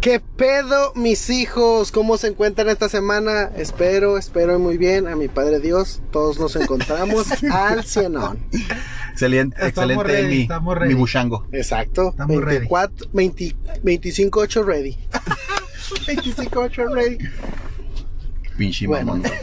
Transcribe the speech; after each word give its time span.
¿Qué 0.00 0.18
pedo, 0.20 0.92
mis 0.94 1.28
hijos? 1.28 1.92
¿Cómo 1.92 2.16
se 2.16 2.28
encuentran 2.28 2.70
esta 2.70 2.88
semana? 2.88 3.50
Espero, 3.56 4.16
espero 4.16 4.58
muy 4.58 4.78
bien. 4.78 5.06
A 5.06 5.14
mi 5.14 5.28
Padre 5.28 5.60
Dios, 5.60 6.00
todos 6.10 6.38
nos 6.40 6.56
encontramos 6.56 7.26
al 7.52 7.84
cienón. 7.84 8.38
Excelente, 9.12 9.56
Estamos 9.56 9.90
excelente 9.96 10.04
ready, 10.22 10.36
mi, 10.36 10.42
estamos 10.42 10.74
mi 10.76 10.80
ready. 10.80 10.94
buchango. 10.94 11.46
Exacto. 11.52 12.10
Estamos 12.10 12.36
ready. 12.42 12.66
24, 12.66 13.08
20 13.12 13.56
25-8 13.84 14.64
ready. 14.64 14.96
25-8 16.06 16.94
ready. 16.94 17.18
Pinche 18.56 18.86
Bueno. 18.86 19.16
mamón. 19.16 19.26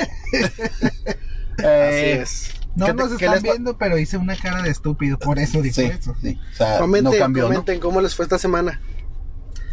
Así 1.57 1.63
Eh, 1.63 2.19
es. 2.21 2.51
No 2.75 2.85
¿Qué 2.87 2.93
te- 2.93 2.97
nos 2.97 3.17
qué 3.17 3.25
están 3.25 3.41
viendo, 3.43 3.77
pero 3.77 3.97
hice 3.99 4.17
una 4.17 4.35
cara 4.35 4.61
de 4.63 4.69
estúpido, 4.71 5.17
por 5.19 5.37
eso 5.39 5.61
dijo 5.61 5.75
Sí, 5.81 5.85
eso. 5.85 6.15
sí. 6.21 6.39
O 6.53 6.55
sea, 6.55 6.77
Comenten, 6.79 7.11
no 7.13 7.19
cambió, 7.19 7.43
¿no? 7.43 7.49
comenten 7.49 7.79
cómo 7.79 8.01
les 8.01 8.15
fue 8.15 8.25
esta 8.25 8.37
semana. 8.39 8.79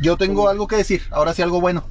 Yo 0.01 0.17
tengo 0.17 0.49
algo 0.49 0.67
que 0.67 0.77
decir, 0.77 1.03
ahora 1.11 1.35
sí 1.35 1.43
algo 1.43 1.61
bueno. 1.61 1.85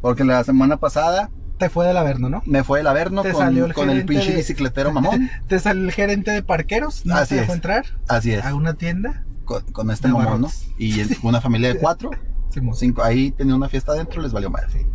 Porque 0.00 0.24
la 0.24 0.42
semana 0.44 0.76
pasada 0.76 1.30
Te 1.58 1.70
fue 1.70 1.86
del 1.86 1.96
Averno, 1.96 2.28
¿no? 2.28 2.42
me 2.46 2.62
fue 2.64 2.80
el 2.80 2.86
Averno 2.86 3.22
con, 3.22 3.34
salió 3.34 3.64
el 3.64 3.72
con 3.74 3.88
el 3.90 4.04
pinche 4.04 4.30
de- 4.32 4.36
bicicletero 4.36 4.92
mamón. 4.92 5.30
Te 5.48 5.58
salió 5.58 5.84
el 5.84 5.92
gerente 5.92 6.30
de 6.30 6.42
parqueros, 6.42 7.06
no 7.06 7.14
Así 7.14 7.30
te 7.34 7.40
dejó 7.40 7.52
es. 7.52 7.56
entrar 7.56 7.84
Así 8.08 8.32
es. 8.32 8.44
a 8.44 8.54
una 8.54 8.74
tienda. 8.74 9.24
Con, 9.44 9.62
con 9.72 9.90
este 9.90 10.08
mamón, 10.08 10.40
¿no? 10.42 10.50
Y 10.78 11.00
el- 11.00 11.16
una 11.22 11.40
familia 11.40 11.72
de 11.72 11.78
cuatro, 11.78 12.10
Simón. 12.50 12.76
cinco. 12.76 13.02
Ahí 13.02 13.30
tenía 13.30 13.54
una 13.54 13.68
fiesta 13.68 13.92
adentro, 13.92 14.20
les 14.20 14.32
valió 14.32 14.50
madre. 14.50 14.86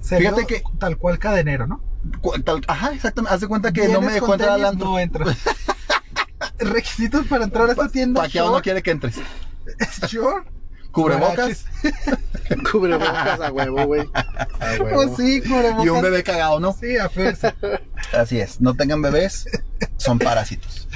Se 0.00 0.18
Fíjate 0.18 0.46
que- 0.46 0.62
tal 0.78 0.96
cual 0.98 1.18
cadenero, 1.18 1.66
¿no? 1.66 1.80
Tal- 2.44 2.62
ajá, 2.68 2.92
exactamente. 2.92 3.34
Haz 3.34 3.40
de 3.40 3.48
cuenta 3.48 3.72
que 3.72 3.88
no 3.88 4.00
me 4.00 4.12
dejó 4.12 4.32
entrar 4.34 4.50
al 4.52 4.64
antro. 4.64 4.86
No 4.88 4.98
entro. 4.98 5.24
Requisitos 6.58 7.26
para 7.26 7.44
entrar 7.44 7.68
a 7.68 7.72
esta 7.72 7.88
tienda. 7.88 8.22
Paqueado 8.22 8.52
no 8.52 8.62
quiere 8.62 8.82
que 8.82 8.90
entres. 8.90 9.16
short, 10.08 10.46
Cubrebocas 10.94 11.64
Cubrebocas 12.70 13.40
a 13.40 13.52
huevo, 13.52 13.84
güey. 13.86 14.08
A 14.14 14.82
huevo. 14.82 15.00
Oh, 15.00 15.16
sí, 15.16 15.40
cubrebocas. 15.42 15.84
y 15.84 15.88
un 15.88 16.02
bebé 16.02 16.22
cagado, 16.22 16.60
¿no? 16.60 16.72
Sí, 16.72 16.96
a 16.96 17.08
fuerza. 17.08 17.54
Así 18.12 18.38
es. 18.40 18.60
No 18.60 18.74
tengan 18.74 19.02
bebés, 19.02 19.46
son 19.96 20.18
parásitos. 20.18 20.88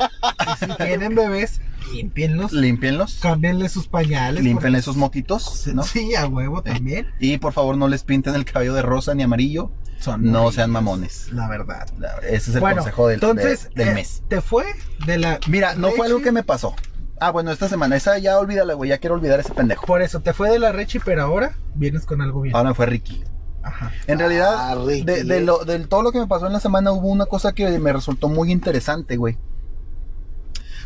Y 0.00 0.64
si 0.64 0.76
tienen 0.76 1.14
bebés, 1.14 1.60
límpienlos. 1.92 2.52
Límpienlos, 2.52 3.18
Cámbienle 3.20 3.68
sus 3.68 3.88
pañales. 3.88 4.42
límpienle 4.42 4.80
sus 4.82 4.96
moquitos, 4.96 5.66
¿no? 5.74 5.82
Sí, 5.82 6.14
a 6.14 6.26
huevo 6.26 6.62
también. 6.62 7.08
Y 7.18 7.38
por 7.38 7.52
favor 7.52 7.76
no 7.76 7.88
les 7.88 8.02
pinten 8.04 8.34
el 8.34 8.44
cabello 8.44 8.74
de 8.74 8.82
rosa 8.82 9.14
ni 9.14 9.22
amarillo. 9.22 9.70
Son 9.98 10.22
No 10.32 10.50
sean 10.50 10.70
mamones. 10.70 11.28
La 11.32 11.46
verdad. 11.48 11.86
Ese 12.22 12.50
es 12.50 12.54
el 12.54 12.60
bueno, 12.60 12.76
consejo 12.76 13.08
del, 13.08 13.16
entonces, 13.16 13.64
de- 13.74 13.84
del 13.84 13.88
eh, 13.88 13.94
mes. 13.94 14.22
¿Te 14.28 14.40
fue 14.40 14.64
de 15.04 15.18
la. 15.18 15.38
Mira, 15.46 15.74
no 15.74 15.90
fue 15.90 16.06
algo 16.06 16.22
que 16.22 16.32
me 16.32 16.42
pasó. 16.42 16.74
Ah, 17.20 17.30
bueno, 17.30 17.50
esta 17.52 17.68
semana. 17.68 17.96
Esa 17.96 18.18
ya 18.18 18.38
olvídala, 18.38 18.74
güey. 18.74 18.88
Ya 18.90 18.98
quiero 18.98 19.14
olvidar 19.14 19.38
ese 19.40 19.52
pendejo. 19.52 19.84
Por 19.86 20.00
eso, 20.02 20.20
te 20.20 20.32
fue 20.32 20.50
de 20.50 20.58
la 20.58 20.72
Rechi, 20.72 20.98
pero 20.98 21.22
ahora 21.22 21.54
vienes 21.74 22.06
con 22.06 22.22
algo 22.22 22.40
bien. 22.40 22.56
Ahora 22.56 22.70
me 22.70 22.74
fue 22.74 22.86
Ricky. 22.86 23.22
Ajá. 23.62 23.92
En 24.06 24.18
realidad, 24.18 24.54
Ah, 24.56 24.74
Ricky. 24.86 25.04
de, 25.04 25.24
de 25.24 25.40
lo, 25.42 25.64
de 25.64 25.78
todo 25.80 26.02
lo 26.02 26.12
que 26.12 26.18
me 26.18 26.26
pasó 26.26 26.46
en 26.46 26.54
la 26.54 26.60
semana, 26.60 26.92
hubo 26.92 27.08
una 27.08 27.26
cosa 27.26 27.52
que 27.52 27.78
me 27.78 27.92
resultó 27.92 28.28
muy 28.28 28.50
interesante, 28.50 29.16
güey. 29.18 29.36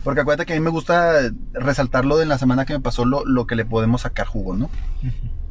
Porque 0.02 0.20
acuérdate 0.22 0.44
que 0.46 0.52
a 0.54 0.56
mí 0.56 0.62
me 0.62 0.70
gusta 0.70 1.30
resaltar 1.52 2.04
lo 2.04 2.16
de 2.18 2.26
la 2.26 2.36
semana 2.36 2.66
que 2.66 2.72
me 2.74 2.80
pasó, 2.80 3.04
lo, 3.04 3.24
lo 3.24 3.46
que 3.46 3.54
le 3.54 3.64
podemos 3.64 4.02
sacar 4.02 4.26
jugo, 4.26 4.54
¿no? 4.56 4.68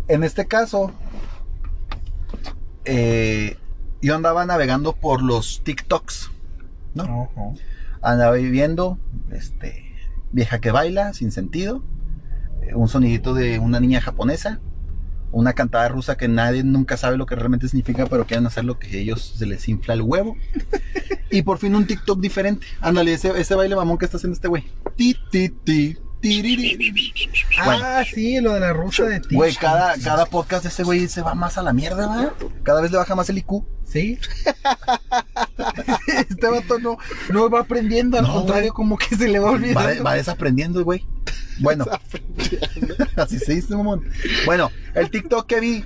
En 0.09 0.23
este 0.23 0.47
caso, 0.47 0.91
eh, 2.85 3.57
yo 4.01 4.15
andaba 4.15 4.45
navegando 4.45 4.93
por 4.93 5.21
los 5.23 5.61
TikToks, 5.63 6.31
¿no? 6.93 7.29
Andaba 8.01 8.33
viviendo, 8.33 8.97
este, 9.31 9.92
vieja 10.33 10.59
que 10.59 10.71
baila, 10.71 11.13
sin 11.13 11.31
sentido, 11.31 11.83
eh, 12.61 12.75
un 12.75 12.89
sonidito 12.89 13.33
de 13.33 13.59
una 13.59 13.79
niña 13.79 14.01
japonesa, 14.01 14.59
una 15.31 15.53
cantada 15.53 15.87
rusa 15.87 16.17
que 16.17 16.27
nadie 16.27 16.63
nunca 16.63 16.97
sabe 16.97 17.17
lo 17.17 17.25
que 17.25 17.35
realmente 17.35 17.67
significa, 17.67 18.05
pero 18.05 18.25
quieren 18.25 18.45
hacer 18.45 18.65
lo 18.65 18.77
que 18.77 18.87
a 18.87 18.99
ellos 18.99 19.33
se 19.37 19.45
les 19.45 19.67
infla 19.69 19.93
el 19.93 20.01
huevo. 20.01 20.35
y 21.31 21.41
por 21.41 21.57
fin 21.57 21.75
un 21.75 21.87
TikTok 21.87 22.19
diferente. 22.19 22.67
Ándale, 22.81 23.13
ese, 23.13 23.29
ese 23.39 23.55
baile 23.55 23.75
mamón 23.75 23.97
que 23.97 24.05
está 24.05 24.17
haciendo 24.17 24.35
este 24.35 24.47
güey. 24.47 24.65
Ti, 24.95 25.15
ti, 25.31 25.49
ti. 25.49 25.97
Ah, 27.59 28.03
sí, 28.11 28.39
lo 28.39 28.53
de 28.53 28.59
la 28.59 28.73
rusa 28.73 29.03
de 29.05 29.19
ti. 29.19 29.35
Güey, 29.35 29.55
cada, 29.55 29.97
cada 29.97 30.25
podcast 30.25 30.63
de 30.63 30.69
ese 30.69 30.83
güey 30.83 31.07
se 31.07 31.21
va 31.21 31.35
más 31.35 31.57
a 31.57 31.61
la 31.63 31.73
mierda, 31.73 32.07
¿verdad? 32.07 32.33
Cada 32.63 32.81
vez 32.81 32.91
le 32.91 32.97
baja 32.97 33.15
más 33.15 33.29
el 33.29 33.37
IQ. 33.39 33.63
Sí. 33.85 34.17
este 36.17 36.47
vato 36.47 36.79
no, 36.79 36.97
no 37.31 37.49
va 37.49 37.59
aprendiendo, 37.61 38.17
al 38.17 38.23
No, 38.25 38.33
contrario, 38.33 38.71
güey. 38.71 38.75
como 38.75 38.97
que 38.97 39.15
se 39.15 39.27
le 39.27 39.39
va 39.39 39.51
olvidando. 39.51 39.79
Va, 39.79 39.87
de- 39.87 39.99
va 40.01 40.13
desaprendiendo, 40.15 40.83
güey. 40.83 41.05
Bueno, 41.59 41.85
así 43.15 43.37
se 43.39 43.53
dice, 43.53 43.75
mamón. 43.75 44.03
Bueno, 44.45 44.71
el 44.95 45.11
TikTok 45.11 45.45
que 45.45 45.59
vi, 45.59 45.85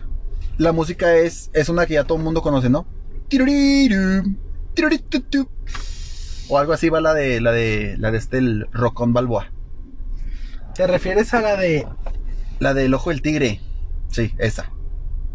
la 0.57 0.71
música 0.71 1.15
es, 1.15 1.49
es 1.53 1.67
una 1.69 1.85
que 1.85 1.95
ya 1.95 2.03
todo 2.05 2.17
el 2.17 2.23
mundo 2.23 2.41
conoce, 2.41 2.69
¿no? 2.69 2.87
O 6.49 6.57
algo 6.57 6.71
así 6.71 6.87
va 6.87 7.01
la 7.01 7.13
de 7.13 7.41
la 7.41 7.51
de 7.51 7.95
la 7.97 8.11
de 8.11 8.17
este 8.17 8.37
el 8.37 8.67
Rocón 8.71 9.11
Balboa. 9.11 9.51
¿Te 10.77 10.87
refieres 10.87 11.33
a 11.33 11.41
la 11.41 11.57
de. 11.57 11.87
La 12.59 12.73
del 12.73 12.93
ojo 12.93 13.09
del 13.09 13.21
tigre. 13.21 13.59
Sí, 14.09 14.33
esa. 14.37 14.71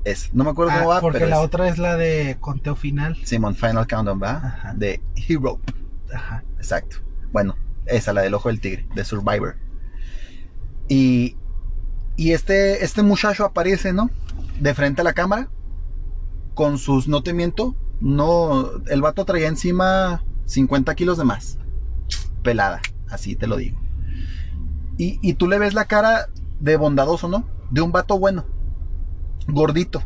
Esa. 0.04 0.30
No 0.32 0.44
me 0.44 0.50
acuerdo 0.50 0.72
Ah, 0.72 0.78
cómo 0.78 0.88
va, 0.90 1.00
porque 1.00 1.18
pero 1.18 1.30
la 1.30 1.36
es 1.36 1.42
otra 1.44 1.68
es 1.68 1.78
la 1.78 1.96
de 1.96 2.36
conteo 2.40 2.76
final. 2.76 3.16
Simon 3.24 3.54
Final 3.54 3.86
Countdown, 3.86 4.20
¿va? 4.22 4.36
Ajá. 4.36 4.74
De 4.74 5.00
Hero. 5.16 5.60
Ajá. 6.14 6.44
Exacto. 6.56 6.96
Bueno, 7.32 7.56
esa, 7.86 8.12
la 8.12 8.22
del 8.22 8.34
ojo 8.34 8.48
del 8.48 8.60
tigre, 8.60 8.86
de 8.94 9.04
Survivor. 9.04 9.56
Y, 10.88 11.36
y 12.16 12.32
este, 12.32 12.84
este 12.84 13.02
muchacho 13.02 13.44
aparece, 13.44 13.92
¿no? 13.92 14.10
De 14.60 14.74
frente 14.74 15.00
a 15.00 15.04
la 15.04 15.12
cámara, 15.12 15.48
con 16.54 16.78
sus, 16.78 17.08
no 17.08 17.22
te 17.22 17.32
miento, 17.32 17.74
no, 18.00 18.70
el 18.88 19.00
vato 19.00 19.24
traía 19.24 19.48
encima 19.48 20.22
50 20.44 20.94
kilos 20.94 21.18
de 21.18 21.24
más. 21.24 21.58
Pelada, 22.42 22.80
así 23.08 23.34
te 23.36 23.46
lo 23.46 23.56
digo. 23.56 23.80
Y, 24.98 25.18
y 25.22 25.34
tú 25.34 25.48
le 25.48 25.58
ves 25.58 25.74
la 25.74 25.86
cara 25.86 26.28
de 26.60 26.76
bondadoso, 26.76 27.28
¿no? 27.28 27.48
De 27.70 27.80
un 27.80 27.92
vato 27.92 28.18
bueno, 28.18 28.44
gordito, 29.48 30.02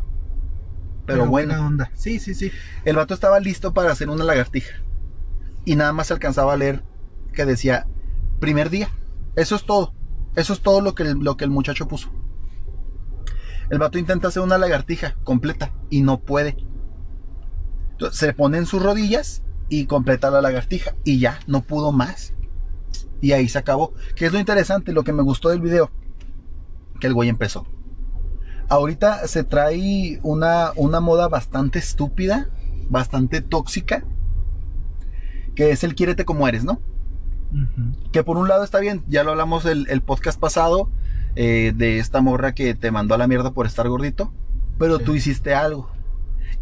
pero, 1.07 1.25
bueno. 1.25 1.31
buena 1.31 1.65
onda. 1.65 1.89
Sí, 1.95 2.19
sí, 2.19 2.35
sí. 2.35 2.51
El 2.83 2.97
vato 2.97 3.13
estaba 3.13 3.39
listo 3.39 3.73
para 3.73 3.91
hacer 3.91 4.09
una 4.09 4.25
lagartija. 4.25 4.75
Y 5.63 5.75
nada 5.75 5.93
más 5.93 6.07
se 6.07 6.13
alcanzaba 6.13 6.53
a 6.53 6.57
leer 6.57 6.83
que 7.33 7.45
decía, 7.45 7.87
primer 8.39 8.69
día. 8.69 8.89
Eso 9.37 9.55
es 9.55 9.65
todo. 9.65 9.93
Eso 10.35 10.53
es 10.53 10.61
todo 10.61 10.81
lo 10.81 10.95
que 10.95 11.03
el, 11.03 11.19
lo 11.19 11.37
que 11.37 11.45
el 11.45 11.49
muchacho 11.49 11.87
puso. 11.87 12.11
El 13.69 13.79
vato 13.79 13.97
intenta 13.97 14.27
hacer 14.27 14.43
una 14.43 14.57
lagartija 14.57 15.15
completa 15.23 15.71
y 15.89 16.01
no 16.01 16.19
puede. 16.19 16.57
Entonces, 17.91 18.19
se 18.19 18.33
pone 18.33 18.57
en 18.57 18.65
sus 18.65 18.83
rodillas 18.83 19.43
y 19.69 19.85
completa 19.85 20.29
la 20.29 20.41
lagartija. 20.41 20.93
Y 21.05 21.19
ya, 21.19 21.39
no 21.47 21.61
pudo 21.61 21.93
más. 21.93 22.33
Y 23.21 23.31
ahí 23.31 23.47
se 23.49 23.57
acabó. 23.57 23.93
¿Qué 24.15 24.25
es 24.27 24.33
lo 24.33 24.39
interesante? 24.39 24.91
Lo 24.93 25.03
que 25.03 25.13
me 25.13 25.23
gustó 25.23 25.49
del 25.49 25.61
video. 25.61 25.89
Que 26.99 27.07
el 27.07 27.13
güey 27.13 27.29
empezó. 27.29 27.65
Ahorita 28.69 29.27
se 29.27 29.43
trae 29.43 30.19
una, 30.23 30.71
una 30.75 30.99
moda 30.99 31.27
bastante 31.29 31.79
estúpida, 31.79 32.47
bastante 32.89 33.41
tóxica, 33.41 34.03
que 35.55 35.71
es 35.71 35.83
el 35.83 35.95
quiérete 35.95 36.25
como 36.25 36.47
eres, 36.47 36.63
¿no? 36.63 36.79
Que 38.11 38.23
por 38.23 38.37
un 38.37 38.49
lado 38.49 38.63
está 38.65 38.79
bien, 38.79 39.03
ya 39.07 39.23
lo 39.23 39.31
hablamos 39.31 39.65
el, 39.65 39.87
el 39.89 40.01
podcast 40.01 40.37
pasado, 40.37 40.89
eh, 41.35 41.71
de 41.75 41.99
esta 41.99 42.19
morra 42.19 42.53
que 42.53 42.75
te 42.75 42.91
mandó 42.91 43.15
a 43.15 43.17
la 43.17 43.27
mierda 43.27 43.51
por 43.51 43.65
estar 43.65 43.87
gordito, 43.87 44.33
pero 44.77 44.97
Sí. 44.97 45.03
tú 45.05 45.15
hiciste 45.15 45.55
algo 45.55 45.89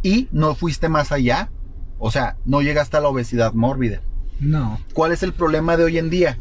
y 0.04 0.28
no 0.32 0.54
fuiste 0.54 0.88
más 0.90 1.12
allá, 1.12 1.50
o 1.98 2.12
sea, 2.12 2.38
no 2.46 2.62
llegaste 2.62 2.98
a 2.98 3.02
la 3.02 3.08
obesidad 3.10 3.54
mórbida. 3.54 4.02
No. 4.40 4.80
¿Cuál 4.94 5.12
es 5.12 5.24
el 5.24 5.34
problema 5.34 5.78
de 5.78 5.86
hoy 5.86 5.98
en 5.98 6.10
día? 6.10 6.40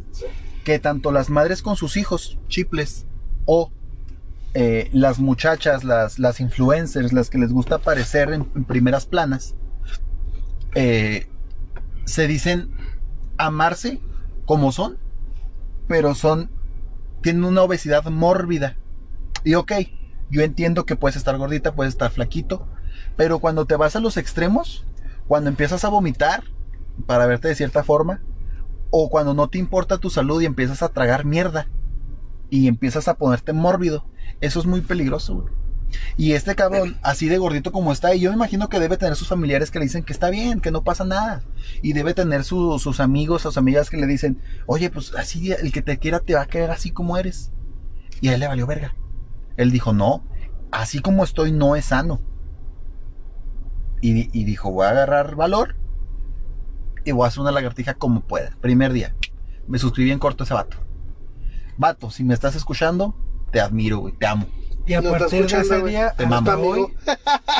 Que 0.64 0.78
tanto 0.78 1.12
las 1.12 1.30
madres 1.30 1.62
con 1.62 1.76
sus 1.76 1.96
hijos, 1.96 2.38
chiples, 2.48 3.06
o 3.44 3.70
eh, 4.54 4.88
las 4.92 5.18
muchachas, 5.18 5.84
las, 5.84 6.18
las 6.18 6.40
influencers, 6.40 7.12
las 7.12 7.30
que 7.30 7.38
les 7.38 7.52
gusta 7.52 7.76
aparecer 7.76 8.32
en, 8.32 8.44
primeras 8.64 9.06
planas, 9.06 9.54
eh, 10.74 11.28
se 12.04 12.26
dicen 12.26 12.70
amarse 13.36 14.00
como 14.46 14.72
son, 14.72 14.98
pero 15.88 16.14
son, 16.14 16.50
tienen 17.20 17.44
una 17.44 17.62
obesidad 17.62 18.04
mórbida. 18.04 18.76
Y 19.44 19.54
ok, 19.54 19.72
yo 20.30 20.42
entiendo 20.42 20.86
que 20.86 20.96
puedes 20.96 21.16
estar 21.16 21.36
gordita, 21.36 21.74
puedes 21.74 21.94
estar 21.94 22.10
flaquito, 22.10 22.66
pero 23.16 23.38
cuando 23.40 23.66
te 23.66 23.76
vas 23.76 23.96
a 23.96 24.00
los 24.00 24.16
extremos, 24.16 24.86
cuando 25.26 25.50
empiezas 25.50 25.84
a 25.84 25.88
vomitar, 25.88 26.44
para 27.06 27.26
verte 27.26 27.48
de 27.48 27.54
cierta 27.54 27.82
forma, 27.84 28.22
o 28.90 29.10
cuando 29.10 29.34
no 29.34 29.48
te 29.48 29.58
importa 29.58 29.98
tu 29.98 30.10
salud 30.10 30.40
y 30.40 30.46
empiezas 30.46 30.82
a 30.82 30.88
tragar 30.88 31.24
mierda 31.24 31.68
y 32.50 32.68
empiezas 32.68 33.08
a 33.08 33.14
ponerte 33.16 33.52
mórbido, 33.52 34.06
eso 34.40 34.60
es 34.60 34.66
muy 34.66 34.80
peligroso. 34.80 35.46
Y 36.16 36.32
este 36.32 36.54
cabrón, 36.54 36.96
así 37.02 37.28
de 37.28 37.38
gordito 37.38 37.70
como 37.70 37.92
está, 37.92 38.14
y 38.14 38.20
yo 38.20 38.30
me 38.30 38.36
imagino 38.36 38.68
que 38.68 38.80
debe 38.80 38.96
tener 38.96 39.14
sus 39.16 39.28
familiares 39.28 39.70
que 39.70 39.78
le 39.78 39.84
dicen 39.84 40.02
que 40.02 40.12
está 40.12 40.28
bien, 40.30 40.60
que 40.60 40.70
no 40.72 40.82
pasa 40.82 41.04
nada. 41.04 41.42
Y 41.82 41.92
debe 41.92 42.14
tener 42.14 42.42
su- 42.44 42.78
sus 42.78 43.00
amigos, 43.00 43.42
sus 43.42 43.56
amigas 43.58 43.90
que 43.90 43.96
le 43.96 44.06
dicen, 44.06 44.40
oye, 44.66 44.90
pues 44.90 45.14
así, 45.14 45.52
el 45.52 45.72
que 45.72 45.82
te 45.82 45.98
quiera 45.98 46.20
te 46.20 46.34
va 46.34 46.42
a 46.42 46.46
querer 46.46 46.70
así 46.70 46.90
como 46.90 47.16
eres. 47.16 47.52
Y 48.20 48.28
a 48.28 48.34
él 48.34 48.40
le 48.40 48.48
valió 48.48 48.66
verga. 48.66 48.94
Él 49.56 49.70
dijo, 49.70 49.92
no, 49.92 50.24
así 50.72 50.98
como 51.00 51.22
estoy 51.22 51.52
no 51.52 51.76
es 51.76 51.86
sano. 51.86 52.20
Y, 54.00 54.36
y 54.38 54.44
dijo, 54.44 54.70
voy 54.70 54.86
a 54.86 54.90
agarrar 54.90 55.36
valor 55.36 55.76
y 57.04 57.12
voy 57.12 57.24
a 57.24 57.28
hacer 57.28 57.40
una 57.40 57.52
lagartija 57.52 57.94
como 57.94 58.20
pueda. 58.22 58.50
Primer 58.60 58.92
día. 58.92 59.14
Me 59.66 59.78
suscribí 59.78 60.10
en 60.10 60.18
corto 60.18 60.42
a 60.42 60.44
ese 60.44 60.54
vato. 60.54 60.76
Vato, 61.76 62.10
si 62.10 62.24
me 62.24 62.34
estás 62.34 62.54
escuchando, 62.54 63.14
te 63.50 63.60
admiro, 63.60 63.98
güey, 63.98 64.14
te 64.14 64.26
amo. 64.26 64.46
Y 64.86 64.92
a 64.92 65.00
No 65.00 65.12
partir 65.12 65.46
de 65.46 65.60
ese 65.60 65.82
día 65.82 66.12
Te 66.14 66.24
hasta 66.26 66.58
hoy, 66.58 66.86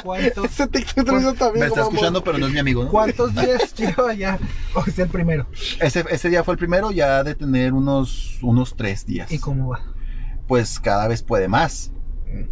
¿cuántos, 0.02 0.60
Ese 0.60 0.62
amigo, 0.64 1.52
me 1.54 1.66
está 1.66 1.80
escuchando, 1.82 2.22
pero 2.22 2.36
no 2.36 2.46
es 2.46 2.52
mi 2.52 2.58
amigo, 2.58 2.84
¿no? 2.84 2.90
¿Cuántos 2.90 3.34
días 3.34 3.74
lleva 3.74 4.12
ya? 4.12 4.38
O 4.74 4.84
es 4.86 4.98
el 4.98 5.08
primero. 5.08 5.46
Ese, 5.80 6.04
ese 6.10 6.28
día 6.28 6.44
fue 6.44 6.52
el 6.52 6.58
primero, 6.58 6.90
ya 6.90 7.24
de 7.24 7.34
tener 7.34 7.72
unos, 7.72 8.38
unos 8.42 8.76
tres 8.76 9.06
días. 9.06 9.32
¿Y 9.32 9.38
cómo 9.38 9.70
va? 9.70 9.80
Pues 10.46 10.78
cada 10.78 11.08
vez 11.08 11.22
puede 11.22 11.48
más. 11.48 11.92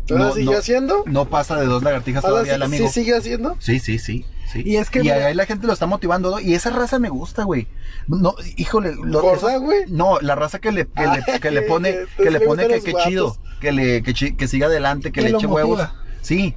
¿Todavía 0.06 0.28
No, 0.28 0.34
siguió 0.34 0.52
no. 0.52 0.58
haciendo? 0.58 1.04
No 1.06 1.28
pasa 1.28 1.60
de 1.60 1.66
dos 1.66 1.82
lagartijas 1.82 2.24
¿Ahora 2.24 2.32
todavía 2.44 2.52
sí, 2.52 2.56
el 2.56 2.62
amigo. 2.62 2.86
sí 2.86 2.92
sigue 2.92 3.14
haciendo? 3.16 3.56
Sí, 3.58 3.78
sí, 3.78 3.98
sí. 3.98 4.24
Sí. 4.50 4.62
Y 4.64 4.76
es 4.76 4.90
que, 4.90 5.02
y 5.02 5.10
ahí 5.10 5.34
la 5.34 5.46
gente 5.46 5.66
lo 5.66 5.72
está 5.72 5.86
motivando, 5.86 6.30
¿no? 6.30 6.40
Y 6.40 6.54
esa 6.54 6.70
raza 6.70 6.98
me 6.98 7.08
gusta, 7.08 7.44
güey. 7.44 7.68
No, 8.08 8.34
híjole. 8.56 8.94
lo- 8.94 9.20
¿Gorda, 9.22 9.50
esos- 9.56 9.62
güey? 9.62 9.84
No, 9.88 10.20
la 10.20 10.34
raza 10.34 10.58
que 10.58 10.72
le, 10.72 10.86
que 10.86 11.06
le, 11.06 11.40
que 11.40 11.50
le 11.50 11.60
Ay, 11.60 11.66
pone, 11.68 11.94
que 12.16 12.30
le 12.30 12.40
pone 12.40 12.66
que, 12.66 12.80
que 12.82 12.94
chido, 13.04 13.36
que 13.60 13.72
le, 13.72 14.02
que, 14.02 14.36
que 14.36 14.48
siga 14.48 14.66
adelante, 14.66 15.12
que, 15.12 15.22
le 15.22 15.30
eche 15.30 15.46
huevos. 15.46 15.80
Sí. 16.20 16.54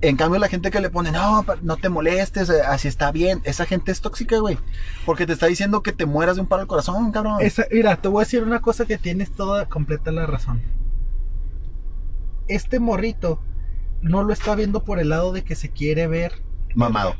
En 0.00 0.16
cambio, 0.16 0.38
la 0.38 0.48
gente 0.48 0.70
que 0.70 0.80
le 0.80 0.90
pone, 0.90 1.12
no, 1.12 1.46
no 1.62 1.76
te 1.78 1.88
molestes, 1.88 2.50
eh, 2.50 2.60
así 2.66 2.88
está 2.88 3.10
bien. 3.10 3.40
Esa 3.44 3.64
gente 3.64 3.90
es 3.90 4.02
tóxica, 4.02 4.36
güey. 4.38 4.58
Porque 5.06 5.24
te 5.24 5.32
está 5.32 5.46
diciendo 5.46 5.82
que 5.82 5.92
te 5.92 6.04
mueras 6.04 6.36
de 6.36 6.42
un 6.42 6.46
paro 6.48 6.60
al 6.62 6.68
corazón, 6.68 7.10
cabrón. 7.10 7.36
Esa- 7.40 7.64
mira, 7.72 7.96
te 7.96 8.08
voy 8.08 8.20
a 8.20 8.24
decir 8.24 8.42
una 8.42 8.60
cosa 8.60 8.84
que 8.84 8.98
tienes 8.98 9.32
toda 9.32 9.66
completa 9.66 10.12
la 10.12 10.26
razón. 10.26 10.60
Este 12.48 12.78
morrito 12.80 13.40
no 14.02 14.22
lo 14.22 14.32
está 14.34 14.54
viendo 14.54 14.84
por 14.84 14.98
el 14.98 15.08
lado 15.08 15.32
de 15.32 15.42
que 15.44 15.54
se 15.54 15.70
quiere 15.70 16.06
ver, 16.06 16.42
Mamado. 16.74 17.16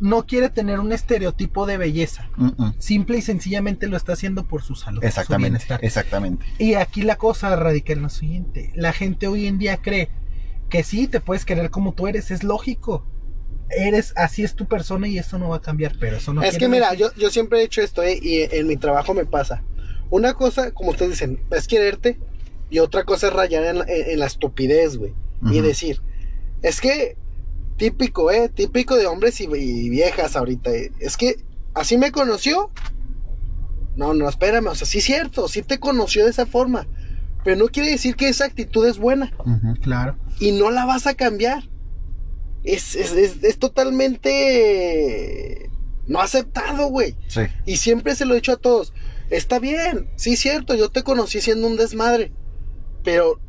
no 0.00 0.24
quiere 0.26 0.48
tener 0.48 0.80
un 0.80 0.92
estereotipo 0.92 1.66
de 1.66 1.76
belleza. 1.76 2.28
Simple 2.78 3.18
y 3.18 3.22
sencillamente 3.22 3.86
lo 3.86 3.96
está 3.98 4.14
haciendo 4.14 4.46
por 4.46 4.62
su 4.62 4.74
salud, 4.74 5.00
su 5.02 5.06
Exactamente. 5.06 5.50
bienestar. 5.50 5.80
Exactamente. 5.84 6.46
Y 6.58 6.74
aquí 6.74 7.02
la 7.02 7.16
cosa 7.16 7.54
radica 7.56 7.92
en 7.92 8.00
lo 8.02 8.08
siguiente. 8.08 8.72
La 8.74 8.92
gente 8.94 9.26
hoy 9.28 9.46
en 9.46 9.58
día 9.58 9.76
cree 9.82 10.08
que 10.70 10.82
sí, 10.84 11.06
te 11.06 11.20
puedes 11.20 11.44
querer 11.44 11.70
como 11.70 11.92
tú 11.92 12.06
eres, 12.08 12.30
es 12.30 12.42
lógico. 12.44 13.06
Eres, 13.70 14.12
así 14.16 14.42
es 14.44 14.54
tu 14.54 14.66
persona 14.66 15.06
y 15.08 15.18
esto 15.18 15.38
no 15.38 15.48
va 15.50 15.56
a 15.56 15.60
cambiar, 15.60 15.96
pero 16.00 16.16
eso 16.16 16.32
no 16.32 16.42
es 16.42 16.56
que 16.58 16.68
mira, 16.68 16.94
yo, 16.94 17.08
yo 17.16 17.30
siempre 17.30 17.60
he 17.60 17.64
hecho 17.64 17.80
esto, 17.82 18.02
¿eh? 18.02 18.18
y 18.20 18.42
en 18.42 18.66
mi 18.66 18.76
trabajo 18.76 19.14
me 19.14 19.24
pasa. 19.26 19.62
Una 20.10 20.34
cosa, 20.34 20.70
como 20.72 20.90
ustedes 20.90 21.12
dicen, 21.12 21.40
es 21.50 21.66
quererte, 21.66 22.18
y 22.70 22.78
otra 22.78 23.04
cosa 23.04 23.28
es 23.28 23.32
rayar 23.32 23.64
en 23.64 23.78
la, 23.80 23.84
en- 23.88 24.10
en 24.12 24.18
la 24.18 24.26
estupidez, 24.26 24.96
güey. 24.96 25.12
Y 25.50 25.60
decir, 25.60 26.00
es 26.62 26.80
que, 26.80 27.16
típico, 27.76 28.30
¿eh? 28.30 28.48
Típico 28.48 28.96
de 28.96 29.06
hombres 29.06 29.40
y, 29.40 29.44
y 29.44 29.88
viejas 29.88 30.36
ahorita, 30.36 30.70
¿eh? 30.70 30.92
Es 31.00 31.16
que, 31.16 31.36
así 31.74 31.98
me 31.98 32.12
conoció. 32.12 32.70
No, 33.96 34.14
no, 34.14 34.28
espérame, 34.28 34.68
o 34.68 34.74
sea, 34.74 34.86
sí 34.86 34.98
es 34.98 35.04
cierto, 35.04 35.48
sí 35.48 35.62
te 35.62 35.78
conoció 35.78 36.24
de 36.24 36.30
esa 36.30 36.46
forma. 36.46 36.86
Pero 37.44 37.56
no 37.56 37.66
quiere 37.66 37.90
decir 37.90 38.16
que 38.16 38.28
esa 38.28 38.46
actitud 38.46 38.86
es 38.86 38.98
buena. 38.98 39.32
Claro. 39.82 40.16
y 40.40 40.52
no 40.52 40.70
la 40.70 40.86
vas 40.86 41.06
a 41.06 41.14
cambiar. 41.14 41.68
Es, 42.64 42.96
es, 42.96 43.12
es, 43.12 43.44
es 43.44 43.58
totalmente 43.58 45.68
no 46.06 46.20
aceptado, 46.20 46.88
güey. 46.88 47.16
Sí. 47.28 47.42
Y 47.66 47.76
siempre 47.76 48.14
se 48.14 48.24
lo 48.24 48.32
he 48.32 48.36
dicho 48.36 48.52
a 48.52 48.56
todos. 48.56 48.92
Está 49.30 49.58
bien, 49.58 50.08
sí 50.16 50.34
es 50.34 50.40
cierto, 50.40 50.74
yo 50.74 50.90
te 50.90 51.02
conocí 51.02 51.40
siendo 51.40 51.66
un 51.66 51.76
desmadre. 51.76 52.32
Pero 53.02 53.40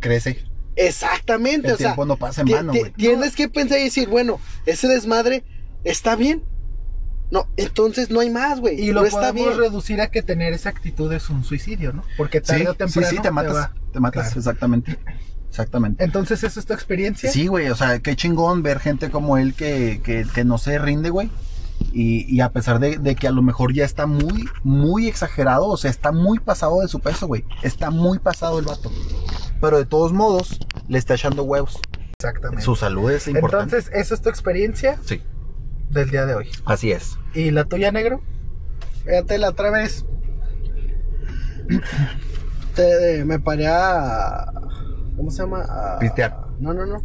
Crece. 0.00 0.38
Exactamente, 0.76 1.68
El 1.68 1.74
o 1.74 1.76
sea, 1.76 1.96
no 1.96 2.16
pasa 2.16 2.42
en 2.42 2.48
vano, 2.48 2.72
güey. 2.72 2.92
tienes 2.92 3.34
que 3.34 3.48
pensar 3.48 3.78
y 3.80 3.84
decir, 3.84 4.08
bueno, 4.08 4.38
ese 4.66 4.86
desmadre 4.88 5.44
está 5.84 6.16
bien. 6.16 6.42
No, 7.30 7.48
entonces 7.56 8.08
no 8.10 8.20
hay 8.20 8.30
más, 8.30 8.60
güey. 8.60 8.80
Y 8.80 8.92
lo 8.92 9.00
no 9.00 9.06
está 9.06 9.32
podemos 9.32 9.46
bien. 9.48 9.58
reducir 9.58 10.00
a 10.00 10.08
que 10.12 10.22
tener 10.22 10.52
esa 10.52 10.68
actitud 10.68 11.12
es 11.12 11.28
un 11.28 11.42
suicidio, 11.42 11.92
¿no? 11.92 12.04
Porque 12.16 12.40
tarde 12.40 12.60
Sí, 12.60 12.66
o 12.68 12.72
sí, 12.72 12.78
temprano 12.78 13.08
sí, 13.10 13.18
te 13.20 13.30
matas. 13.32 13.54
va- 13.56 13.72
Te 13.92 13.98
matas, 14.00 14.24
Claro. 14.26 14.38
exactamente. 14.38 14.98
Exactamente. 15.48 16.04
Entonces, 16.04 16.44
¿esa 16.44 16.60
es 16.60 16.66
tu 16.66 16.72
experiencia? 16.74 17.30
Sí, 17.32 17.46
güey, 17.46 17.68
o 17.68 17.74
sea, 17.74 17.98
qué 18.00 18.14
chingón 18.14 18.62
ver 18.62 18.78
gente 18.78 19.10
como 19.10 19.38
él 19.38 19.54
que, 19.54 20.00
que, 20.04 20.24
que 20.32 20.44
no 20.44 20.58
se 20.58 20.78
rinde, 20.78 21.10
güey. 21.10 21.30
Y, 21.92 22.32
y 22.34 22.40
a 22.42 22.50
pesar 22.52 22.78
de, 22.78 22.98
de 22.98 23.16
que 23.16 23.26
a 23.26 23.32
lo 23.32 23.42
mejor 23.42 23.72
ya 23.72 23.84
está 23.84 24.06
muy, 24.06 24.44
muy 24.62 25.08
exagerado, 25.08 25.66
o 25.66 25.76
sea, 25.76 25.90
está 25.90 26.12
muy 26.12 26.38
pasado 26.38 26.80
de 26.80 26.88
su 26.88 27.00
peso, 27.00 27.26
güey. 27.26 27.44
Está 27.62 27.90
muy 27.90 28.18
pasado 28.18 28.58
el 28.58 28.66
vato. 28.66 28.90
Pero 29.60 29.78
de 29.78 29.86
todos 29.86 30.12
modos, 30.12 30.58
le 30.88 30.98
está 30.98 31.14
echando 31.14 31.42
huevos. 31.44 31.80
Exactamente. 32.18 32.62
Su 32.64 32.76
salud 32.76 33.10
es 33.10 33.28
importante. 33.28 33.76
Entonces, 33.76 33.90
¿esa 33.94 34.14
es 34.14 34.22
tu 34.22 34.28
experiencia 34.28 34.98
sí, 35.04 35.22
del 35.90 36.10
día 36.10 36.24
de 36.26 36.34
hoy? 36.34 36.48
así 36.64 36.90
es. 36.92 37.18
¿Y 37.34 37.50
la 37.50 37.64
tuya, 37.64 37.92
negro? 37.92 38.22
Fíjate, 39.04 39.38
la 39.38 39.50
otra 39.50 39.70
vez 39.70 40.04
te- 42.74 43.24
me 43.24 43.38
paré 43.38 43.66
a. 43.68 44.46
¿Cómo 45.16 45.30
se 45.30 45.42
llama? 45.42 45.62
A- 45.68 45.98
Pistear. 45.98 46.36
No, 46.58 46.72
no, 46.74 46.86
no. 46.86 47.02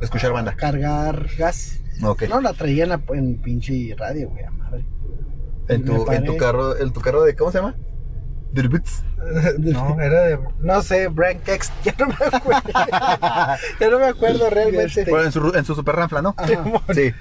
Escuchar 0.00 0.32
banda. 0.32 0.54
Cargar 0.56 1.26
gas. 1.38 1.80
No, 2.00 2.40
la 2.42 2.52
traía 2.52 2.82
en, 2.84 2.90
la, 2.90 3.02
en 3.14 3.40
pinche 3.40 3.94
radio, 3.96 4.28
güey, 4.28 4.44
madre. 4.50 4.84
en, 5.68 5.82
tu, 5.84 6.10
en 6.12 6.24
tu 6.24 6.36
carro, 6.36 6.76
en 6.76 6.92
tu 6.92 7.00
carro 7.00 7.22
de, 7.22 7.34
¿cómo 7.34 7.50
se 7.50 7.58
llama? 7.58 7.74
No, 9.58 10.00
era 10.00 10.22
de. 10.22 10.38
No 10.60 10.82
sé, 10.82 11.08
Brian 11.08 11.40
Kex. 11.40 11.72
Ya 11.84 11.94
no 11.98 12.06
me 12.06 12.14
acuerdo. 12.14 12.70
ya 13.80 13.90
no 13.90 13.98
me 13.98 14.06
acuerdo 14.06 14.50
realmente. 14.50 15.04
Bueno, 15.08 15.26
en 15.26 15.32
su, 15.32 15.52
en 15.54 15.64
su 15.64 15.74
super 15.74 15.96
ranfla, 15.96 16.22
¿no? 16.22 16.34
Ajá. 16.36 16.64
Sí. 16.94 17.12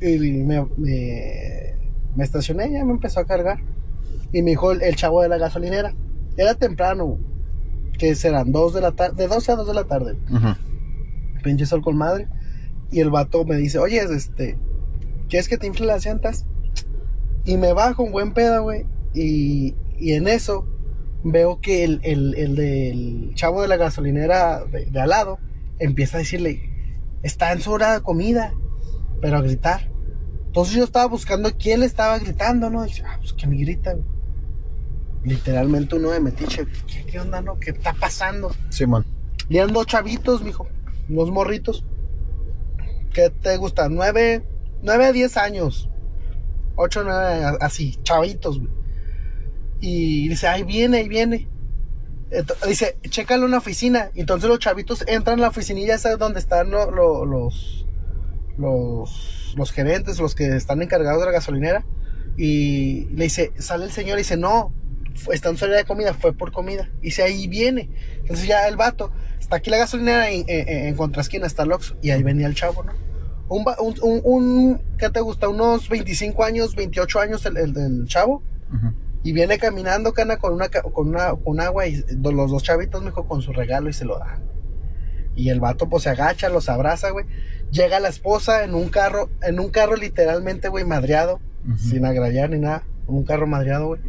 Y 0.00 0.18
me, 0.18 0.64
me, 0.76 1.74
me 2.14 2.24
estacioné, 2.24 2.70
ya 2.70 2.84
me 2.84 2.92
empezó 2.92 3.20
a 3.20 3.24
cargar. 3.24 3.58
Y 4.32 4.42
me 4.42 4.50
dijo 4.50 4.72
el, 4.72 4.82
el 4.82 4.94
chavo 4.96 5.22
de 5.22 5.28
la 5.28 5.38
gasolinera. 5.38 5.94
Era 6.36 6.54
temprano, 6.54 7.18
que 7.98 8.14
serán 8.14 8.52
dos 8.52 8.74
de 8.74 8.82
la 8.82 8.92
tarde, 8.92 9.16
de 9.16 9.28
12 9.28 9.52
a 9.52 9.56
2 9.56 9.66
de 9.68 9.74
la 9.74 9.84
tarde. 9.84 10.18
Ujú. 10.30 10.54
pinche 11.42 11.64
sol 11.66 11.82
con 11.82 11.96
madre. 11.96 12.28
Y 12.90 13.00
el 13.00 13.10
vato 13.10 13.44
me 13.44 13.56
dice, 13.56 13.78
oye, 13.78 14.00
este, 14.00 14.58
¿quieres 15.28 15.48
que 15.48 15.56
te 15.58 15.66
infle 15.66 15.86
las 15.86 16.04
llantas? 16.04 16.44
Y 17.44 17.56
me 17.56 17.72
bajo 17.72 18.02
un 18.02 18.12
buen 18.12 18.32
pedo, 18.32 18.62
güey. 18.62 18.84
Y, 19.14 19.74
y 19.98 20.12
en 20.12 20.28
eso 20.28 20.66
veo 21.24 21.60
que 21.60 21.84
el, 21.84 22.00
el, 22.04 22.34
el 22.36 22.54
del 22.56 23.34
chavo 23.34 23.62
de 23.62 23.68
la 23.68 23.76
gasolinera 23.76 24.64
de, 24.64 24.86
de 24.86 25.00
al 25.00 25.10
lado 25.10 25.38
empieza 25.78 26.16
a 26.16 26.20
decirle, 26.20 26.70
está 27.22 27.52
en 27.52 27.60
su 27.60 27.72
hora 27.72 27.94
de 27.94 28.00
comida, 28.00 28.54
pero 29.20 29.38
a 29.38 29.42
gritar. 29.42 29.90
Entonces 30.46 30.74
yo 30.74 30.84
estaba 30.84 31.06
buscando 31.06 31.50
quién 31.58 31.80
le 31.80 31.86
estaba 31.86 32.18
gritando, 32.18 32.70
¿no? 32.70 32.84
Y 32.84 32.88
dice, 32.88 33.02
ah, 33.06 33.16
pues 33.20 33.32
que 33.32 33.46
me 33.46 33.56
grita. 33.56 33.94
Literalmente 35.22 35.96
uno 35.96 36.10
de 36.10 36.20
metiche, 36.20 36.66
¿qué, 36.86 37.04
qué 37.04 37.20
onda, 37.20 37.40
no? 37.42 37.58
¿Qué 37.58 37.70
está 37.70 37.92
pasando? 37.92 38.52
Simón. 38.70 39.04
Eran 39.50 39.72
dos 39.72 39.86
chavitos, 39.86 40.42
mijo. 40.42 40.66
Dos 41.08 41.30
morritos. 41.30 41.84
¿Qué 43.12 43.30
te 43.30 43.56
gusta? 43.56 43.88
Nueve, 43.88 44.46
nueve 44.82 45.06
a 45.06 45.12
diez 45.12 45.36
años. 45.36 45.90
Ocho, 46.76 47.02
nueve, 47.04 47.56
así, 47.60 47.98
chavitos, 48.02 48.58
güey. 48.60 48.70
Y 49.80 50.28
dice, 50.28 50.46
ahí 50.48 50.62
viene, 50.62 50.98
ahí 50.98 51.08
viene. 51.08 51.48
Ento- 52.30 52.56
dice, 52.66 52.96
chécalo 53.08 53.44
en 53.46 53.52
la 53.52 53.58
oficina. 53.58 54.10
Entonces 54.14 54.48
los 54.48 54.58
chavitos 54.58 55.04
entran 55.06 55.38
a 55.38 55.42
la 55.42 55.48
oficinilla 55.48 55.94
esa 55.94 56.16
donde 56.16 56.40
están 56.40 56.70
lo- 56.70 56.90
lo- 56.90 57.24
los, 57.24 57.86
los, 58.58 59.54
los 59.56 59.72
gerentes, 59.72 60.18
los 60.18 60.34
que 60.34 60.56
están 60.56 60.82
encargados 60.82 61.20
de 61.20 61.26
la 61.26 61.32
gasolinera. 61.32 61.84
Y 62.36 63.06
le 63.14 63.24
dice, 63.24 63.52
sale 63.58 63.84
el 63.84 63.90
señor 63.92 64.18
y 64.18 64.22
dice, 64.22 64.36
no, 64.36 64.72
fue- 65.14 65.34
está 65.34 65.48
en 65.48 65.56
su 65.56 65.64
área 65.64 65.78
de 65.78 65.84
comida, 65.84 66.14
fue 66.14 66.32
por 66.32 66.52
comida. 66.52 66.90
Y 67.00 67.06
dice, 67.06 67.22
ahí 67.22 67.46
viene. 67.46 67.88
Entonces 68.20 68.46
ya 68.46 68.66
el 68.68 68.76
vato, 68.76 69.10
está 69.40 69.56
aquí 69.56 69.70
la 69.70 69.78
gasolinera 69.78 70.30
en, 70.30 70.44
en, 70.48 70.68
en 70.88 70.94
contraesquina, 70.96 71.46
está 71.46 71.62
el 71.62 71.72
Oxxo, 71.72 71.96
y 72.02 72.10
ahí 72.10 72.22
venía 72.22 72.46
el 72.46 72.54
chavo, 72.54 72.82
¿no? 72.82 72.92
Un, 73.48 73.64
un, 74.02 74.20
un, 74.24 74.82
¿qué 74.98 75.08
te 75.08 75.20
gusta? 75.20 75.48
Unos 75.48 75.88
25 75.88 76.42
años, 76.42 76.74
28 76.74 77.20
años 77.20 77.46
el, 77.46 77.56
el 77.56 78.04
chavo. 78.06 78.42
Ujú. 78.74 78.92
Y 79.26 79.32
viene 79.32 79.58
caminando, 79.58 80.12
cana, 80.12 80.36
con 80.36 80.54
una, 80.54 80.68
con 80.68 81.08
una, 81.08 81.34
con 81.34 81.58
agua 81.58 81.88
y 81.88 82.00
los 82.22 82.48
dos 82.48 82.62
chavitos, 82.62 83.02
mijo, 83.02 83.26
con 83.26 83.42
su 83.42 83.52
regalo 83.52 83.90
y 83.90 83.92
se 83.92 84.04
lo 84.04 84.20
dan. 84.20 84.44
Y 85.34 85.50
el 85.50 85.58
vato, 85.58 85.88
pues, 85.88 86.04
se 86.04 86.10
agacha, 86.10 86.48
los 86.48 86.68
abraza, 86.68 87.10
güey. 87.10 87.26
Llega 87.72 87.98
la 87.98 88.06
esposa 88.06 88.62
en 88.62 88.76
un 88.76 88.88
carro, 88.88 89.28
en 89.42 89.58
un 89.58 89.70
carro 89.70 89.96
literalmente, 89.96 90.68
güey, 90.68 90.84
madreado, 90.84 91.40
sin 91.76 92.04
agraviar 92.04 92.50
ni 92.50 92.60
nada. 92.60 92.84
Un 93.08 93.24
carro 93.24 93.48
madreado, 93.48 93.88
güey. 93.88 94.00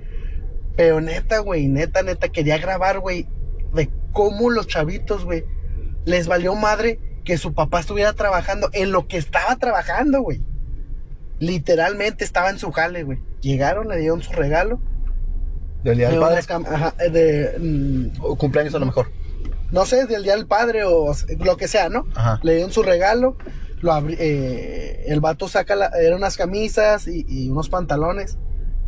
Pero 0.76 1.02
neta, 1.02 1.40
güey, 1.40 1.68
neta, 1.68 2.04
neta, 2.04 2.30
quería 2.30 2.60
grabar, 2.60 3.00
güey, 3.00 3.28
de 3.74 3.90
cómo 4.12 4.52
los 4.52 4.68
chavitos, 4.68 5.26
güey, 5.26 5.46
les 6.06 6.28
valió 6.28 6.54
madre 6.54 7.00
que 7.26 7.40
su 7.40 7.56
papá 7.56 7.80
estuviera 7.80 8.14
trabajando 8.14 8.70
en 8.72 8.92
lo 8.92 9.08
que 9.08 9.18
estaba 9.18 9.56
trabajando, 9.56 10.22
güey. 10.22 10.44
Literalmente 11.40 12.24
estaba 12.24 12.52
en 12.52 12.60
su 12.60 12.72
jale, 12.72 13.02
güey. 13.02 13.18
Llegaron, 13.42 13.88
le 13.88 13.98
dieron 13.98 14.22
su 14.22 14.32
regalo. 14.32 14.80
Del 15.84 15.98
día 15.98 16.08
del 16.10 16.20
de 16.20 16.22
padre. 16.22 16.42
ajá, 16.76 16.94
eh, 17.00 17.10
de, 17.10 17.60
mm, 17.60 18.22
O 18.24 18.36
cumpleaños 18.38 18.74
a 18.76 18.80
lo 18.80 18.86
mejor. 18.86 19.12
no 19.72 19.86
sé, 19.86 20.06
del 20.06 20.24
día 20.24 20.36
del 20.36 20.48
padre 20.48 20.84
o 20.86 21.14
lo 21.40 21.58
que 21.58 21.68
sea, 21.68 21.90
¿no? 21.90 22.08
Ajá. 22.16 22.40
Le 22.44 22.56
dieron 22.56 22.72
su 22.72 22.84
regalo, 22.84 23.38
lo 23.82 23.92
abri- 23.94 24.18
eh, 24.20 25.06
el 25.08 25.20
vato 25.22 25.48
saca, 25.48 25.76
la- 25.76 25.92
eran 26.02 26.18
unas 26.18 26.36
camisas 26.38 27.08
y, 27.08 27.26
y 27.28 27.50
unos 27.50 27.70
pantalones 27.70 28.38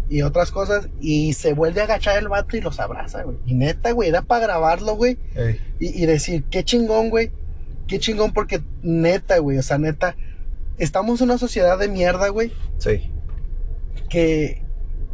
y 0.09 0.23
otras 0.23 0.49
cosas 0.51 0.89
y 0.99 1.33
se 1.33 1.53
vuelve 1.53 1.81
a 1.81 1.83
agachar 1.83 2.17
el 2.17 2.27
vato 2.29 2.57
y 2.57 2.61
los 2.61 2.79
abraza, 2.79 3.21
güey. 3.23 3.37
Y 3.45 3.53
neta, 3.53 3.91
güey, 3.91 4.09
era 4.09 4.23
para 4.23 4.45
grabarlo, 4.47 4.95
güey. 4.95 5.19
Ey. 5.35 5.59
Y, 5.79 6.03
y 6.03 6.05
decir, 6.07 6.43
qué 6.49 6.63
chingón, 6.63 7.09
güey. 7.09 7.31
Qué 7.87 7.99
chingón 7.99 8.33
porque 8.33 8.61
neta, 8.81 9.37
güey, 9.37 9.57
o 9.59 9.63
sea, 9.63 9.77
neta, 9.77 10.15
estamos 10.79 11.21
en 11.21 11.25
una 11.29 11.37
sociedad 11.37 11.77
de 11.77 11.87
mierda, 11.89 12.29
güey 12.29 12.51
Sí. 12.79 13.11
que, 14.09 14.63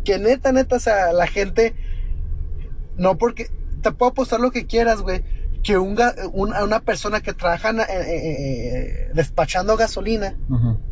que 0.06 0.18
neta, 0.20 0.54
neta, 0.54 0.78
o 0.78 0.80
sea, 0.80 1.12
la 1.12 1.28
gente, 1.28 1.76
no 2.98 3.18
porque, 3.18 3.50
te 3.82 3.92
puedo 3.92 4.12
apostar 4.12 4.40
lo 4.40 4.52
que 4.52 4.66
quieras, 4.66 5.02
güey, 5.02 5.24
que 5.64 5.80
un 5.80 5.98
una, 6.34 6.80
persona 6.82 7.22
que 7.22 7.34
trabaja 7.34 7.72
eh, 7.72 7.86
eh, 7.90 8.22
eh, 8.28 9.12
despachando 9.16 9.76
gasolina, 9.76 10.38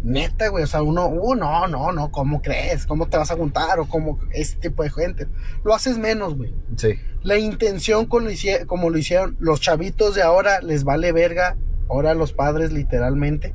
neta, 0.04 0.48
güey, 0.50 0.64
o 0.64 0.68
sea, 0.68 0.82
uno, 0.82 1.08
uh, 1.08 1.36
no, 1.36 1.68
no, 1.68 1.92
no, 1.92 2.12
¿cómo 2.12 2.42
crees? 2.42 2.88
¿Cómo 2.88 3.08
te 3.08 3.18
vas 3.18 3.30
a 3.30 3.36
juntar? 3.36 3.80
O 3.80 3.88
cómo, 3.88 4.20
ese 4.34 4.58
tipo 4.58 4.82
de 4.82 4.90
gente. 4.90 5.28
Lo 5.64 5.76
haces 5.76 6.00
menos, 6.00 6.36
güey. 6.36 6.56
Sí. 6.76 6.96
La 7.22 7.38
intención 7.38 8.08
con 8.08 8.24
lo 8.24 8.32
hicie- 8.32 8.66
como 8.66 8.90
lo 8.90 8.98
hicieron 8.98 9.38
los 9.40 9.62
chavitos 9.62 10.16
de 10.16 10.24
ahora, 10.24 10.60
les 10.62 10.84
vale 10.84 11.12
verga, 11.12 11.56
ahora 11.88 12.16
los 12.16 12.34
padres 12.34 12.72
literalmente. 12.72 13.54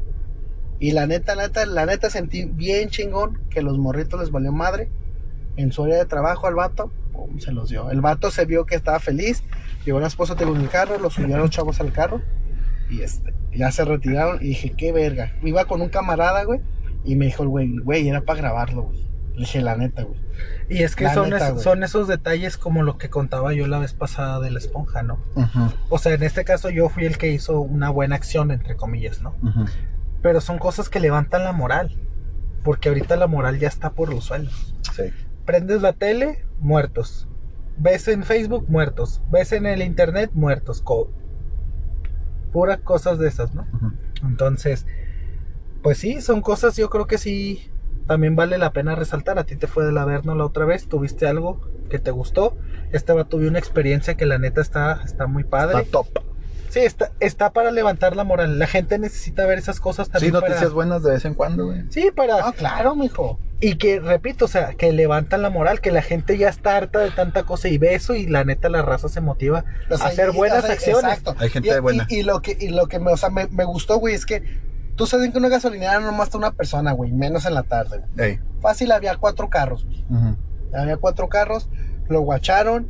Y 0.78 0.92
la 0.92 1.08
neta, 1.08 1.34
neta, 1.34 1.66
la 1.66 1.84
neta 1.84 2.10
sentí 2.10 2.44
bien 2.44 2.90
chingón 2.90 3.40
que 3.50 3.60
los 3.62 3.76
morritos 3.76 4.20
les 4.20 4.30
valió 4.30 4.52
madre. 4.52 4.88
En 5.58 5.72
su 5.72 5.84
área 5.84 5.96
de 5.98 6.06
trabajo 6.06 6.46
al 6.46 6.54
vato, 6.54 6.90
pum, 7.12 7.38
se 7.40 7.52
los 7.52 7.68
dio. 7.68 7.90
El 7.90 8.00
vato 8.00 8.30
se 8.30 8.44
vio 8.46 8.64
que 8.64 8.74
estaba 8.76 8.98
feliz, 9.00 9.42
llevó 9.84 9.98
a 9.98 10.02
la 10.02 10.06
esposa 10.06 10.36
tengo 10.36 10.54
en 10.54 10.62
el 10.62 10.68
carro, 10.68 10.98
los 10.98 11.14
subieron 11.14 11.40
los 11.40 11.50
chavos 11.50 11.80
al 11.80 11.92
carro 11.92 12.22
y 12.88 13.02
este, 13.02 13.34
ya 13.52 13.70
se 13.70 13.84
retiraron 13.84 14.38
y 14.40 14.48
dije, 14.48 14.70
qué 14.76 14.92
verga. 14.92 15.32
Iba 15.42 15.66
con 15.66 15.80
un 15.82 15.88
camarada, 15.90 16.44
güey, 16.44 16.60
y 17.04 17.16
me 17.16 17.26
dijo 17.26 17.42
el 17.42 17.48
güey, 17.50 17.76
güey, 17.78 18.08
era 18.08 18.22
para 18.22 18.40
grabarlo, 18.40 18.82
güey. 18.84 19.06
Le 19.34 19.40
dije, 19.40 19.60
la 19.60 19.76
neta, 19.76 20.02
güey. 20.02 20.18
Y 20.68 20.82
es 20.82 20.96
que 20.96 21.04
La 21.04 21.14
son, 21.14 21.30
neta, 21.30 21.46
es- 21.48 21.52
güey. 21.54 21.64
son 21.64 21.82
esos 21.84 22.08
detalles 22.08 22.56
como 22.56 22.82
lo 22.82 22.98
que 22.98 23.08
contaba 23.10 23.52
yo 23.52 23.66
la 23.66 23.78
vez 23.78 23.92
pasada 23.94 24.40
de 24.40 24.50
la 24.50 24.58
esponja, 24.58 25.02
¿no? 25.02 25.18
O 25.90 25.98
sea, 25.98 26.14
en 26.14 26.22
este 26.22 26.44
caso 26.44 26.70
yo 26.70 26.88
fui 26.88 27.04
el 27.04 27.18
que 27.18 27.30
hizo 27.30 27.60
una 27.60 27.90
buena 27.90 28.14
acción, 28.16 28.50
entre 28.50 28.76
comillas, 28.76 29.22
¿no? 29.22 29.34
Pero 30.22 30.40
son 30.40 30.58
cosas 30.58 30.88
que 30.88 30.98
levantan 31.00 31.44
la 31.44 31.52
moral. 31.52 31.96
Porque 32.64 32.88
ahorita 32.88 33.16
la 33.16 33.28
moral 33.28 33.58
ya 33.60 33.68
está 33.68 33.90
por 33.90 34.12
los 34.12 34.24
suelos. 34.24 34.74
Sí. 34.94 35.04
Prendes 35.48 35.80
la 35.80 35.94
tele, 35.94 36.44
muertos. 36.60 37.26
Ves 37.78 38.06
en 38.08 38.22
Facebook, 38.22 38.66
muertos. 38.68 39.22
Ves 39.30 39.52
en 39.52 39.64
el 39.64 39.80
internet, 39.80 40.30
muertos. 40.34 40.82
Co- 40.82 41.10
Puras 42.52 42.80
cosas 42.80 43.18
de 43.18 43.28
esas, 43.28 43.54
¿no? 43.54 43.66
Entonces, 44.22 44.86
pues 45.82 45.96
sí, 45.96 46.20
son 46.20 46.42
cosas 46.42 46.76
yo 46.76 46.90
creo 46.90 47.06
que 47.06 47.16
sí 47.16 47.70
también 48.06 48.36
vale 48.36 48.58
la 48.58 48.72
pena 48.74 48.94
resaltar. 48.94 49.38
A 49.38 49.44
ti 49.44 49.56
te 49.56 49.66
fue 49.66 49.86
del 49.86 49.96
Averno 49.96 50.34
la 50.34 50.44
otra 50.44 50.66
vez, 50.66 50.86
tuviste 50.86 51.26
algo 51.26 51.62
que 51.88 51.98
te 51.98 52.10
gustó. 52.10 52.54
Este 52.92 53.14
va 53.14 53.24
tuve 53.24 53.48
una 53.48 53.58
experiencia 53.58 54.16
que 54.18 54.26
la 54.26 54.38
neta 54.38 54.60
está, 54.60 55.00
está 55.02 55.26
muy 55.26 55.44
padre. 55.44 55.78
Está 55.80 55.90
top. 56.02 56.08
Sí, 56.80 56.86
está, 56.86 57.12
está 57.20 57.50
para 57.52 57.70
levantar 57.70 58.16
la 58.16 58.24
moral. 58.24 58.58
La 58.58 58.66
gente 58.66 58.98
necesita 58.98 59.46
ver 59.46 59.58
esas 59.58 59.80
cosas 59.80 60.06
Sí, 60.06 60.12
también. 60.12 60.32
noticias 60.34 60.60
para, 60.60 60.74
buenas 60.74 61.02
de 61.02 61.10
vez 61.12 61.24
en 61.24 61.34
cuando, 61.34 61.66
güey. 61.66 61.82
Sí, 61.90 62.10
para. 62.14 62.36
Ah, 62.46 62.52
claro, 62.56 62.94
mijo. 62.94 63.38
Y 63.60 63.76
que, 63.76 63.98
repito, 63.98 64.44
o 64.44 64.48
sea, 64.48 64.74
que 64.74 64.92
levantan 64.92 65.42
la 65.42 65.50
moral, 65.50 65.80
que 65.80 65.90
la 65.90 66.02
gente 66.02 66.38
ya 66.38 66.48
está 66.48 66.76
harta 66.76 67.00
de 67.00 67.10
tanta 67.10 67.42
cosa 67.42 67.68
y 67.68 67.76
ve 67.78 67.94
eso 67.94 68.14
y 68.14 68.26
la 68.26 68.44
neta 68.44 68.68
la 68.68 68.82
raza 68.82 69.08
se 69.08 69.20
motiva 69.20 69.64
O 69.90 69.96
sea, 69.96 70.06
a 70.06 70.08
hacer 70.10 70.30
y- 70.32 70.36
buenas 70.36 70.58
o 70.62 70.66
sea, 70.66 70.74
acciones. 70.74 71.04
Exacto. 71.18 71.34
Hay 71.38 71.50
gente 71.50 71.74
y, 71.76 71.80
buena. 71.80 72.06
Y, 72.08 72.18
y 72.18 72.22
lo 72.22 72.40
que, 72.40 72.56
y 72.60 72.68
lo 72.68 72.86
que 72.86 73.00
me, 73.00 73.10
o 73.12 73.16
sea, 73.16 73.30
me, 73.30 73.48
me 73.48 73.64
gustó, 73.64 73.98
güey, 73.98 74.14
es 74.14 74.24
que 74.26 74.42
tú 74.94 75.06
sabes 75.06 75.30
que 75.32 75.38
una 75.38 75.48
gasolinera 75.48 75.98
nomás 75.98 76.28
está 76.28 76.38
una 76.38 76.52
persona, 76.52 76.92
güey, 76.92 77.10
menos 77.12 77.46
en 77.46 77.54
la 77.54 77.64
tarde. 77.64 78.02
Ey. 78.16 78.38
Fácil 78.60 78.92
había 78.92 79.16
cuatro 79.16 79.48
carros, 79.50 79.84
güey. 79.84 80.04
Había 80.72 80.96
cuatro 80.96 81.28
carros, 81.28 81.68
lo 82.08 82.20
guacharon. 82.20 82.88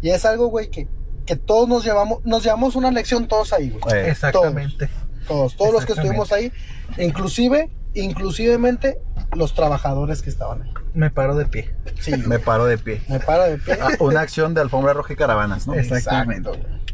Y 0.00 0.10
es 0.10 0.24
algo, 0.24 0.46
güey, 0.48 0.70
que, 0.70 0.86
que 1.26 1.36
todos 1.36 1.68
nos 1.68 1.84
llevamos, 1.84 2.24
nos 2.24 2.42
llevamos 2.42 2.76
una 2.76 2.90
lección 2.90 3.28
todos 3.28 3.52
ahí, 3.52 3.70
güey. 3.70 3.96
Ey. 3.96 4.10
Exactamente. 4.10 4.88
Todos, 5.26 5.56
todos 5.56 5.72
los 5.72 5.86
que 5.86 5.92
estuvimos 5.92 6.32
ahí. 6.32 6.52
Inclusive, 6.98 7.70
inclusivemente 7.94 9.00
los 9.34 9.54
trabajadores 9.54 10.22
que 10.22 10.30
estaban 10.30 10.62
ahí. 10.62 10.70
Me 10.92 11.10
paro 11.10 11.34
de 11.34 11.46
pie. 11.46 11.74
Sí, 12.00 12.12
Me 12.12 12.26
me, 12.26 12.38
paro 12.38 12.66
de 12.66 12.78
pie. 12.78 13.02
me 13.08 13.20
para 13.20 13.46
de 13.46 13.58
pie. 13.58 13.78
Ah, 13.80 13.88
una 14.00 14.20
acción 14.20 14.54
de 14.54 14.60
alfombra 14.60 14.92
roja 14.92 15.12
y 15.14 15.16
caravanas, 15.16 15.66
¿no? 15.66 15.74
Exactamente. 15.74 16.50
Exacto, 16.50 16.68
güey. 16.68 16.84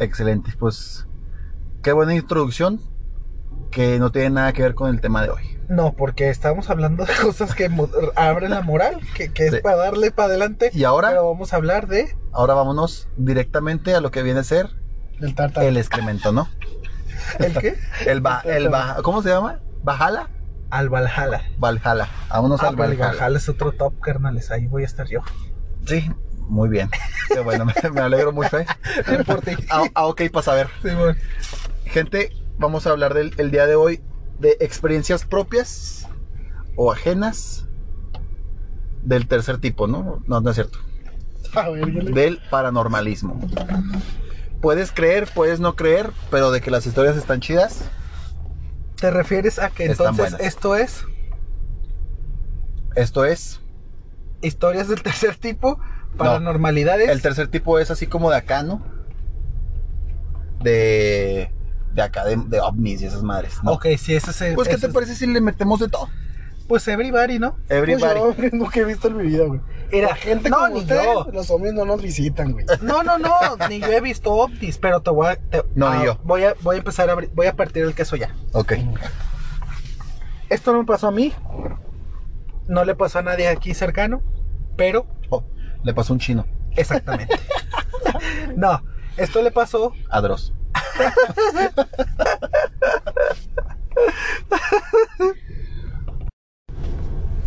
Excelente. 0.00 0.52
Pues 0.58 1.06
qué 1.82 1.92
buena 1.92 2.14
introducción 2.14 2.80
que 3.70 3.98
no 3.98 4.12
tiene 4.12 4.30
nada 4.30 4.52
que 4.52 4.62
ver 4.62 4.74
con 4.74 4.90
el 4.90 5.00
tema 5.00 5.22
de 5.22 5.30
hoy. 5.30 5.57
No, 5.68 5.92
porque 5.92 6.30
estamos 6.30 6.70
hablando 6.70 7.04
de 7.04 7.12
cosas 7.22 7.54
que 7.54 7.70
abren 8.16 8.50
la 8.50 8.62
moral, 8.62 9.00
que, 9.14 9.30
que 9.32 9.46
es 9.46 9.54
Sí. 9.56 9.60
para 9.62 9.76
darle 9.76 10.10
para 10.10 10.28
adelante. 10.30 10.70
Y 10.72 10.84
ahora, 10.84 11.08
Pero 11.10 11.28
vamos 11.30 11.52
a 11.52 11.56
hablar 11.56 11.86
de 11.88 12.14
ahora 12.32 12.54
vámonos 12.54 13.08
directamente 13.16 13.94
a 13.94 14.00
lo 14.00 14.10
que 14.10 14.22
viene 14.22 14.40
a 14.40 14.44
ser 14.44 14.68
El 15.20 15.34
tártaro. 15.34 15.66
el 15.66 15.76
excremento, 15.76 16.32
¿no? 16.32 16.48
el 17.38 17.52
qué? 17.58 17.76
El 18.06 18.20
ba, 18.20 18.40
el 18.44 18.68
ba- 18.70 18.98
¿cómo 19.02 19.22
se 19.22 19.28
llama? 19.28 19.60
¿Bajala? 19.82 20.30
Al 20.70 20.88
Valhalla. 20.88 21.42
Valhalla. 21.58 22.08
Vámonos 22.30 22.62
Ah, 22.62 22.68
al 22.68 22.74
el 22.74 22.78
Valhalla. 22.78 23.06
Valhalla 23.12 23.36
es 23.38 23.48
otro 23.48 23.72
top, 23.72 23.98
carnales. 24.00 24.50
Ahí 24.50 24.66
voy 24.66 24.82
a 24.82 24.86
estar 24.86 25.06
yo. 25.06 25.20
Sí, 25.86 26.10
muy 26.48 26.68
bien. 26.68 26.88
Qué 27.28 27.40
bueno, 27.40 27.64
me, 27.66 27.74
me 27.90 28.00
alegro 28.00 28.32
mucho, 28.32 28.58
¿eh? 28.58 28.66
Por 29.26 29.40
ti. 29.42 29.52
Ah, 29.70 29.84
ah, 29.94 30.06
ok, 30.06 30.22
para 30.32 30.42
saber. 30.42 30.68
Sí, 30.82 30.90
bueno. 30.94 31.14
Gente, 31.86 32.30
vamos 32.58 32.86
a 32.86 32.90
hablar 32.90 33.14
del 33.14 33.34
el 33.38 33.50
día 33.50 33.66
de 33.66 33.74
hoy 33.76 34.02
de 34.38 34.56
experiencias 34.60 35.24
propias 35.24 36.06
o 36.76 36.92
ajenas 36.92 37.66
del 39.02 39.26
tercer 39.26 39.58
tipo, 39.58 39.86
¿no? 39.86 40.22
No, 40.26 40.40
no 40.40 40.50
es 40.50 40.56
cierto. 40.56 40.78
A 41.54 41.68
ver, 41.70 41.90
yo 41.90 42.00
le- 42.02 42.12
Del 42.12 42.40
paranormalismo. 42.50 43.40
Puedes 44.60 44.92
creer, 44.92 45.28
puedes 45.34 45.60
no 45.60 45.76
creer, 45.76 46.10
pero 46.30 46.50
de 46.50 46.60
que 46.60 46.70
las 46.70 46.86
historias 46.86 47.16
están 47.16 47.40
chidas, 47.40 47.80
¿Te 49.00 49.12
refieres 49.12 49.60
a 49.60 49.70
que 49.70 49.84
entonces 49.86 50.34
esto 50.40 50.74
es 50.74 51.04
esto 52.96 53.24
es. 53.24 53.60
historias 54.42 54.88
del 54.88 55.02
tercer 55.04 55.36
tipo, 55.36 55.78
paranormalidades? 56.16 57.08
El 57.08 57.22
tercer 57.22 57.46
tipo 57.46 57.78
es 57.78 57.92
así 57.92 58.08
como 58.08 58.28
de 58.30 58.36
acá, 58.38 58.64
¿no? 58.64 58.82
De. 60.60 61.50
De 61.98 62.04
acá, 62.04 62.24
de, 62.24 62.36
de 62.36 62.60
ovnis 62.60 63.02
y 63.02 63.06
esas 63.06 63.24
madres. 63.24 63.54
¿no? 63.64 63.72
Ok, 63.72 63.86
si 63.98 64.14
ese 64.14 64.30
es 64.30 64.40
el- 64.42 64.54
Pues, 64.54 64.68
¿qué 64.68 64.76
te 64.76 64.86
es- 64.86 64.92
parece 64.92 65.16
si 65.16 65.26
le 65.26 65.40
metemos 65.40 65.80
de 65.80 65.88
todo? 65.88 66.08
Pues 66.68 66.86
everybody, 66.86 67.40
¿no? 67.40 67.54
Pues 67.54 67.70
Everybody. 67.70 68.20
yo 68.20 68.34
nunca 68.52 68.78
he 68.78 68.84
visto 68.84 69.08
en 69.08 69.16
mi 69.16 69.24
vida, 69.24 69.46
güey. 69.46 69.60
Era 69.90 70.14
gente 70.14 70.48
no, 70.48 70.58
como 70.58 70.68
ni 70.68 70.80
ustedes, 70.82 71.02
yo. 71.02 71.26
los 71.32 71.50
hombres 71.50 71.72
no 71.74 71.84
nos 71.84 72.00
visitan, 72.00 72.52
güey. 72.52 72.66
No, 72.82 73.02
no, 73.02 73.18
no, 73.18 73.32
ni 73.68 73.80
yo 73.80 73.88
he 73.88 74.00
visto 74.00 74.30
ovnis, 74.32 74.78
pero 74.78 75.00
te 75.00 75.10
voy 75.10 75.26
a... 75.26 75.34
te- 75.36 75.64
No, 75.74 75.88
ah, 75.88 75.96
ni 75.98 76.04
yo. 76.04 76.18
Voy 76.22 76.44
a, 76.44 76.54
voy 76.62 76.76
a 76.76 76.78
empezar 76.78 77.08
a 77.08 77.14
abrir, 77.14 77.30
voy 77.34 77.48
a 77.48 77.56
partir 77.56 77.82
el 77.82 77.96
queso 77.96 78.14
ya. 78.14 78.32
Ok. 78.52 78.74
Esto 80.50 80.72
no 80.72 80.78
me 80.78 80.84
pasó 80.84 81.08
a 81.08 81.10
mí, 81.10 81.32
no 82.68 82.84
le 82.84 82.94
pasó 82.94 83.18
a 83.18 83.22
nadie 83.22 83.48
aquí 83.48 83.74
cercano, 83.74 84.22
pero 84.76 85.04
Oh, 85.30 85.42
le 85.82 85.92
pasó 85.94 86.12
un 86.12 86.20
chino. 86.20 86.46
exactamente. 86.76 87.34
no, 88.56 88.82
esto 89.16 89.42
le 89.42 89.50
pasó 89.50 89.92
A 90.10 90.20
Dross. 90.20 90.54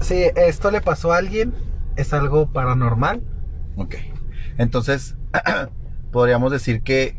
Sí, 0.02 0.26
esto 0.36 0.72
le 0.72 0.82
pasó 0.82 1.14
a 1.14 1.18
alguien, 1.18 1.54
es 1.96 2.14
algo 2.14 2.52
paranormal. 2.52 3.22
Ok. 3.78 3.96
Entonces, 4.58 5.16
podríamos 6.12 6.52
decir 6.52 6.84
que 6.84 7.18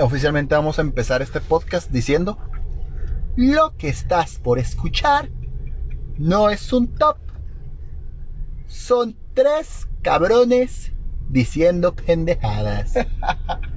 oficialmente 0.00 0.54
vamos 0.54 0.78
a 0.78 0.82
empezar 0.82 1.22
este 1.22 1.40
podcast 1.40 1.90
diciendo 1.90 2.38
lo 3.36 3.76
que 3.76 3.88
estás 3.88 4.38
por 4.38 4.58
escuchar 4.58 5.28
no 6.18 6.50
es 6.50 6.72
un 6.72 6.88
top. 6.88 7.18
Son 8.66 9.16
tres 9.34 9.86
cabrones 10.02 10.92
diciendo 11.28 11.94
pendejadas. 11.94 12.94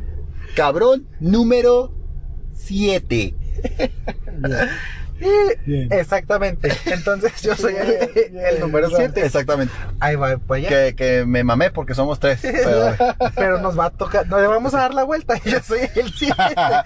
Cabrón 0.56 1.08
número 1.20 1.94
7. 2.56 3.36
Bien. 5.66 5.92
Exactamente. 5.92 6.72
Entonces 6.86 7.42
yo 7.42 7.56
soy 7.56 7.76
el, 7.76 8.60
número 8.60 8.88
bien. 8.88 9.12
7. 9.14 9.26
Exactamente. 9.26 9.74
Ahí 10.00 10.16
va, 10.16 10.38
para 10.38 10.60
allá. 10.60 10.70
Que, 10.70 10.96
que 10.96 11.26
me 11.26 11.44
mamé 11.44 11.72
porque 11.72 11.94
somos 11.94 12.20
tres. 12.20 12.40
Pero, 12.42 12.96
Pero 13.36 13.60
nos 13.60 13.78
va 13.78 13.88
a 13.88 13.90
tocar, 13.90 14.26
no 14.28 14.40
le 14.40 14.48
vamos 14.48 14.74
a 14.74 14.80
dar 14.80 14.94
la 14.94 15.04
vuelta. 15.04 15.36
Yo 15.46 15.60
soy 15.62 15.82
el 15.96 16.14
7. 16.14 16.34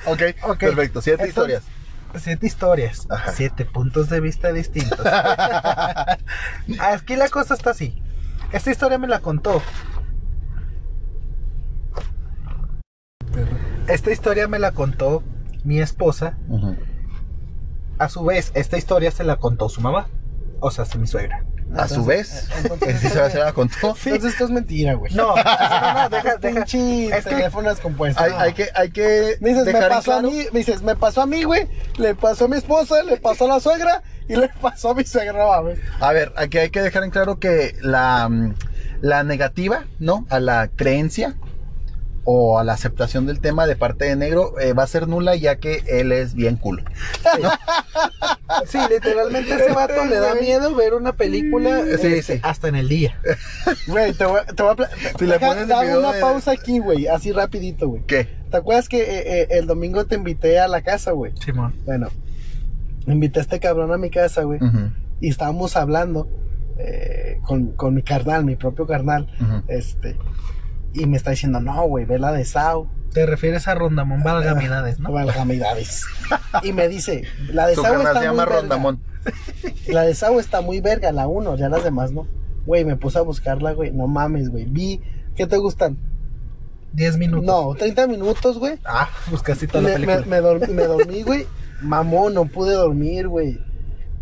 ok, 0.06 0.22
Ok. 0.50 0.58
perfecto. 0.60 1.02
Siete 1.02 1.26
Entonces- 1.26 1.30
historias. 1.30 1.64
Siete 2.16 2.46
historias, 2.46 3.08
Ajá. 3.10 3.32
siete 3.32 3.66
puntos 3.66 4.08
de 4.08 4.20
vista 4.20 4.54
distintos. 4.54 5.00
Aquí 6.80 7.16
la 7.16 7.28
cosa 7.30 7.56
está 7.56 7.72
así. 7.72 8.00
Esta 8.52 8.70
historia 8.70 9.00
me 9.00 9.08
la 9.08 9.18
contó 9.18 9.64
Esta 13.88 14.12
historia 14.12 14.48
me 14.48 14.60
la 14.60 14.72
contó 14.72 15.24
mi 15.64 15.80
esposa. 15.80 16.38
A 18.00 18.10
su 18.10 18.24
vez, 18.24 18.52
esta 18.56 18.78
historia 18.78 19.12
se 19.12 19.24
la 19.24 19.38
contó 19.38 19.70
su 19.70 19.82
mamá. 19.82 20.08
O 20.60 20.72
sea, 20.72 20.86
sí, 20.86 20.98
mi 20.98 21.08
suegra. 21.08 21.44
A 21.76 21.88
su 21.88 22.06
vez, 22.06 22.50
entonces- 22.62 23.00
sí 23.02 23.10
se 23.10 23.40
la- 23.40 23.52
contó. 23.54 23.76
Entonces 24.06 24.24
esto 24.26 24.44
es 24.46 24.50
mentira, 24.52 24.94
güey. 24.94 25.12
No, 25.14 25.36
no, 25.36 25.44
no, 25.44 26.10
deja, 26.10 26.36
deja. 26.42 26.56
Pinche 26.66 27.06
Es 27.08 27.24
que- 27.24 27.32
teléfono 27.32 27.70
descompuesto. 27.70 28.22
Hay, 28.22 28.32
hay 28.32 28.54
que, 28.54 28.68
hay 28.76 28.92
que 28.92 29.38
Me 29.42 29.50
dices, 29.50 29.66
me 29.66 29.74
dejar 29.74 29.84
en 29.92 29.98
pasó 29.98 30.12
a 30.14 30.20
claro- 30.20 30.32
mí, 30.32 30.46
me 30.52 30.60
dices, 30.60 30.82
me 30.84 30.96
pasó 30.96 31.22
a 31.22 31.26
mí, 31.26 31.44
güey, 31.44 31.68
le 31.98 32.16
pasó 32.16 32.46
a 32.46 32.48
mi 32.48 32.58
esposa, 32.58 33.02
le 33.04 33.18
pasó 33.18 33.46
a 33.46 33.48
la 33.48 33.60
suegra 33.60 34.04
y 34.28 34.36
le 34.36 34.50
pasó 34.50 34.92
a 34.92 34.94
mi 34.96 35.04
suegra, 35.04 35.34
no 35.34 35.48
mames. 35.50 35.80
A 36.00 36.12
ver, 36.14 36.32
aquí 36.38 36.58
hay 36.60 36.70
que 36.70 36.82
dejar 36.82 37.04
en 37.04 37.10
claro 37.12 37.40
que 37.40 37.76
la, 37.82 38.30
mm, 38.30 38.54
la 39.02 39.24
negativa, 39.24 39.86
¿no? 40.00 40.26
A 40.30 40.40
la 40.40 40.70
creencia 40.74 41.36
o 42.26 42.58
a 42.58 42.64
la 42.64 42.74
aceptación 42.74 43.26
del 43.26 43.40
tema 43.42 43.66
de 43.68 43.76
parte 43.76 44.06
de 44.06 44.16
negro 44.16 44.58
eh, 44.60 44.72
va 44.74 44.84
a 44.84 44.88
ser 44.88 45.08
nula 45.10 45.36
ya 45.36 45.58
que 45.58 45.84
él 45.88 46.12
es 46.14 46.34
bien 46.36 46.56
culo. 46.56 46.82
Sí, 48.68 48.78
literalmente 48.90 49.54
ese 49.54 49.74
vato 49.74 50.06
le 50.06 50.16
da 50.18 50.36
miedo 50.36 50.74
ver 50.76 50.94
una 50.94 51.14
película 51.14 51.82
Sí, 52.00 52.08
este, 52.08 52.22
sí. 52.22 52.40
hasta 52.44 52.68
en 52.70 52.76
el 52.76 52.88
día. 52.88 53.18
Güey, 53.88 54.14
te 54.14 54.26
voy, 54.26 54.40
a- 54.40 54.46
te 54.46 54.64
voy 54.64 54.76
a... 54.86 55.18
Si 55.20 55.26
le 55.26 55.40
pones 55.40 55.66
una 55.66 56.12
de- 56.14 56.22
pausa 56.22 56.52
aquí, 56.52 56.80
güey, 56.80 57.08
así 57.08 57.32
rapidito, 57.32 57.90
güey. 57.90 58.04
¿Qué? 58.06 58.28
¿Te 58.50 58.58
acuerdas 58.58 58.88
que 58.88 59.02
eh, 59.02 59.42
eh, 59.42 59.48
el 59.52 59.68
domingo 59.68 60.06
te 60.06 60.16
invité 60.16 60.60
a 60.60 60.68
la 60.68 60.82
casa, 60.82 61.12
güey? 61.12 61.34
Simón. 61.44 61.74
Bueno, 61.86 62.08
invité 63.08 63.40
a 63.40 63.42
este 63.42 63.60
cabrón 63.60 63.92
a 63.92 63.98
mi 63.98 64.10
casa, 64.10 64.44
güey, 64.44 64.60
y 65.20 65.30
estábamos 65.30 65.76
hablando 65.76 66.30
eh, 66.78 67.40
con, 67.44 67.74
con 67.74 67.96
mi 67.96 68.02
carnal, 68.04 68.46
mi 68.46 68.56
propio 68.56 68.86
carnal, 68.88 69.28
este, 69.68 70.16
y 70.94 71.06
me 71.06 71.18
está 71.18 71.32
diciendo, 71.32 71.60
no, 71.60 71.84
güey, 71.88 72.06
ve 72.06 72.20
la 72.20 72.32
de 72.32 72.46
Sao. 72.46 72.90
Te 73.14 73.26
refieres 73.26 73.68
a 73.68 73.76
Rondamón 73.76 74.24
Valgamidades, 74.24 75.00
¿no? 75.00 75.12
Valgamidades. 75.14 76.04
y 76.64 76.74
me 76.74 76.88
dice, 76.88 77.24
la 77.52 77.68
de 77.68 77.76
Su 77.76 77.82
Sao 77.84 77.98
está 77.98 78.14
se 78.14 78.20
muy 78.20 78.26
llama 78.28 78.46
verga. 78.46 78.60
Rondamón. 78.60 79.00
La 79.88 80.02
de 80.04 80.16
Sao 80.16 80.40
está 80.40 80.62
muy 80.62 80.80
verga, 80.82 81.12
la 81.12 81.28
uno, 81.28 81.56
ya 81.56 81.70
las 81.70 81.84
demás 81.84 82.12
no. 82.12 82.28
Güey, 82.66 82.86
me 82.86 82.96
puse 82.96 83.18
a 83.20 83.22
buscarla, 83.22 83.74
güey. 83.74 83.92
No 83.92 84.08
mames, 84.08 84.50
güey. 84.50 84.66
Vi, 84.66 85.02
¿qué 85.36 85.46
te 85.48 85.58
gustan? 85.58 85.98
10 86.94 87.18
minutos. 87.18 87.46
No, 87.46 87.74
30 87.76 88.08
minutos, 88.08 88.58
güey. 88.60 88.80
Ah, 88.86 89.10
casi 89.44 89.68
toda 89.68 89.82
la 89.82 89.90
Me, 89.90 89.94
película. 89.96 90.20
me, 90.22 90.26
me 90.28 90.42
dor- 90.42 90.68
me 90.70 90.84
dormí, 90.84 91.24
güey. 91.24 91.46
Mamón, 91.82 92.34
no 92.36 92.46
pude 92.46 92.74
dormir, 92.74 93.28
güey. 93.28 93.60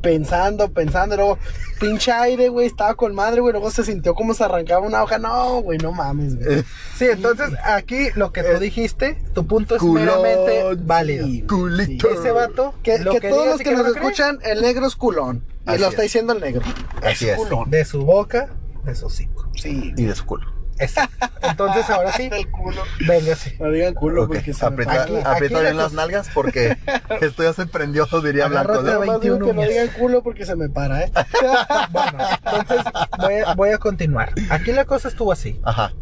Pensando, 0.01 0.71
pensando, 0.71 1.15
luego, 1.15 1.37
pinche 1.79 2.11
aire, 2.11 2.49
güey, 2.49 2.67
estaba 2.67 2.95
con 2.95 3.13
madre, 3.13 3.41
güey, 3.41 3.53
luego 3.53 3.69
se 3.71 3.83
sintió 3.83 4.15
como 4.15 4.33
se 4.33 4.43
arrancaba 4.43 4.85
una 4.85 5.03
hoja, 5.03 5.17
no, 5.19 5.61
güey, 5.61 5.77
no 5.77 5.91
mames, 5.91 6.37
güey. 6.37 6.63
Sí, 6.97 7.05
entonces 7.05 7.49
aquí 7.63 8.09
lo 8.15 8.31
que 8.31 8.43
tú 8.43 8.59
dijiste, 8.59 9.17
tu 9.33 9.45
punto 9.45 9.75
es 9.75 9.81
Culón, 9.81 10.05
meramente 10.05 10.83
válido. 10.83 11.27
Culito. 11.47 12.07
sí. 12.09 12.15
Ese 12.19 12.31
vato, 12.31 12.73
Que, 12.83 12.99
lo 12.99 13.11
que 13.11 13.19
que 13.21 13.29
todos 13.29 13.47
los 13.47 13.59
que 13.59 13.71
no 13.71 13.83
nos 13.83 13.95
escuchan, 13.95 14.39
el 14.43 14.61
negro 14.61 14.87
es 14.87 14.95
culón. 14.95 15.43
Y 15.67 15.77
lo 15.77 15.85
es. 15.85 15.89
está 15.91 16.01
diciendo 16.01 16.33
el 16.33 16.41
negro. 16.41 16.61
Así 17.03 17.29
es. 17.29 17.37
culón. 17.37 17.69
de 17.69 17.85
su 17.85 18.03
boca, 18.03 18.49
de 18.83 18.95
su 18.95 19.05
hocico. 19.05 19.49
Sí. 19.55 19.93
Y 19.95 20.03
de 20.03 20.15
su 20.15 20.25
culo. 20.25 20.60
Entonces 21.41 21.89
ahora 21.89 22.11
sí, 22.13 22.29
El 22.31 22.49
culo. 22.49 22.81
véngase. 23.07 23.55
No 23.59 23.71
digan 23.71 23.93
culo 23.93 24.27
porque 24.27 24.53
se 24.53 24.61
me 24.69 24.71
aprieta. 24.73 25.03
Aquí- 25.03 25.15
aprieta 25.17 25.31
aquí 25.31 25.47
bien 25.49 25.63
la 25.63 25.73
las 25.73 25.83
cosa- 25.91 25.95
nalgas 25.95 26.29
porque 26.33 26.77
esto 27.21 27.43
ya 27.43 27.53
se 27.53 27.65
prendió, 27.65 28.05
diría 28.23 28.47
Blanco. 28.47 28.81
Digo 28.83 28.99
21 28.99 29.45
que 29.45 29.53
no 29.53 29.61
digan 29.63 29.87
culo 29.89 30.23
porque 30.23 30.45
se 30.45 30.55
me 30.55 30.69
para, 30.69 31.03
¿eh? 31.03 31.11
Bueno, 31.91 32.17
entonces 32.45 32.93
voy 33.19 33.33
a, 33.45 33.53
voy 33.55 33.69
a 33.69 33.77
continuar. 33.77 34.33
Aquí 34.49 34.71
la 34.71 34.85
cosa 34.85 35.07
estuvo 35.07 35.31
así. 35.31 35.59
Ajá. 35.63 35.93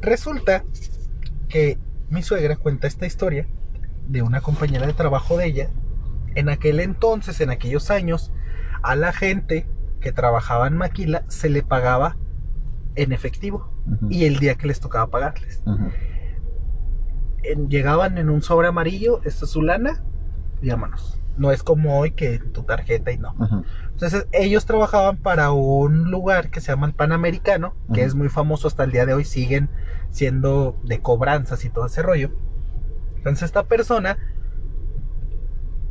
Resulta 0.00 0.64
que 1.48 1.78
mi 2.08 2.22
suegra 2.22 2.56
cuenta 2.56 2.86
esta 2.86 3.06
historia 3.06 3.46
de 4.06 4.22
una 4.22 4.40
compañera 4.40 4.86
de 4.86 4.92
trabajo 4.92 5.36
de 5.36 5.46
ella. 5.46 5.68
En 6.34 6.48
aquel 6.48 6.80
entonces, 6.80 7.40
en 7.40 7.50
aquellos 7.50 7.90
años, 7.90 8.32
a 8.82 8.96
la 8.96 9.12
gente 9.12 9.66
que 10.00 10.12
trabajaba 10.12 10.66
en 10.66 10.76
Maquila 10.76 11.24
se 11.28 11.48
le 11.48 11.62
pagaba 11.62 12.16
en 12.96 13.12
efectivo 13.12 13.71
Y 14.10 14.24
el 14.26 14.38
día 14.38 14.54
que 14.54 14.66
les 14.66 14.80
tocaba 14.80 15.08
pagarles. 15.08 15.62
En- 17.42 17.68
llegaban 17.68 18.18
en 18.18 18.30
un 18.30 18.42
sobre 18.42 18.68
amarillo, 18.68 19.20
esta 19.24 19.44
es 19.44 19.50
su 19.50 19.62
lana, 19.62 20.02
llámanos. 20.62 21.18
No 21.36 21.50
es 21.50 21.62
como 21.62 21.98
hoy 21.98 22.10
que 22.12 22.38
tu 22.38 22.62
tarjeta 22.62 23.10
y 23.10 23.18
no. 23.18 23.34
Entonces 23.90 24.26
ellos 24.32 24.66
trabajaban 24.66 25.16
para 25.16 25.50
un 25.50 26.10
lugar 26.10 26.50
que 26.50 26.60
se 26.60 26.68
llama 26.72 26.86
el 26.86 26.92
Panamericano, 26.94 27.74
que 27.94 28.04
es 28.04 28.14
muy 28.14 28.28
famoso 28.28 28.68
hasta 28.68 28.84
el 28.84 28.92
día 28.92 29.06
de 29.06 29.14
hoy, 29.14 29.24
siguen 29.24 29.70
siendo 30.10 30.76
de 30.84 31.00
cobranzas 31.00 31.64
y 31.64 31.70
todo 31.70 31.86
ese 31.86 32.02
rollo. 32.02 32.30
Entonces 33.16 33.44
esta 33.44 33.64
persona 33.64 34.18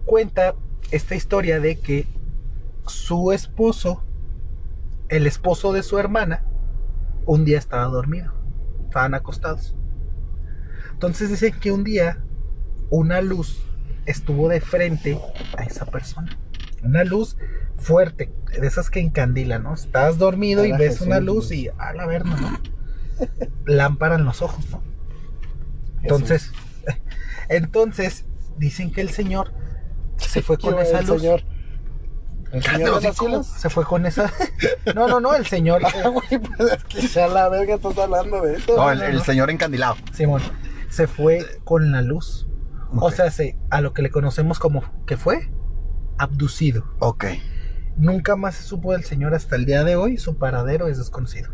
cuenta 0.05 0.55
esta 0.91 1.15
historia 1.15 1.59
de 1.59 1.79
que 1.79 2.07
su 2.85 3.31
esposo, 3.31 4.03
el 5.09 5.25
esposo 5.27 5.73
de 5.73 5.83
su 5.83 5.97
hermana, 5.99 6.43
un 7.25 7.45
día 7.45 7.57
estaba 7.57 7.85
dormido, 7.85 8.33
estaban 8.83 9.13
acostados. 9.13 9.75
Entonces 10.91 11.29
dicen 11.29 11.53
que 11.59 11.71
un 11.71 11.83
día 11.83 12.23
una 12.89 13.21
luz 13.21 13.63
estuvo 14.05 14.49
de 14.49 14.61
frente 14.61 15.19
a 15.57 15.63
esa 15.63 15.85
persona. 15.85 16.37
Una 16.83 17.03
luz 17.03 17.37
fuerte, 17.77 18.31
de 18.59 18.67
esas 18.67 18.89
que 18.89 18.99
encandilan, 18.99 19.63
¿no? 19.63 19.73
Estás 19.73 20.17
dormido 20.17 20.65
y 20.65 20.71
ves 20.71 20.93
Jesús, 20.93 21.07
una 21.07 21.19
luz 21.19 21.51
y 21.51 21.69
a 21.77 21.93
la 21.93 22.05
verga, 22.05 22.35
¿no? 22.39 22.59
Lámpara 23.65 24.15
en 24.15 24.25
los 24.25 24.41
ojos, 24.41 24.69
¿no? 24.69 24.81
Entonces, 26.01 26.51
entonces 27.49 28.25
dicen 28.57 28.91
que 28.91 29.01
el 29.01 29.09
señor 29.09 29.53
se 30.17 30.41
fue 30.41 30.57
con 30.59 30.77
esa 30.79 31.01
luz. 31.01 31.21
señor. 31.21 31.43
El 32.51 32.63
señor 32.63 33.01
de. 33.01 33.43
Se 33.43 33.69
fue 33.69 33.85
con 33.85 34.05
esa. 34.05 34.31
No, 34.95 35.07
no, 35.07 35.19
no, 35.19 35.33
el 35.33 35.45
señor. 35.45 35.81
Ah, 36.03 36.07
güey, 36.09 36.39
pues 36.39 36.73
es 36.73 36.83
que 36.85 37.07
ya 37.07 37.27
la 37.27 37.49
verga 37.49 37.75
estás 37.75 37.97
hablando 37.97 38.41
de 38.41 38.55
eso. 38.55 38.75
No, 38.75 38.91
el, 38.91 38.99
no, 38.99 39.05
el 39.05 39.15
no. 39.15 39.23
señor 39.23 39.49
encandilado. 39.49 39.95
Simón, 40.13 40.41
se 40.89 41.07
fue 41.07 41.45
con 41.63 41.91
la 41.91 42.01
luz. 42.01 42.47
O 42.95 43.11
sea, 43.11 43.31
se, 43.31 43.57
a 43.69 43.81
lo 43.81 43.93
que 43.93 44.01
le 44.01 44.09
conocemos 44.09 44.59
como 44.59 44.83
que 45.05 45.15
fue 45.17 45.49
abducido. 46.17 46.85
Ok. 46.99 47.25
Nunca 47.97 48.35
más 48.35 48.55
se 48.55 48.63
supo 48.63 48.93
del 48.93 49.03
señor 49.03 49.33
hasta 49.33 49.55
el 49.55 49.65
día 49.65 49.83
de 49.83 49.95
hoy, 49.95 50.17
su 50.17 50.37
paradero 50.37 50.87
es 50.87 50.97
desconocido. 50.97 51.51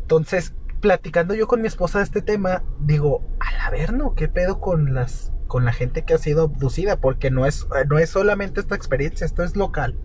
Entonces, 0.00 0.54
platicando 0.80 1.34
yo 1.34 1.46
con 1.46 1.60
mi 1.60 1.68
esposa 1.68 1.98
de 1.98 2.04
este 2.04 2.22
tema, 2.22 2.62
digo, 2.80 3.22
a 3.40 3.52
la 3.52 3.70
ver, 3.70 3.92
¿no? 3.92 4.14
¿Qué 4.14 4.28
pedo 4.28 4.60
con 4.60 4.94
las 4.94 5.32
con 5.48 5.64
la 5.64 5.72
gente 5.72 6.04
que 6.04 6.14
ha 6.14 6.18
sido 6.18 6.44
abducida? 6.44 6.96
Porque 7.00 7.32
no 7.32 7.46
es, 7.46 7.66
no 7.88 7.98
es 7.98 8.10
solamente 8.10 8.60
esta 8.60 8.76
experiencia, 8.76 9.24
esto 9.24 9.42
es 9.42 9.56
local. 9.56 9.96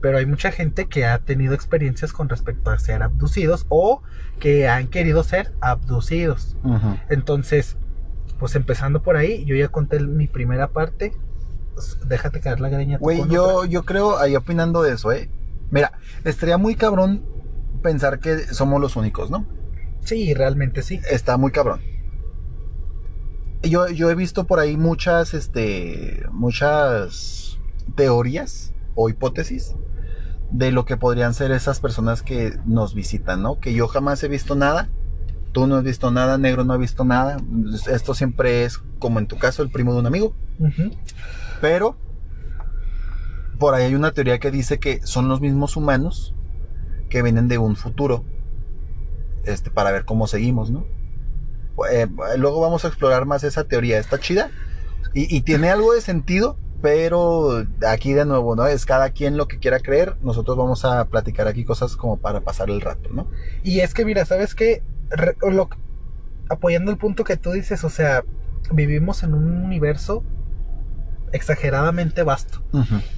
Pero 0.00 0.18
hay 0.18 0.26
mucha 0.26 0.52
gente 0.52 0.86
que 0.86 1.04
ha 1.06 1.18
tenido 1.18 1.54
experiencias 1.54 2.12
con 2.12 2.28
respecto 2.28 2.70
a 2.70 2.78
ser 2.78 3.02
abducidos 3.02 3.66
o 3.68 4.02
que 4.38 4.68
han 4.68 4.86
querido 4.86 5.24
ser 5.24 5.52
abducidos. 5.60 6.56
Entonces, 7.08 7.76
pues 8.38 8.54
empezando 8.54 9.02
por 9.02 9.16
ahí, 9.16 9.44
yo 9.44 9.56
ya 9.56 9.68
conté 9.68 9.98
mi 10.00 10.26
primera 10.28 10.68
parte. 10.68 11.12
Déjate 12.06 12.40
caer 12.40 12.60
la 12.60 12.68
greña. 12.68 12.98
Güey, 12.98 13.28
yo, 13.28 13.56
otra. 13.56 13.70
yo 13.70 13.84
creo, 13.84 14.18
ahí 14.18 14.36
opinando 14.36 14.82
de 14.82 14.92
eso, 14.92 15.10
eh. 15.10 15.28
Mira, 15.70 15.92
estaría 16.24 16.56
muy 16.56 16.76
cabrón 16.76 17.24
pensar 17.82 18.20
que 18.20 18.38
somos 18.38 18.80
los 18.80 18.96
únicos, 18.96 19.30
¿no? 19.30 19.46
Sí, 20.04 20.34
realmente 20.34 20.82
sí. 20.82 21.00
Está 21.10 21.36
muy 21.36 21.50
cabrón. 21.50 21.80
Yo, 23.64 23.88
yo 23.88 24.10
he 24.10 24.14
visto 24.14 24.44
por 24.44 24.60
ahí 24.60 24.76
muchas, 24.76 25.34
este, 25.34 26.24
muchas 26.30 27.58
teorías 27.94 28.72
o 28.94 29.08
hipótesis 29.08 29.74
de 30.50 30.70
lo 30.70 30.84
que 30.84 30.96
podrían 30.96 31.34
ser 31.34 31.50
esas 31.50 31.80
personas 31.80 32.22
que 32.22 32.58
nos 32.66 32.94
visitan, 32.94 33.42
¿no? 33.42 33.58
Que 33.58 33.72
yo 33.72 33.88
jamás 33.88 34.22
he 34.22 34.28
visto 34.28 34.54
nada, 34.54 34.88
tú 35.52 35.66
no 35.66 35.76
has 35.76 35.84
visto 35.84 36.10
nada, 36.10 36.36
negro 36.36 36.64
no 36.64 36.74
ha 36.74 36.76
visto 36.76 37.04
nada. 37.04 37.38
Esto 37.90 38.14
siempre 38.14 38.64
es, 38.64 38.78
como 38.98 39.18
en 39.18 39.26
tu 39.26 39.38
caso, 39.38 39.62
el 39.62 39.70
primo 39.70 39.94
de 39.94 40.00
un 40.00 40.06
amigo. 40.06 40.34
Pero 41.60 41.96
por 43.58 43.74
ahí 43.74 43.84
hay 43.84 43.94
una 43.94 44.12
teoría 44.12 44.38
que 44.38 44.50
dice 44.50 44.78
que 44.78 45.00
son 45.06 45.28
los 45.28 45.40
mismos 45.40 45.76
humanos 45.76 46.34
que 47.08 47.22
vienen 47.22 47.48
de 47.48 47.58
un 47.58 47.76
futuro. 47.76 48.24
Este, 49.44 49.70
para 49.70 49.90
ver 49.90 50.04
cómo 50.04 50.26
seguimos, 50.26 50.70
¿no? 50.70 50.86
Eh, 51.90 52.06
luego 52.36 52.60
vamos 52.60 52.84
a 52.84 52.88
explorar 52.88 53.26
más 53.26 53.44
esa 53.44 53.64
teoría. 53.64 53.98
Está 53.98 54.18
chida. 54.18 54.50
Y, 55.12 55.34
y 55.36 55.42
tiene 55.42 55.70
algo 55.70 55.92
de 55.92 56.00
sentido. 56.00 56.58
Pero 56.82 57.64
aquí 57.88 58.12
de 58.12 58.26
nuevo, 58.26 58.56
¿no? 58.56 58.66
Es 58.66 58.84
cada 58.84 59.08
quien 59.08 59.38
lo 59.38 59.48
que 59.48 59.58
quiera 59.58 59.80
creer. 59.80 60.16
Nosotros 60.20 60.54
vamos 60.58 60.84
a 60.84 61.06
platicar 61.06 61.48
aquí 61.48 61.64
cosas 61.64 61.96
como 61.96 62.18
para 62.18 62.42
pasar 62.42 62.68
el 62.68 62.82
rato, 62.82 63.08
¿no? 63.10 63.26
Y 63.62 63.80
es 63.80 63.94
que, 63.94 64.04
mira, 64.04 64.26
¿sabes 64.26 64.54
qué? 64.54 64.82
Re- 65.08 65.34
lo- 65.50 65.70
apoyando 66.50 66.90
el 66.90 66.98
punto 66.98 67.24
que 67.24 67.38
tú 67.38 67.52
dices, 67.52 67.84
o 67.84 67.88
sea, 67.88 68.22
vivimos 68.70 69.22
en 69.22 69.32
un 69.32 69.64
universo 69.64 70.22
exageradamente 71.32 72.22
vasto. 72.22 72.62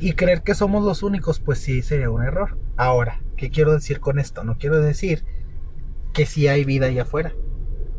Y 0.00 0.12
creer 0.12 0.42
que 0.42 0.54
somos 0.54 0.84
los 0.84 1.02
únicos, 1.02 1.40
pues 1.40 1.58
sí 1.58 1.82
sería 1.82 2.08
un 2.10 2.22
error. 2.22 2.58
Ahora, 2.76 3.20
¿qué 3.36 3.50
quiero 3.50 3.72
decir 3.72 4.00
con 4.00 4.18
esto? 4.18 4.44
No 4.44 4.56
quiero 4.58 4.80
decir 4.80 5.24
que 6.12 6.24
sí 6.24 6.46
hay 6.48 6.64
vida 6.64 6.86
allá 6.86 7.02
afuera. 7.02 7.32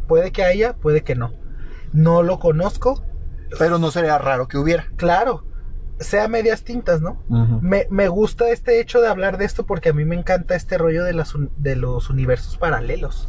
Puede 0.08 0.32
que 0.32 0.44
haya, 0.44 0.74
puede 0.74 1.04
que 1.04 1.16
no. 1.16 1.34
No 1.94 2.24
lo 2.24 2.40
conozco. 2.40 3.04
Pero 3.60 3.78
no 3.80 3.92
sería 3.92 4.18
raro 4.18 4.48
que 4.50 4.58
hubiera. 4.58 4.88
Claro, 4.98 5.46
sea 6.00 6.28
medias 6.28 6.64
tintas, 6.64 7.02
¿no? 7.02 7.24
Me, 7.62 7.88
me 7.90 8.08
gusta 8.10 8.50
este 8.50 8.82
hecho 8.82 9.00
de 9.00 9.08
hablar 9.08 9.38
de 9.38 9.46
esto 9.46 9.66
porque 9.66 9.90
a 9.90 9.94
mí 9.94 10.04
me 10.04 10.16
encanta 10.16 10.56
este 10.56 10.78
rollo 10.78 11.04
de, 11.06 11.14
las, 11.14 11.34
un- 11.34 11.52
de 11.58 11.76
los 11.78 12.10
universos 12.10 12.58
paralelos. 12.58 13.28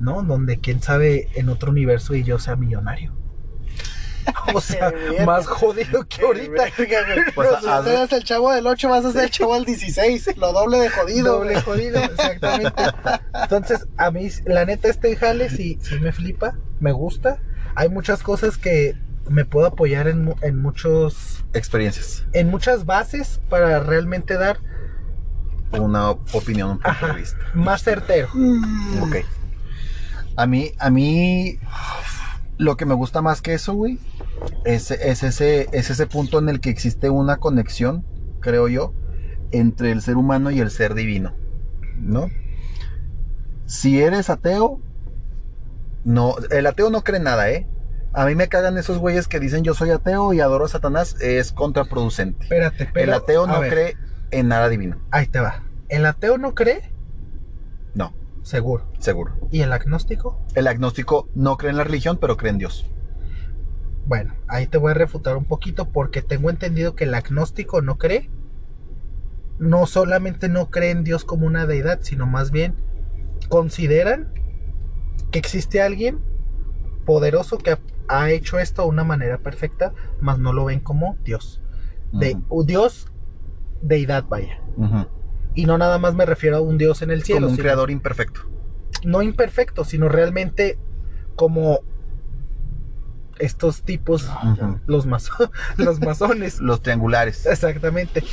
¿no? 0.00 0.22
Donde 0.22 0.58
quién 0.58 0.82
sabe 0.82 1.28
en 1.36 1.48
otro 1.48 1.70
universo 1.70 2.14
y 2.14 2.22
yo 2.24 2.38
sea 2.38 2.56
millonario. 2.56 3.12
O 4.54 4.60
sea, 4.60 4.92
más 5.24 5.46
jodido 5.46 6.06
que 6.08 6.22
ahorita. 6.22 6.64
Pues, 7.34 7.48
si 7.60 7.88
eres 7.90 8.12
el 8.12 8.24
chavo 8.24 8.52
del 8.52 8.66
8, 8.66 8.88
vas 8.88 9.04
a 9.04 9.12
ser 9.12 9.24
el 9.24 9.30
chavo 9.30 9.54
del 9.54 9.64
16. 9.64 10.36
Lo 10.36 10.52
doble 10.52 10.78
de 10.78 10.88
jodido. 10.90 11.38
Doble 11.38 11.60
jodido, 11.60 12.00
exactamente. 12.00 12.82
Entonces, 13.34 13.86
a 13.96 14.10
mí, 14.10 14.28
la 14.44 14.64
neta, 14.64 14.88
este 14.88 15.14
jale 15.16 15.50
sí, 15.50 15.78
sí 15.82 15.98
me 16.00 16.12
flipa, 16.12 16.54
me 16.80 16.92
gusta. 16.92 17.38
Hay 17.74 17.88
muchas 17.88 18.22
cosas 18.22 18.56
que 18.56 18.96
me 19.28 19.44
puedo 19.44 19.66
apoyar 19.66 20.08
en, 20.08 20.34
en 20.42 20.62
muchos 20.62 21.44
Experiencias. 21.52 22.24
en 22.32 22.48
muchas 22.48 22.86
bases 22.86 23.40
para 23.48 23.80
realmente 23.80 24.34
dar 24.38 24.58
Una 25.72 26.10
opinión, 26.10 26.70
un 26.70 26.76
punto 26.76 26.88
Ajá. 26.90 27.08
de 27.08 27.14
vista. 27.14 27.38
más 27.54 27.82
certero. 27.82 28.28
Ok. 29.02 29.16
A 30.36 30.46
mí, 30.46 30.72
a 30.78 30.90
mí, 30.90 31.58
lo 32.58 32.76
que 32.76 32.84
me 32.86 32.94
gusta 32.94 33.20
más 33.22 33.40
que 33.42 33.54
eso, 33.54 33.72
güey, 33.74 33.98
es, 34.64 34.90
es 34.90 35.22
ese, 35.22 35.68
es 35.72 35.90
ese 35.90 36.06
punto 36.06 36.38
en 36.38 36.48
el 36.48 36.60
que 36.60 36.70
existe 36.70 37.10
una 37.10 37.36
conexión, 37.38 38.04
creo 38.40 38.68
yo, 38.68 38.92
entre 39.52 39.92
el 39.92 40.02
ser 40.02 40.16
humano 40.16 40.50
y 40.50 40.60
el 40.60 40.70
ser 40.70 40.94
divino, 40.94 41.34
¿no? 41.96 42.28
Si 43.66 44.00
eres 44.00 44.30
ateo, 44.30 44.80
no, 46.04 46.34
el 46.50 46.66
ateo 46.66 46.90
no 46.90 47.02
cree 47.02 47.20
nada, 47.20 47.50
¿eh? 47.50 47.66
A 48.12 48.24
mí 48.26 48.34
me 48.34 48.48
cagan 48.48 48.78
esos 48.78 48.98
güeyes 48.98 49.28
que 49.28 49.40
dicen 49.40 49.62
yo 49.62 49.74
soy 49.74 49.90
ateo 49.90 50.32
y 50.32 50.40
adoro 50.40 50.64
a 50.64 50.68
Satanás, 50.68 51.16
es 51.20 51.52
contraproducente. 51.52 52.44
Espérate, 52.44 52.88
pero. 52.92 53.04
el 53.04 53.12
ateo 53.12 53.46
no 53.46 53.60
ver, 53.60 53.70
cree 53.70 53.96
en 54.30 54.48
nada 54.48 54.68
divino. 54.68 54.98
Ahí 55.10 55.26
te 55.26 55.40
va. 55.40 55.64
¿El 55.88 56.06
ateo 56.06 56.38
no 56.38 56.54
cree? 56.54 56.92
No, 57.94 58.14
Seguro. 58.42 58.90
seguro. 58.98 59.36
¿Y 59.50 59.60
el 59.62 59.72
agnóstico? 59.72 60.40
El 60.54 60.66
agnóstico 60.66 61.28
no 61.34 61.56
cree 61.56 61.70
en 61.70 61.76
la 61.76 61.84
religión, 61.84 62.18
pero 62.20 62.36
cree 62.36 62.52
en 62.52 62.58
Dios. 62.58 62.86
Bueno, 64.06 64.34
ahí 64.48 64.66
te 64.66 64.78
voy 64.78 64.92
a 64.92 64.94
refutar 64.94 65.36
un 65.36 65.44
poquito 65.44 65.90
porque 65.90 66.22
tengo 66.22 66.48
entendido 66.48 66.94
que 66.94 67.04
el 67.04 67.14
agnóstico 67.14 67.82
no 67.82 67.98
cree. 67.98 68.30
No 69.58 69.86
solamente 69.86 70.48
no 70.48 70.70
cree 70.70 70.90
en 70.90 71.02
Dios 71.04 71.24
como 71.24 71.46
una 71.46 71.66
deidad, 71.66 72.00
sino 72.02 72.26
más 72.26 72.50
bien 72.50 72.74
consideran 73.48 74.32
que 75.30 75.38
existe 75.38 75.82
alguien 75.82 76.20
poderoso 77.04 77.58
que 77.58 77.72
ha, 77.72 77.78
ha 78.08 78.30
hecho 78.30 78.58
esto 78.58 78.82
de 78.82 78.88
una 78.88 79.04
manera 79.04 79.38
perfecta, 79.38 79.92
mas 80.20 80.38
no 80.38 80.52
lo 80.52 80.66
ven 80.66 80.80
como 80.80 81.16
Dios. 81.24 81.60
De, 82.12 82.36
Dios, 82.64 83.10
deidad, 83.82 84.24
vaya. 84.28 84.60
Y 85.54 85.64
no 85.66 85.78
nada 85.78 85.98
más 85.98 86.14
me 86.14 86.26
refiero 86.26 86.56
a 86.58 86.60
un 86.60 86.78
Dios 86.78 87.02
en 87.02 87.10
el 87.10 87.22
cielo. 87.24 87.40
Como 87.42 87.50
un 87.50 87.56
sino- 87.56 87.64
creador 87.64 87.90
imperfecto. 87.90 88.40
no 89.04 89.22
imperfecto, 89.22 89.84
sino 89.84 90.08
realmente 90.08 90.78
como 91.34 91.80
estos 93.38 93.82
tipos, 93.82 94.28
los, 94.86 95.06
maso- 95.06 95.50
los 95.76 96.00
masones. 96.00 96.60
Los 96.60 96.82
triangulares. 96.82 97.46
Exactamente. 97.46 98.24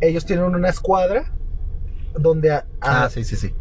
Ellos 0.00 0.24
tienen 0.26 0.44
una 0.44 0.68
escuadra 0.68 1.32
donde 2.14 2.52
a- 2.52 2.66
a- 2.80 3.04
Ah, 3.04 3.10
sí, 3.10 3.24
sí, 3.24 3.36
sí. 3.36 3.54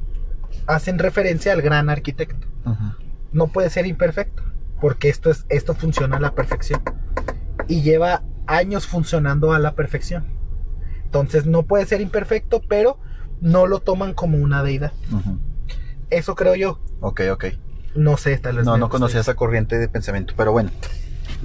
hacen 0.67 0.99
referencia 0.99 1.53
al 1.53 1.61
gran 1.61 1.89
arquitecto. 1.89 2.47
No 3.31 3.47
puede 3.47 3.69
ser 3.69 3.85
imperfecto, 3.87 4.43
porque 4.81 5.09
esto, 5.09 5.29
es, 5.29 5.45
esto 5.49 5.73
funciona 5.73 6.17
a 6.17 6.19
la 6.19 6.33
perfección. 6.35 6.81
Y 7.67 7.81
lleva 7.81 8.23
años 8.47 8.87
funcionando 8.87 9.51
a 9.53 9.59
la 9.59 9.73
perfección. 9.75 10.27
Entonces 11.03 11.45
no 11.45 11.63
puede 11.63 11.85
ser 11.85 12.01
imperfecto, 12.01 12.61
pero 12.67 12.99
no 13.41 13.67
lo 13.67 13.79
toman 13.79 14.13
como 14.13 14.37
una 14.37 14.63
deidad. 14.63 14.91
Eso 16.09 16.35
creo 16.35 16.55
yo. 16.55 16.79
Ok, 17.01 17.21
ok. 17.31 17.45
No 17.95 18.17
sé, 18.17 18.37
tal 18.37 18.57
vez. 18.57 18.65
No, 18.65 18.77
no 18.77 18.89
conocía 18.89 19.19
esa 19.21 19.33
corriente 19.35 19.77
de 19.77 19.87
pensamiento, 19.89 20.33
pero 20.37 20.51
bueno. 20.51 20.69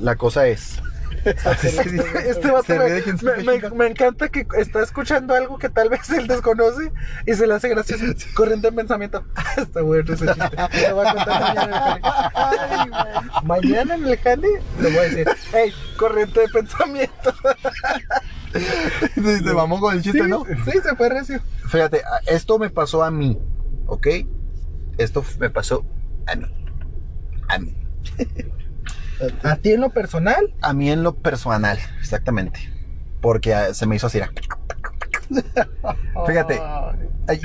La 0.01 0.17
cosa 0.17 0.47
es. 0.47 0.81
Este 1.25 2.51
vato 2.51 2.65
Se 2.65 2.79
me, 2.79 3.43
me- 3.45 3.59
me- 3.61 3.71
me 3.71 3.87
encanta 3.87 4.29
que 4.29 4.45
está 4.59 4.83
escuchando 4.83 5.35
algo 5.35 5.57
que 5.59 5.69
tal 5.69 5.89
vez 5.89 6.09
él 6.11 6.27
desconoce 6.27 6.91
y 7.27 7.35
se 7.35 7.47
le 7.47 7.55
hace 7.55 7.69
gracioso. 7.69 8.05
Corriente 8.35 8.71
de 8.71 8.77
pensamiento. 8.77 9.25
Está 9.57 9.83
bueno 9.83 10.13
ese 10.15 10.27
chiste. 10.27 10.57
Lo 10.89 10.97
voy 10.97 11.07
a 11.07 11.15
contar 11.15 11.41
mañana 11.55 12.01
en 12.83 12.93
el. 12.93 13.47
Mañana 13.47 13.95
en 13.95 14.07
el 14.09 14.19
jale 14.19 14.49
le 14.81 14.89
voy 14.89 14.99
a 14.99 15.03
decir, 15.03 15.29
hey, 15.53 15.73
corriente 15.97 16.41
de 16.41 16.49
pensamiento. 16.49 17.35
Se 19.15 19.53
mamó 19.55 19.79
con 19.81 19.95
el 19.95 20.03
chiste, 20.03 20.23
sí, 20.25 20.29
¿no? 20.29 20.45
Sí, 20.65 20.79
se 20.83 20.97
fue 20.97 21.09
recio. 21.09 21.41
Fíjate, 21.69 22.03
esto 22.27 22.59
me 22.59 22.71
pasó 22.71 23.03
a 23.05 23.11
mí, 23.11 23.39
¿ok? 23.87 24.07
Esto 24.99 25.25
me 25.39 25.51
pasó 25.51 25.85
a 26.27 26.37
mí. 26.37 26.47
A 27.49 27.59
mí. 27.59 27.77
A 29.45 29.57
ti 29.57 29.73
en 29.73 29.81
lo 29.81 29.91
personal, 29.91 30.55
A 30.61 30.73
mí 30.73 30.91
en 30.91 31.03
lo 31.03 31.15
personal, 31.15 31.79
exactamente. 32.01 32.73
Porque 33.21 33.55
ah, 33.55 33.73
se 33.75 33.87
me 33.87 33.97
hizo 33.97 34.09
así. 34.09 34.21
Fíjate, 36.27 36.61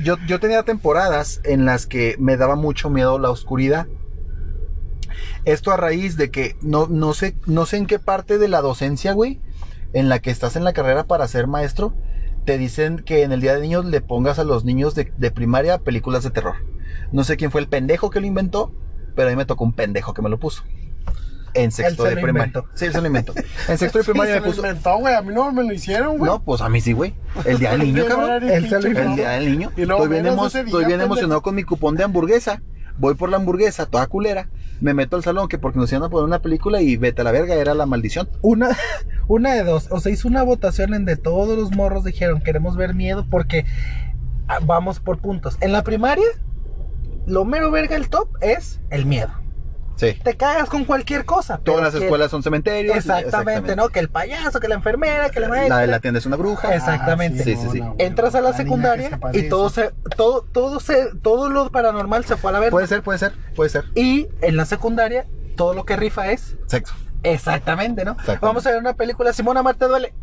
Yo, 0.04 0.16
yo 0.28 0.40
tenía 0.40 0.64
temporadas 0.64 1.40
en 1.44 1.66
las 1.66 1.86
que 1.86 2.16
me 2.20 2.38
daba 2.38 2.56
mucho 2.56 2.90
miedo 2.90 3.20
la 3.20 3.30
oscuridad. 3.30 3.88
Esto 5.46 5.72
a 5.72 5.78
raíz 5.78 6.18
de 6.18 6.32
que 6.32 6.56
no, 6.62 6.88
no, 6.88 7.14
sé, 7.14 7.38
no 7.46 7.66
sé 7.66 7.78
en 7.78 7.86
qué 7.86 8.00
parte 8.00 8.38
de 8.38 8.48
la 8.48 8.62
docencia, 8.62 9.14
güey, 9.14 9.40
en 9.94 10.10
la 10.10 10.20
que 10.20 10.32
estás 10.32 10.56
en 10.56 10.64
la 10.64 10.74
carrera 10.74 11.06
para 11.06 11.28
ser 11.28 11.48
maestro, 11.48 11.94
te 12.46 12.58
dicen 12.58 13.00
que 13.00 13.24
en 13.24 13.32
el 13.32 13.42
Día 13.42 13.54
de 13.54 13.62
Niños 13.62 13.86
le 13.86 14.02
pongas 14.02 14.40
a 14.40 14.44
los 14.44 14.66
niños 14.66 14.96
de, 14.96 15.12
de 15.18 15.32
primaria 15.32 15.80
películas 15.80 16.24
de 16.24 16.32
terror. 16.32 16.56
No 17.12 17.24
sé 17.24 17.38
quién 17.38 17.52
fue 17.52 17.62
el 17.62 17.68
pendejo 17.68 18.10
que 18.10 18.20
lo 18.20 18.26
inventó, 18.28 18.74
pero 19.16 19.28
a 19.30 19.32
mí 19.32 19.38
me 19.38 19.46
tocó 19.46 19.64
un 19.64 19.74
pendejo 19.74 20.14
que 20.14 20.22
me 20.22 20.30
lo 20.30 20.40
puso. 20.40 20.64
En 21.54 21.72
sexto 21.72 22.04
se 22.04 22.10
de 22.10 22.16
lo 22.16 22.22
primaria. 22.22 22.54
Sí, 22.76 22.86
él 22.86 22.92
se 22.92 23.02
lo 23.02 23.08
inventó. 23.08 23.34
En 23.68 23.78
sexto 23.80 23.98
de 23.98 24.04
Sí, 24.04 24.12
primaria 24.12 24.36
se 24.36 24.42
me 24.42 24.48
lo 24.48 24.54
puso. 24.54 24.68
inventó, 24.68 24.98
güey. 25.00 25.16
A 25.16 25.22
mí 25.22 25.34
no 25.34 25.52
me 25.52 25.64
lo 25.64 25.74
hicieron, 25.74 26.18
güey. 26.18 26.30
No, 26.32 26.44
pues 26.44 26.62
a 26.62 26.70
mí 26.70 26.82
sí, 26.82 26.94
güey. 26.94 27.16
El 27.46 27.58
día 27.58 27.72
del 27.72 27.80
niño, 27.94 28.06
cabrón. 28.06 28.44
Él 28.50 28.70
se 28.70 28.80
lo 28.80 28.88
El 29.00 29.16
día 29.16 29.30
del 29.32 29.50
niño. 29.52 29.72
Y 29.76 29.86
luego 29.86 30.04
Estoy 30.04 30.22
bien, 30.22 30.34
emo- 30.34 30.50
día, 30.52 30.62
estoy 30.62 30.86
bien 30.86 31.02
emocionado 31.02 31.42
con 31.42 31.56
mi 31.56 31.64
cupón 31.64 31.96
de 31.96 32.04
hamburguesa. 32.04 32.62
Voy 33.00 33.16
por 33.16 33.30
la 33.30 33.38
hamburguesa, 33.38 33.86
toda 33.88 34.06
culera. 34.08 34.50
Me 34.82 34.94
meto 34.94 35.16
al 35.16 35.24
salón 35.24 35.48
que 35.48 35.58
porque 35.58 35.80
nos 35.80 35.92
iban 35.92 36.04
a 36.04 36.10
poner 36.10 36.26
una 36.26 36.42
película 36.44 36.82
y 36.82 36.96
vete 36.98 37.22
a 37.22 37.24
la 37.24 37.32
verga, 37.32 37.56
era 37.56 37.74
la 37.74 37.88
maldición. 37.88 38.30
una, 38.44 38.70
una 39.28 39.54
de 39.54 39.64
dos. 39.64 39.88
O 39.90 40.00
se 40.00 40.12
hizo 40.12 40.28
una 40.28 40.44
votación 40.44 40.94
en 40.94 41.06
de 41.06 41.16
todos 41.16 41.58
los 41.58 41.72
morros 41.76 42.04
dijeron 42.04 42.40
queremos 42.42 42.76
ver 42.78 42.94
miedo 42.94 43.26
porque 43.32 43.66
ah, 44.48 44.60
vamos 44.64 45.00
por 45.00 45.18
puntos. 45.20 45.58
En 45.62 45.72
la 45.72 45.84
primaria, 45.84 46.26
lo 47.28 47.46
mero 47.46 47.70
verga 47.70 47.96
el 47.96 48.10
top 48.10 48.30
es 48.42 48.80
el 48.90 49.06
miedo. 49.06 49.30
Sí. 49.98 50.14
Te 50.24 50.38
cagas 50.38 50.70
con 50.70 50.86
cualquier 50.86 51.26
cosa. 51.26 51.58
Todas 51.58 51.82
las 51.82 51.96
que- 51.96 52.06
escuelas 52.06 52.30
son 52.30 52.44
cementerios. 52.44 52.96
Exactamente, 52.96 53.76
¿no? 53.76 53.90
Que 53.90 54.00
el 54.00 54.10
payaso, 54.10 54.60
que 54.60 54.68
la 54.68 54.76
enfermera, 54.76 55.30
que 55.30 55.40
la 55.40 55.50
maestra. 55.50 55.76
La 55.76 55.82
de 55.82 55.88
la 55.88 56.00
tienda 56.00 56.20
es 56.20 56.26
una 56.28 56.36
bruja. 56.36 56.74
Exactamente. 56.76 57.44
Sí, 57.44 57.56
sí, 57.56 57.68
sí. 57.72 57.82
Entras 57.98 58.36
a 58.36 58.42
la, 58.42 58.54
secundaria 58.54 59.20
y 59.34 59.50
todo 59.50 59.70
se, 59.70 59.92
todo, 60.16 60.44
todo 60.52 60.80
se, 60.80 61.16
todo 61.22 61.50
lo 61.50 61.72
paranormal 61.72 62.26
se 62.26 62.38
fue 62.38 62.52
a 62.52 62.54
la 62.54 62.60
verga. 62.60 62.72
Puede 62.72 62.88
ser, 62.88 63.02
puede 63.02 63.18
ser, 63.18 63.34
puede 63.56 63.70
ser. 63.72 63.86
Y 63.96 64.28
en 64.42 64.56
la 64.56 64.66
secundaria, 64.66 65.26
todo 65.56 65.74
lo 65.74 65.84
que 65.84 65.96
rifa 65.96 66.32
es 66.32 66.56
Sexo. 66.68 66.94
Exactamente, 67.24 68.06
¿no? 68.06 68.12
Exactamente. 68.12 68.46
Vamos 68.46 68.68
a 68.68 68.72
ver 68.72 68.80
una 68.80 68.94
película, 68.94 69.34
Simona 69.34 69.64
Marte 69.64 69.86
duele. 69.86 70.14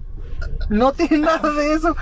No 0.68 0.92
tiene 0.92 1.18
nada 1.18 1.50
de 1.50 1.74
eso. 1.74 1.96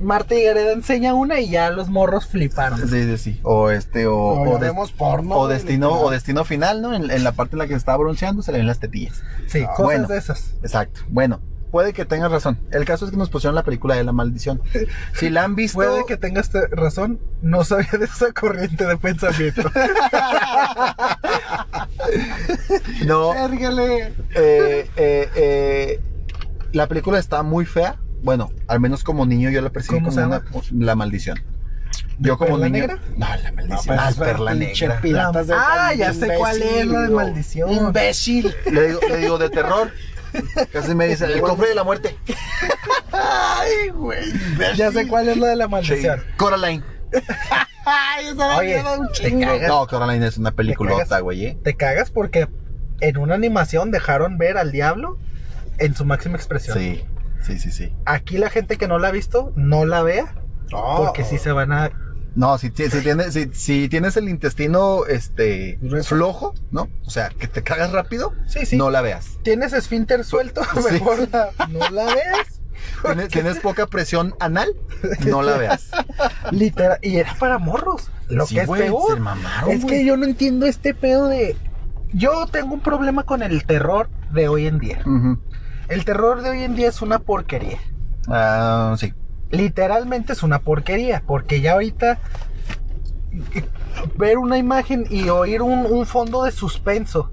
Marta 0.00 0.34
y 0.34 0.42
Gareda 0.44 0.72
enseña 0.72 1.14
una 1.14 1.40
y 1.40 1.50
ya 1.50 1.70
los 1.70 1.88
morros 1.90 2.26
fliparon. 2.26 2.78
Sí, 2.88 3.02
sí, 3.04 3.18
sí. 3.18 3.40
O 3.42 3.70
este, 3.70 4.06
o, 4.06 4.16
O, 4.16 4.56
o, 4.56 4.58
vemos 4.58 4.92
porno. 4.92 5.36
o 5.36 5.46
destino, 5.48 5.92
o 5.92 6.10
destino 6.10 6.44
final, 6.44 6.80
¿no? 6.82 6.94
En, 6.94 7.10
en 7.10 7.22
la 7.24 7.32
parte 7.32 7.54
en 7.54 7.58
la 7.58 7.66
que 7.66 7.74
estaba 7.74 7.98
bronceando 7.98 8.42
se 8.42 8.52
le 8.52 8.58
ven 8.58 8.66
las 8.66 8.78
tetillas. 8.80 9.22
Sí, 9.46 9.62
Ah, 9.62 9.68
cosas 9.76 9.84
bueno. 9.84 10.08
de 10.08 10.18
esas. 10.18 10.54
Exacto. 10.62 11.00
Bueno, 11.08 11.40
puede 11.70 11.92
que 11.92 12.04
tengas 12.04 12.30
razón. 12.32 12.58
El 12.72 12.84
caso 12.84 13.04
es 13.04 13.10
que 13.10 13.16
nos 13.16 13.28
pusieron 13.30 13.54
la 13.54 13.62
película 13.62 13.94
de 13.94 14.02
la 14.04 14.12
maldición. 14.12 14.60
Si 15.14 15.28
la 15.30 15.44
han 15.44 15.54
visto. 15.54 15.76
Puede 15.76 16.04
que 16.06 16.16
tengas 16.16 16.50
te- 16.50 16.66
razón, 16.68 17.20
no 17.42 17.62
sabía 17.64 17.90
de 17.98 18.06
esa 18.06 18.32
corriente 18.32 18.86
de 18.86 18.96
pensamiento. 18.96 19.62
No. 23.06 23.32
Eh, 23.34 24.12
eh, 24.34 24.88
eh, 24.96 26.00
la 26.72 26.86
película 26.86 27.18
está 27.18 27.42
muy 27.42 27.66
fea. 27.66 27.96
Bueno, 28.22 28.50
al 28.68 28.80
menos 28.80 29.02
como 29.04 29.24
niño 29.26 29.50
yo 29.50 29.60
la 29.62 29.70
percibí 29.70 29.98
¿Cómo 30.00 30.10
como 30.14 30.26
una, 30.26 30.42
la 30.72 30.94
maldición. 30.94 31.40
Yo 32.18 32.36
como 32.36 32.52
Perla 32.58 32.68
niño. 32.68 32.86
Negra? 32.86 32.98
No, 33.16 33.26
la 33.28 33.50
No, 33.50 33.56
maldición. 33.56 33.84
pero 33.86 34.00
ah, 34.00 34.12
perla 34.18 34.54
negra. 34.54 35.00
Piratas 35.00 35.46
del 35.46 35.56
ah, 35.58 35.94
ya 35.94 36.12
sé 36.12 36.28
cuál 36.36 36.62
es 36.62 36.86
la 36.86 37.00
de 37.02 37.08
maldición. 37.08 37.70
Imbécil. 37.72 38.54
Le 38.70 38.88
digo, 38.88 39.00
le 39.08 39.16
digo 39.16 39.38
de 39.38 39.50
terror. 39.50 39.90
Casi 40.72 40.94
me 40.94 41.06
dice, 41.08 41.24
el 41.24 41.40
cofre 41.40 41.70
de 41.70 41.74
la 41.74 41.82
muerte. 41.84 42.16
Ay, 43.12 43.88
güey. 43.90 44.28
imbécil. 44.30 44.76
Ya 44.76 44.92
sé 44.92 45.08
cuál 45.08 45.28
es 45.28 45.36
la 45.38 45.48
de 45.48 45.56
la 45.56 45.64
Sí. 45.66 45.70
maldición. 45.70 46.22
Coraline. 46.36 46.84
Ay, 47.84 48.26
esa 48.26 48.56
Oye, 48.58 48.82
me 48.82 48.98
un 48.98 49.08
te 49.08 49.12
chingo. 49.14 49.40
cagas. 49.46 49.68
No, 49.68 49.86
Coraline 49.86 50.26
es 50.26 50.38
una 50.38 50.52
peliculota, 50.52 51.04
cagas. 51.06 51.22
güey. 51.22 51.46
¿eh? 51.46 51.58
Te 51.64 51.74
cagas 51.74 52.10
porque 52.10 52.48
en 53.00 53.16
una 53.16 53.34
animación 53.34 53.90
dejaron 53.90 54.38
ver 54.38 54.58
al 54.58 54.70
diablo 54.70 55.18
en 55.78 55.94
su 55.96 56.04
máxima 56.04 56.36
expresión. 56.36 56.78
Sí, 56.78 57.02
sí, 57.42 57.58
sí, 57.58 57.70
sí. 57.70 57.92
Aquí 58.06 58.38
la 58.38 58.50
gente 58.50 58.76
que 58.76 58.88
no 58.88 58.98
la 58.98 59.08
ha 59.08 59.12
visto, 59.12 59.52
no 59.56 59.84
la 59.84 60.02
vea, 60.02 60.34
porque 60.96 61.24
sí 61.24 61.38
se 61.38 61.52
van 61.52 61.72
a... 61.72 61.90
No, 62.36 62.58
si, 62.58 62.68
si 62.68 62.88
tienes, 63.02 63.36
si, 63.54 63.88
tienes 63.88 64.16
el 64.16 64.28
intestino 64.28 65.04
este 65.06 65.80
flojo, 66.04 66.54
¿no? 66.70 66.88
O 67.04 67.10
sea, 67.10 67.28
que 67.30 67.48
te 67.48 67.62
cagas 67.64 67.90
rápido, 67.90 68.32
Sí, 68.46 68.64
sí. 68.66 68.76
no 68.76 68.88
la 68.90 69.00
veas. 69.02 69.38
Tienes 69.42 69.72
esfínter 69.72 70.24
suelto, 70.24 70.62
Sí. 70.88 70.92
mejor 70.94 71.28
no 71.70 71.90
la 71.90 72.04
veas. 72.06 72.60
Tienes, 73.04 73.28
tienes 73.28 73.58
poca 73.58 73.86
presión 73.86 74.34
anal, 74.40 74.74
no 75.26 75.42
la 75.42 75.56
veas. 75.58 75.90
Literal, 76.50 76.98
y 77.02 77.16
era 77.16 77.34
para 77.34 77.58
morros. 77.58 78.10
Lo 78.28 78.46
que 78.46 78.60
es 78.60 78.68
peor. 78.70 79.18
mamaron, 79.20 79.70
es 79.70 79.84
que 79.84 80.04
yo 80.04 80.16
no 80.16 80.24
entiendo 80.24 80.66
este 80.66 80.94
pedo 80.94 81.28
de. 81.28 81.56
Yo 82.12 82.46
tengo 82.50 82.72
un 82.74 82.80
problema 82.80 83.24
con 83.24 83.42
el 83.42 83.64
terror 83.66 84.08
de 84.32 84.48
hoy 84.48 84.66
en 84.66 84.78
día. 84.78 85.00
Ujú. 85.04 85.38
El 85.90 86.04
terror 86.04 86.40
de 86.40 86.50
hoy 86.50 86.62
en 86.62 86.74
día 86.76 86.88
es 86.88 87.02
una 87.02 87.18
porquería. 87.18 87.78
Ah, 88.28 88.94
sí. 88.96 89.12
Literalmente 89.50 90.32
es 90.32 90.42
una 90.42 90.60
porquería. 90.60 91.22
Porque 91.26 91.60
ya 91.60 91.72
ahorita. 91.72 92.18
Ver 94.16 94.38
una 94.38 94.56
imagen 94.56 95.04
y 95.10 95.28
oír 95.28 95.62
un, 95.62 95.86
un 95.86 96.06
fondo 96.06 96.44
de 96.44 96.52
suspenso 96.52 97.30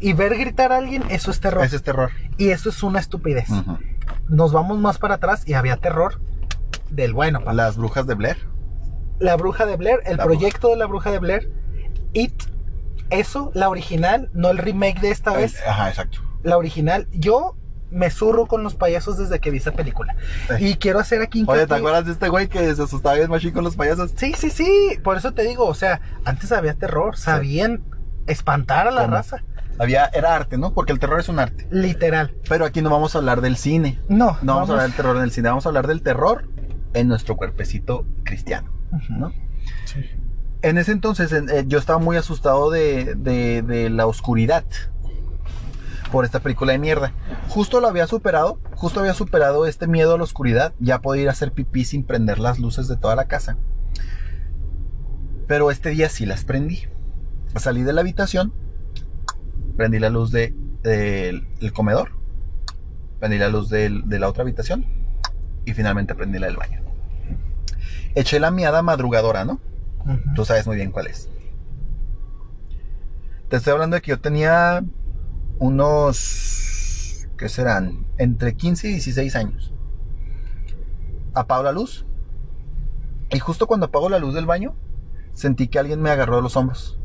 y 0.00 0.14
ver 0.14 0.36
gritar 0.36 0.72
a 0.72 0.78
alguien, 0.78 1.04
eso 1.10 1.30
es 1.30 1.40
terror. 1.40 1.64
Ese 1.64 1.76
es 1.76 1.82
terror. 1.82 2.10
Y 2.38 2.50
eso 2.50 2.70
es 2.70 2.82
una 2.82 2.98
estupidez. 3.00 3.48
Nos 4.28 4.52
vamos 4.52 4.78
más 4.78 4.98
para 4.98 5.16
atrás 5.16 5.46
y 5.46 5.54
había 5.54 5.76
terror 5.76 6.20
del 6.90 7.12
bueno. 7.12 7.40
papá. 7.40 7.52
Las 7.52 7.76
brujas 7.76 8.06
de 8.06 8.14
Blair. 8.14 8.38
La 9.18 9.36
bruja 9.36 9.66
de 9.66 9.76
Blair, 9.76 10.00
el 10.06 10.16
La 10.16 10.24
proyecto 10.24 10.68
de 10.68 10.76
la 10.76 10.86
bruja 10.86 11.10
de 11.10 11.18
Blair, 11.18 11.52
It, 12.14 12.32
eso, 13.10 13.50
la 13.54 13.68
original, 13.68 14.30
no 14.32 14.48
el 14.48 14.56
remake 14.56 15.00
de 15.00 15.10
esta 15.10 15.34
vez, 15.34 15.60
Ajá, 15.66 15.90
exacto. 15.90 16.20
la 16.42 16.56
original. 16.56 17.06
Yo 17.12 17.56
me 17.90 18.10
zurro 18.10 18.46
con 18.46 18.62
los 18.62 18.74
payasos 18.74 19.18
desde 19.18 19.38
que 19.40 19.50
vi 19.50 19.58
esa 19.58 19.72
película. 19.72 20.14
Sí. 20.58 20.66
Y 20.68 20.74
quiero 20.76 20.98
hacer 21.00 21.22
aquí 21.22 21.44
Oye, 21.46 21.66
¿te 21.66 21.74
acuerdas 21.74 22.06
de 22.06 22.12
este 22.12 22.28
güey 22.28 22.48
que 22.48 22.74
se 22.74 22.82
asustaba 22.82 23.16
bien 23.16 23.30
machín 23.30 23.52
con 23.52 23.64
los 23.64 23.76
payasos? 23.76 24.12
Sí, 24.16 24.32
sí, 24.36 24.50
sí, 24.50 24.98
por 25.02 25.16
eso 25.16 25.32
te 25.32 25.42
digo, 25.42 25.66
o 25.66 25.74
sea, 25.74 26.00
antes 26.24 26.52
había 26.52 26.74
terror, 26.74 27.16
sabían 27.16 27.82
espantar 28.26 28.86
a 28.86 28.90
la 28.90 29.02
¿Cómo? 29.02 29.14
raza, 29.14 29.38
Había, 29.78 30.06
era 30.12 30.34
arte, 30.36 30.58
¿no? 30.58 30.72
Porque 30.74 30.92
el 30.92 30.98
terror 30.98 31.18
es 31.20 31.28
un 31.28 31.38
arte. 31.38 31.66
literal. 31.70 32.34
Pero 32.48 32.64
aquí 32.66 32.82
no 32.82 32.90
vamos 32.90 33.14
a 33.14 33.18
hablar 33.18 33.40
del 33.40 33.56
cine. 33.56 33.98
No, 34.08 34.36
No 34.42 34.54
vamos, 34.56 34.68
a 34.68 34.72
hablar 34.74 34.86
del 34.88 34.94
terror 34.96 35.16
en 35.16 35.22
el 35.22 35.30
cine, 35.32 35.48
vamos 35.48 35.64
a 35.66 35.70
hablar 35.70 35.86
del 35.86 36.02
terror 36.02 36.48
en 36.94 37.08
nuestro 37.08 37.36
cuerpecito 37.36 38.04
cristiano. 38.24 38.70
¿no? 39.08 39.32
Sí. 39.86 40.04
En 40.62 40.76
ese 40.78 40.92
entonces 40.92 41.32
en- 41.32 41.48
eh, 41.48 41.64
yo 41.66 41.78
estaba 41.78 41.98
muy 41.98 42.16
asustado 42.18 42.70
de, 42.70 43.14
de- 43.16 43.62
de 43.62 43.88
la 43.88 44.06
oscuridad 44.06 44.64
por 46.10 46.24
esta 46.24 46.40
película 46.40 46.72
de 46.72 46.78
mierda. 46.78 47.12
Justo 47.48 47.80
lo 47.80 47.88
había 47.88 48.06
superado, 48.06 48.58
justo 48.74 49.00
había 49.00 49.14
superado 49.14 49.66
este 49.66 49.86
miedo 49.86 50.14
a 50.14 50.18
la 50.18 50.24
oscuridad. 50.24 50.72
Ya 50.78 51.00
podía 51.00 51.22
ir 51.22 51.28
a 51.28 51.32
hacer 51.32 51.52
pipí 51.52 51.84
sin 51.84 52.04
prender 52.04 52.38
las 52.38 52.58
luces 52.58 52.88
de 52.88 52.96
toda 52.96 53.16
la 53.16 53.26
casa. 53.26 53.56
Pero 55.46 55.70
este 55.70 55.90
día 55.90 56.08
sí 56.08 56.26
las 56.26 56.44
prendí. 56.44 56.84
Salí 57.56 57.82
de 57.82 57.92
la 57.92 58.02
habitación, 58.02 58.52
prendí 59.76 59.98
la 59.98 60.10
luz 60.10 60.30
de, 60.30 60.54
del 60.82 61.48
el 61.60 61.72
comedor, 61.72 62.12
prendí 63.18 63.38
la 63.38 63.48
luz 63.48 63.68
de 63.68 63.90
la 63.90 64.28
otra 64.28 64.42
habitación 64.42 64.86
y 65.64 65.74
finalmente 65.74 66.14
prendí 66.14 66.38
la 66.38 66.46
del 66.46 66.56
baño. 66.56 66.80
Eché 68.14 68.40
la 68.40 68.50
miada 68.50 68.82
madrugadora, 68.82 69.44
¿no? 69.44 69.60
Tú 70.34 70.44
sabes 70.44 70.66
muy 70.66 70.76
bien 70.76 70.90
cuál 70.90 71.06
es. 71.06 71.28
Te 73.48 73.56
estoy 73.56 73.72
hablando 73.72 73.96
de 73.96 74.02
que 74.02 74.10
yo 74.10 74.20
tenía 74.20 74.84
unos, 75.60 77.28
¿qué 77.36 77.48
serán? 77.48 78.06
Entre 78.18 78.56
15 78.56 78.88
y 78.88 78.92
16 78.92 79.36
años. 79.36 79.72
Apago 81.34 81.62
la 81.62 81.70
luz. 81.70 82.06
Y 83.30 83.38
justo 83.38 83.68
cuando 83.68 83.86
apago 83.86 84.08
la 84.08 84.18
luz 84.18 84.34
del 84.34 84.46
baño, 84.46 84.74
sentí 85.34 85.68
que 85.68 85.78
alguien 85.78 86.02
me 86.02 86.10
agarró 86.10 86.36
de 86.36 86.42
los 86.42 86.56
hombros. 86.56 86.98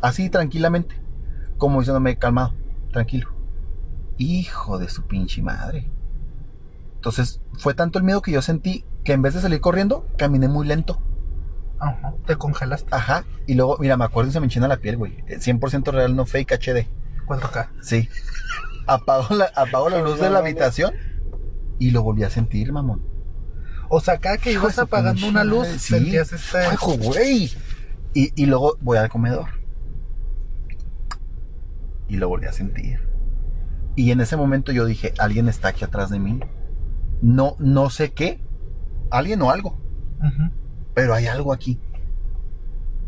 Así, 0.00 0.30
tranquilamente. 0.30 0.94
Como 1.58 1.80
diciéndome, 1.80 2.16
calmado, 2.18 2.54
tranquilo. 2.92 3.28
Hijo 4.16 4.78
de 4.78 4.88
su 4.88 5.02
pinche 5.02 5.42
madre. 5.42 5.90
Entonces, 6.94 7.40
fue 7.58 7.74
tanto 7.74 7.98
el 7.98 8.04
miedo 8.04 8.22
que 8.22 8.30
yo 8.30 8.42
sentí 8.42 8.84
que 9.02 9.12
en 9.12 9.22
vez 9.22 9.34
de 9.34 9.40
salir 9.40 9.60
corriendo, 9.60 10.06
caminé 10.16 10.48
muy 10.48 10.66
lento. 10.66 11.02
Ajá, 11.80 12.14
Te 12.26 12.36
congelaste. 12.36 12.88
Ajá. 12.92 13.24
Y 13.46 13.54
luego, 13.54 13.76
mira, 13.78 13.96
me 13.96 14.04
acuerdo 14.04 14.30
y 14.30 14.32
se 14.32 14.40
me 14.40 14.46
enchina 14.46 14.68
la 14.68 14.78
piel, 14.78 14.96
güey. 14.96 15.18
Eh, 15.26 15.38
100% 15.40 15.90
real, 15.90 16.14
no 16.14 16.24
fake 16.24 16.52
HD. 16.52 16.86
¿Cuánto 17.24 17.46
acá? 17.46 17.70
Sí. 17.80 18.08
Apago 18.86 19.34
la, 19.34 19.50
la 19.54 20.02
luz 20.02 20.20
de 20.20 20.30
la 20.30 20.40
habitación 20.40 20.94
y 21.78 21.90
lo 21.90 22.02
volví 22.02 22.22
a 22.22 22.30
sentir, 22.30 22.72
mamón. 22.72 23.02
O 23.88 24.00
sea, 24.00 24.18
cada 24.18 24.38
que 24.38 24.52
ibas 24.52 24.78
apagando 24.78 25.26
una 25.26 25.44
luz, 25.44 25.68
sí. 25.68 25.94
sentías 25.94 26.32
este. 26.32 26.58
¡Hijo, 26.72 26.96
güey! 26.96 27.52
Y, 28.14 28.32
y 28.40 28.46
luego 28.46 28.76
voy 28.80 28.98
al 28.98 29.08
comedor. 29.08 29.48
Y 32.08 32.16
lo 32.16 32.28
volví 32.28 32.46
a 32.46 32.52
sentir. 32.52 33.00
Y 33.96 34.10
en 34.10 34.20
ese 34.20 34.36
momento 34.36 34.72
yo 34.72 34.84
dije, 34.86 35.14
alguien 35.18 35.48
está 35.48 35.68
aquí 35.68 35.84
atrás 35.84 36.10
de 36.10 36.18
mí. 36.18 36.40
No, 37.22 37.56
no 37.58 37.90
sé 37.90 38.12
qué. 38.12 38.40
Alguien 39.10 39.40
o 39.42 39.50
algo. 39.50 39.80
Pero 40.94 41.14
hay 41.14 41.26
algo 41.26 41.52
aquí. 41.52 41.78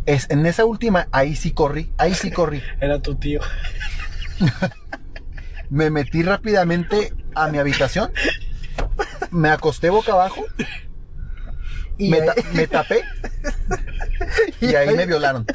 Es, 0.04 0.30
en 0.30 0.46
esa 0.46 0.64
última, 0.64 1.08
ahí 1.10 1.34
sí 1.34 1.52
corrí. 1.52 1.92
Ahí 1.98 2.14
sí 2.14 2.30
corrí. 2.30 2.62
Era 2.80 3.00
tu 3.00 3.16
tío. 3.16 3.40
Me 5.70 5.90
metí 5.90 6.22
rápidamente 6.22 7.12
a 7.34 7.48
mi 7.48 7.58
habitación. 7.58 8.10
Me 9.30 9.48
acosté 9.50 9.90
boca 9.90 10.12
abajo. 10.12 10.44
Y 11.98 12.10
me, 12.10 12.20
ahí- 12.20 12.26
ta- 12.26 12.34
me 12.52 12.66
tapé. 12.66 13.04
Y 14.60 14.74
ahí 14.74 14.94
me 14.94 15.06
violaron. 15.06 15.46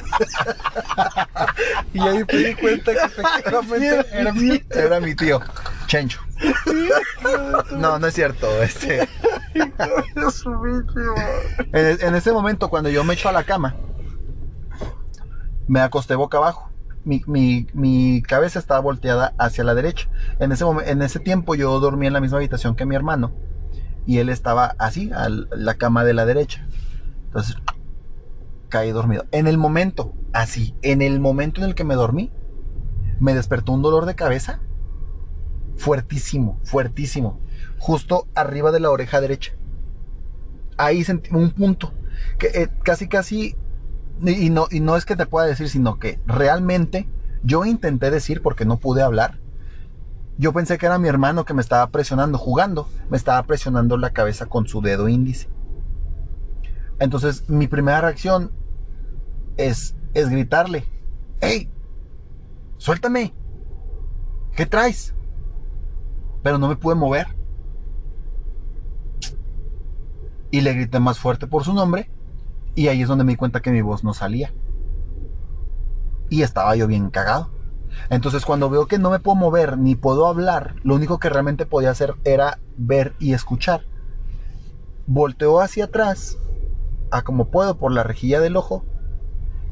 Y 1.93 1.99
ahí 2.01 2.23
me 2.31 2.37
di 2.39 2.55
cuenta 2.55 2.91
que 2.93 2.99
efectivamente 3.05 4.05
era 4.11 4.33
mi 4.33 4.61
Era 4.69 4.99
mi 4.99 5.15
tío, 5.15 5.39
Chencho. 5.87 6.19
No, 7.71 7.99
no 7.99 8.07
es 8.07 8.13
cierto. 8.13 8.61
Este, 8.63 9.07
en, 11.73 11.97
en 12.01 12.15
ese 12.15 12.31
momento, 12.31 12.69
cuando 12.69 12.89
yo 12.89 13.03
me 13.03 13.13
echo 13.13 13.29
a 13.29 13.31
la 13.33 13.43
cama, 13.43 13.75
me 15.67 15.79
acosté 15.81 16.15
boca 16.15 16.37
abajo. 16.37 16.70
Mi, 17.03 17.21
mi- 17.73 18.21
cabeza 18.21 18.59
estaba 18.59 18.79
volteada 18.79 19.33
hacia 19.37 19.63
la 19.63 19.73
derecha. 19.73 20.07
En 20.39 20.51
ese, 20.51 20.65
en 20.85 21.01
ese 21.01 21.19
tiempo 21.19 21.55
yo 21.55 21.79
dormía 21.79 22.07
en 22.07 22.13
la 22.13 22.21
misma 22.21 22.37
habitación 22.37 22.75
que 22.75 22.85
mi 22.85 22.95
hermano. 22.95 23.33
Y 24.05 24.17
él 24.19 24.29
estaba 24.29 24.75
así, 24.79 25.11
a 25.13 25.29
la 25.29 25.73
cama 25.75 26.03
de 26.03 26.13
la 26.13 26.25
derecha. 26.25 26.67
Entonces, 27.25 27.55
caí 28.69 28.91
dormido. 28.91 29.25
En 29.31 29.47
el 29.47 29.57
momento, 29.57 30.13
así, 30.33 30.75
en 30.81 31.01
el 31.01 31.19
momento 31.19 31.61
en 31.61 31.67
el 31.67 31.75
que 31.75 31.83
me 31.83 31.95
dormí, 31.95 32.31
me 33.19 33.33
despertó 33.33 33.71
un 33.73 33.81
dolor 33.81 34.05
de 34.05 34.15
cabeza 34.15 34.59
fuertísimo, 35.77 36.59
fuertísimo, 36.63 37.39
justo 37.77 38.27
arriba 38.35 38.71
de 38.71 38.79
la 38.79 38.91
oreja 38.91 39.21
derecha. 39.21 39.53
Ahí 40.77 41.03
sentí 41.03 41.29
un 41.33 41.51
punto 41.51 41.93
que 42.39 42.47
eh, 42.47 42.69
casi 42.83 43.07
casi 43.07 43.55
y 44.29 44.49
no 44.49 44.67
y 44.69 44.79
no 44.79 44.95
es 44.95 45.05
que 45.05 45.15
te 45.15 45.25
pueda 45.25 45.47
decir, 45.47 45.69
sino 45.69 45.97
que 45.97 46.19
realmente 46.25 47.07
yo 47.43 47.65
intenté 47.65 48.11
decir 48.11 48.41
porque 48.41 48.65
no 48.65 48.77
pude 48.77 49.01
hablar. 49.01 49.39
Yo 50.37 50.53
pensé 50.53 50.77
que 50.77 50.85
era 50.85 50.97
mi 50.97 51.07
hermano 51.07 51.45
que 51.45 51.53
me 51.53 51.61
estaba 51.61 51.89
presionando 51.89 52.37
jugando, 52.37 52.87
me 53.09 53.17
estaba 53.17 53.43
presionando 53.43 53.97
la 53.97 54.11
cabeza 54.11 54.45
con 54.45 54.67
su 54.67 54.81
dedo 54.81 55.07
índice. 55.07 55.49
Entonces, 56.99 57.49
mi 57.49 57.67
primera 57.67 58.01
reacción 58.01 58.51
es 59.57 59.95
es 60.13 60.29
gritarle, 60.29 60.85
"Hey, 61.39 61.71
suéltame. 62.77 63.33
¿Qué 64.55 64.65
traes?" 64.65 65.15
Pero 66.43 66.57
no 66.57 66.67
me 66.67 66.75
pude 66.75 66.95
mover. 66.95 67.27
Y 70.51 70.61
le 70.61 70.73
grité 70.73 70.99
más 70.99 71.17
fuerte 71.17 71.47
por 71.47 71.63
su 71.63 71.73
nombre. 71.73 72.11
Y 72.75 72.87
ahí 72.87 73.01
es 73.01 73.07
donde 73.07 73.23
me 73.23 73.33
di 73.33 73.37
cuenta 73.37 73.61
que 73.61 73.71
mi 73.71 73.81
voz 73.81 74.03
no 74.03 74.13
salía. 74.13 74.53
Y 76.29 76.43
estaba 76.43 76.75
yo 76.75 76.87
bien 76.87 77.09
cagado. 77.09 77.51
Entonces 78.09 78.45
cuando 78.45 78.69
veo 78.69 78.87
que 78.87 78.99
no 78.99 79.09
me 79.09 79.19
puedo 79.19 79.35
mover 79.35 79.77
ni 79.77 79.95
puedo 79.95 80.27
hablar, 80.27 80.75
lo 80.83 80.95
único 80.95 81.19
que 81.19 81.29
realmente 81.29 81.65
podía 81.65 81.91
hacer 81.91 82.15
era 82.23 82.59
ver 82.77 83.15
y 83.19 83.33
escuchar. 83.33 83.85
Volteo 85.07 85.59
hacia 85.59 85.85
atrás, 85.85 86.37
a 87.11 87.23
como 87.23 87.51
puedo 87.51 87.77
por 87.77 87.91
la 87.91 88.03
rejilla 88.03 88.39
del 88.39 88.55
ojo, 88.55 88.85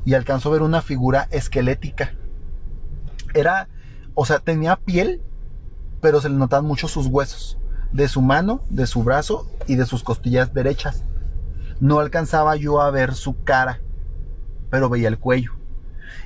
y 0.06 0.14
alcanzo 0.14 0.50
a 0.50 0.54
ver 0.54 0.62
una 0.62 0.82
figura 0.82 1.28
esquelética. 1.32 2.14
Era, 3.34 3.70
o 4.16 4.26
sea, 4.26 4.40
tenía 4.40 4.76
piel, 4.78 5.22
pero 6.02 6.22
se 6.22 6.30
le 6.30 6.36
notaban 6.36 6.66
mucho 6.66 6.88
sus 6.88 7.08
huesos, 7.08 7.58
de 7.92 8.08
su 8.08 8.22
mano, 8.22 8.64
de 8.70 8.88
su 8.88 9.04
brazo 9.04 9.50
y 9.68 9.76
de 9.76 9.86
sus 9.86 10.04
costillas 10.04 10.54
derechas. 10.54 11.04
No 11.80 12.00
alcanzaba 12.00 12.56
yo 12.56 12.82
a 12.82 12.92
ver 12.92 13.14
su 13.16 13.44
cara, 13.44 13.82
pero 14.70 14.90
veía 14.90 15.08
el 15.08 15.18
cuello. 15.20 15.54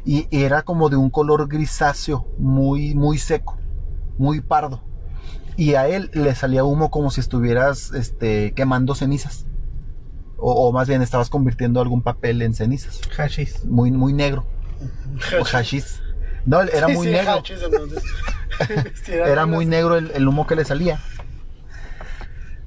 y 0.06 0.28
era 0.32 0.64
como 0.64 0.90
de 0.90 0.96
un 0.98 1.10
color 1.10 1.48
grisáceo, 1.48 2.28
muy, 2.38 2.94
muy 2.96 3.18
seco, 3.18 3.58
muy 4.18 4.42
pardo. 4.42 4.84
Y 5.56 5.76
a 5.76 5.88
él 5.88 6.10
le 6.14 6.34
salía 6.36 6.64
humo 6.64 6.90
como 6.90 7.12
si 7.12 7.22
estuvieras 7.22 7.92
este, 7.94 8.54
quemando 8.54 8.96
cenizas. 8.96 9.46
O, 10.38 10.68
o 10.68 10.74
más 10.74 10.88
bien 10.88 11.02
estabas 11.02 11.30
convirtiendo 11.30 11.80
algún 11.80 12.02
papel 12.02 12.42
en 12.42 12.54
cenizas. 12.54 13.00
Hashis. 13.18 13.64
Muy, 13.66 13.92
muy 13.92 14.14
negro. 14.14 14.46
O 15.40 15.46
hashish. 15.46 16.02
No, 16.46 16.62
era 16.62 16.88
Sí, 16.88 16.94
muy 16.94 17.08
sí, 17.08 17.14
negro. 17.14 17.44
Era 19.08 19.46
muy 19.46 19.66
negro. 19.66 19.96
negro 19.96 19.98
el, 19.98 20.12
el 20.16 20.28
humo 20.28 20.46
que 20.46 20.56
le 20.56 20.66
salía. 20.66 21.00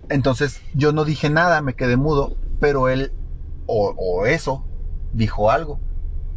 Entonces 0.08 0.60
yo 0.74 0.92
no 0.92 1.04
dije 1.04 1.28
nada, 1.30 1.60
me 1.60 1.74
quedé 1.74 1.96
mudo, 1.96 2.36
pero 2.60 2.88
él, 2.88 3.12
o, 3.66 3.94
o 3.96 4.26
eso, 4.26 4.66
dijo 5.12 5.50
algo 5.50 5.80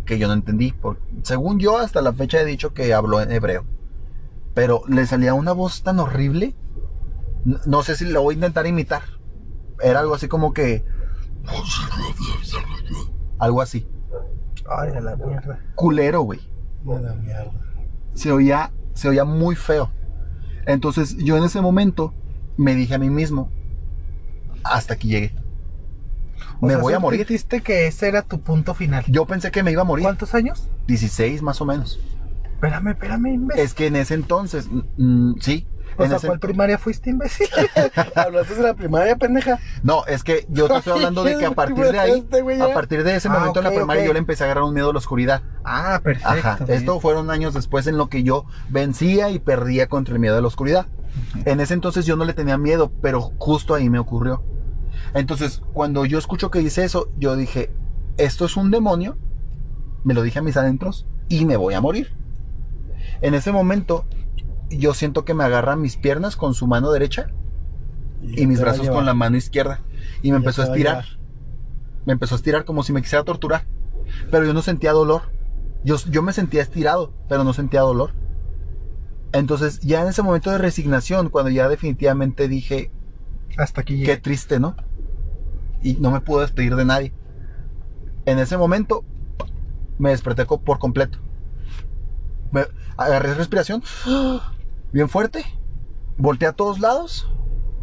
que 0.06 0.18
yo 0.18 0.28
no 0.28 0.34
entendí. 0.34 0.72
por- 0.72 1.00
según 1.24 1.60
yo, 1.60 1.78
hasta 1.78 2.02
la 2.02 2.14
fecha 2.14 2.40
he 2.42 2.46
dicho 2.46 2.74
que 2.74 2.94
habló 2.94 3.22
en 3.22 3.32
hebreo. 3.32 3.66
Pero 4.54 4.82
le 4.88 5.06
salía 5.06 5.34
una 5.34 5.52
voz 5.52 5.84
tan 5.84 6.00
horrible. 6.00 6.56
n- 7.46 7.58
No 7.66 7.84
sé 7.84 7.96
si 7.96 8.06
la 8.06 8.20
voy 8.20 8.34
a 8.34 8.36
intentar 8.36 8.66
imitar. 8.68 9.04
Era 9.82 10.00
algo 10.00 10.16
así 10.16 10.28
como 10.28 10.52
que... 10.54 10.84
Algo 13.38 13.62
así. 13.62 13.88
Ay, 14.70 14.92
a 14.96 15.02
la 15.02 15.16
mierda. 15.16 15.60
Culero, 15.76 16.22
güey. 16.22 16.40
Da 16.84 17.14
mierda. 17.16 17.52
se 18.14 18.32
oía, 18.32 18.72
se 18.94 19.10
oía 19.10 19.24
muy 19.26 19.56
feo. 19.56 19.92
Entonces 20.66 21.16
yo 21.18 21.38
en 21.38 21.44
ese 21.44 21.62
momento 21.62 22.14
me 22.58 22.76
dije 22.76 22.96
a 22.96 23.00
mí 23.00 23.10
mismo, 23.10 23.50
hasta 24.64 24.94
aquí 24.96 25.08
llegué. 25.08 25.34
O 26.60 26.66
Me 26.68 26.74
sea, 26.74 26.82
voy 26.82 26.94
a 26.94 27.00
morir. 27.00 27.20
sentiste 27.22 27.62
que 27.62 27.88
ese 27.88 28.08
era 28.08 28.22
tu 28.22 28.42
punto 28.42 28.74
final. 28.74 29.04
Yo 29.08 29.26
pensé 29.26 29.52
que 29.52 29.64
me 29.64 29.72
iba 29.72 29.82
a 29.82 29.86
morir. 29.86 30.04
¿Cuántos 30.04 30.34
años? 30.34 30.68
16 30.88 31.42
más 31.42 31.62
o 31.62 31.66
menos. 31.66 32.00
Espérame, 32.56 32.90
espérame, 32.90 33.28
imbécil. 33.28 33.64
Es 33.64 33.74
que 33.74 33.88
en 33.88 33.96
ese 33.96 34.14
entonces, 34.16 34.68
mm, 34.98 35.34
sí. 35.40 35.66
o 35.98 36.04
en 36.04 36.10
sea, 36.10 36.18
ese- 36.18 36.28
¿cuál 36.28 36.40
primaria 36.40 36.78
fuiste, 36.78 37.10
imbécil? 37.10 37.48
Hablaste 38.16 38.56
de 38.56 38.64
la 38.64 38.74
primaria, 38.74 39.16
pendeja. 39.16 39.60
no, 39.82 40.06
es 40.08 40.24
que 40.26 40.46
yo 40.50 40.68
te 40.68 40.76
estoy 40.78 40.94
hablando 40.94 41.24
de 41.24 41.38
que 41.38 41.46
a 41.46 41.52
partir 41.56 41.86
de 41.86 42.00
ahí, 42.00 42.28
a 42.62 42.74
partir 42.74 43.04
de 43.06 43.16
ese 43.16 43.30
Ah, 43.30 43.32
momento 43.40 43.60
en 43.60 43.64
la 43.66 43.72
primaria 43.72 44.06
yo 44.06 44.12
le 44.12 44.20
empecé 44.20 44.44
a 44.44 44.48
agarrar 44.48 44.66
un 44.66 44.74
miedo 44.74 44.90
a 44.90 44.94
la 44.94 45.00
oscuridad. 45.00 45.42
ah, 45.64 46.02
perfecto. 46.04 46.30
Ajá. 46.30 46.58
bien. 46.66 46.78
Esto 46.80 47.00
fueron 47.00 47.32
años 47.32 47.54
después 47.54 47.88
en 47.88 47.98
lo 47.98 48.10
que 48.10 48.24
yo 48.24 48.46
vencía 48.70 49.30
y 49.30 49.40
perdía 49.40 49.88
contra 49.88 50.14
el 50.16 50.20
miedo 50.20 50.38
a 50.38 50.42
la 50.42 50.48
oscuridad. 50.48 50.86
En 51.46 51.60
ese 51.62 51.74
entonces 51.74 52.06
yo 52.06 52.16
no 52.18 52.26
le 52.26 52.34
tenía 52.34 52.58
miedo, 52.58 52.92
pero 53.02 53.22
justo 53.38 53.74
ahí 53.74 53.90
me 53.90 54.00
ocurrió. 54.00 54.44
Entonces, 55.14 55.62
cuando 55.74 56.06
yo 56.06 56.18
escucho 56.18 56.52
que 56.52 56.60
dice 56.60 56.84
eso, 56.84 57.10
yo 57.18 57.36
dije, 57.36 57.72
esto 58.18 58.46
es 58.46 58.58
un 58.58 58.72
demonio, 58.72 59.18
me 60.04 60.14
lo 60.14 60.22
dije 60.22 60.40
a 60.40 60.42
mis 60.42 60.58
adentros 60.58 61.08
y 61.28 61.46
me 61.46 61.58
voy 61.58 61.74
a 61.74 61.82
morir. 61.82 62.14
En 63.22 63.34
ese 63.34 63.52
momento, 63.52 64.06
yo 64.70 64.94
siento 64.94 65.26
que 65.26 65.34
me 65.34 65.44
agarra 65.44 65.76
mis 65.76 65.98
piernas 65.98 66.36
con 66.36 66.54
su 66.54 66.68
mano 66.68 66.92
derecha 66.92 67.28
y 68.22 68.46
mis 68.48 68.60
brazos 68.60 68.90
con 68.90 69.06
la 69.06 69.14
mano 69.14 69.38
izquierda 69.38 69.82
y 70.22 70.32
me 70.32 70.38
empezó 70.38 70.62
a 70.62 70.66
estirar. 70.66 71.06
Me 72.06 72.14
empezó 72.14 72.36
a 72.36 72.38
estirar 72.38 72.66
como 72.66 72.84
si 72.84 72.94
me 72.94 73.02
quisiera 73.02 73.24
torturar. 73.24 73.66
Pero 74.32 74.46
yo 74.46 74.54
no 74.54 74.62
sentía 74.62 74.92
dolor. 74.92 75.34
Yo, 75.84 75.96
yo 76.10 76.22
me 76.22 76.34
sentía 76.34 76.62
estirado, 76.62 77.14
pero 77.28 77.44
no 77.44 77.54
sentía 77.54 77.82
dolor. 77.82 78.14
Entonces, 79.32 79.80
ya 79.82 80.02
en 80.02 80.08
ese 80.08 80.24
momento 80.24 80.50
de 80.50 80.58
resignación, 80.58 81.30
cuando 81.30 81.52
ya 81.52 81.70
definitivamente 81.70 82.48
dije, 82.48 82.92
Hasta 83.58 83.82
aquí 83.82 84.04
qué 84.04 84.18
triste, 84.18 84.60
¿no? 84.60 84.76
Y 85.82 85.94
no 85.94 86.12
me 86.12 86.22
pude 86.22 86.42
despedir 86.42 86.76
de 86.76 86.86
nadie. 86.86 87.14
En 88.26 88.40
ese 88.40 88.58
momento, 88.58 89.04
me 89.98 90.10
desperté 90.12 90.46
por 90.46 90.80
completo. 90.80 91.20
Me 92.52 92.66
agarré 92.98 93.34
respiración, 93.34 93.84
bien 94.92 95.10
fuerte. 95.10 95.46
Volteé 96.18 96.48
a 96.48 96.54
todos 96.54 96.80
lados. 96.80 97.30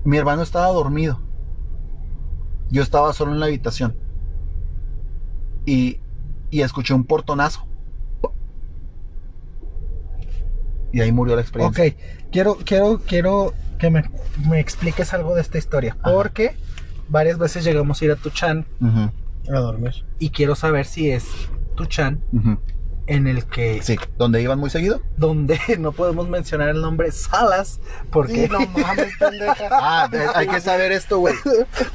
Mi 0.04 0.18
hermano 0.18 0.42
estaba 0.42 0.68
dormido. 0.68 1.20
Yo 2.70 2.82
estaba 2.82 3.12
solo 3.12 3.32
en 3.32 3.40
la 3.40 3.46
habitación. 3.46 3.96
Y, 5.64 6.00
y 6.50 6.60
escuché 6.60 6.94
un 6.94 7.04
portonazo. 7.04 7.66
Y 10.92 11.00
ahí 11.00 11.12
murió 11.12 11.34
la 11.34 11.42
experiencia. 11.42 11.84
Ok, 11.84 11.94
quiero, 12.30 12.56
quiero, 12.64 13.00
quiero 13.06 13.52
que 13.78 13.90
me, 13.90 14.04
me 14.48 14.60
expliques 14.60 15.12
algo 15.12 15.34
de 15.34 15.42
esta 15.42 15.58
historia. 15.58 15.96
Ajá. 16.00 16.10
Varias 17.08 17.38
veces 17.38 17.64
llegamos 17.64 18.00
a 18.00 18.04
ir 18.04 18.10
a 18.12 18.16
Tuchan 18.16 18.66
Ujú, 18.80 19.10
A 19.54 19.58
dormir. 19.60 19.92
y 20.18 20.30
quiero 20.30 20.54
saber 20.54 20.86
si 20.86 21.10
es 21.10 21.24
Tuchan 21.76 22.20
ujú. 22.32 22.58
en 23.06 23.26
el 23.26 23.44
que 23.44 23.80
Sí, 23.82 23.96
¿donde 24.18 24.42
iban 24.42 24.58
muy 24.58 24.70
seguido? 24.70 25.00
donde 25.16 25.58
no 25.78 25.92
podemos 25.92 26.28
mencionar 26.28 26.68
el 26.70 26.80
nombre 26.80 27.10
Salas 27.12 27.80
porque 28.10 28.46
Sí, 28.46 28.48
no 28.50 28.58
mames, 28.60 29.12
pendeja. 29.18 29.68
Ah, 29.70 30.08
hay 30.34 30.48
que 30.48 30.60
saber 30.60 30.90
esto, 30.92 31.18
güey. 31.18 31.34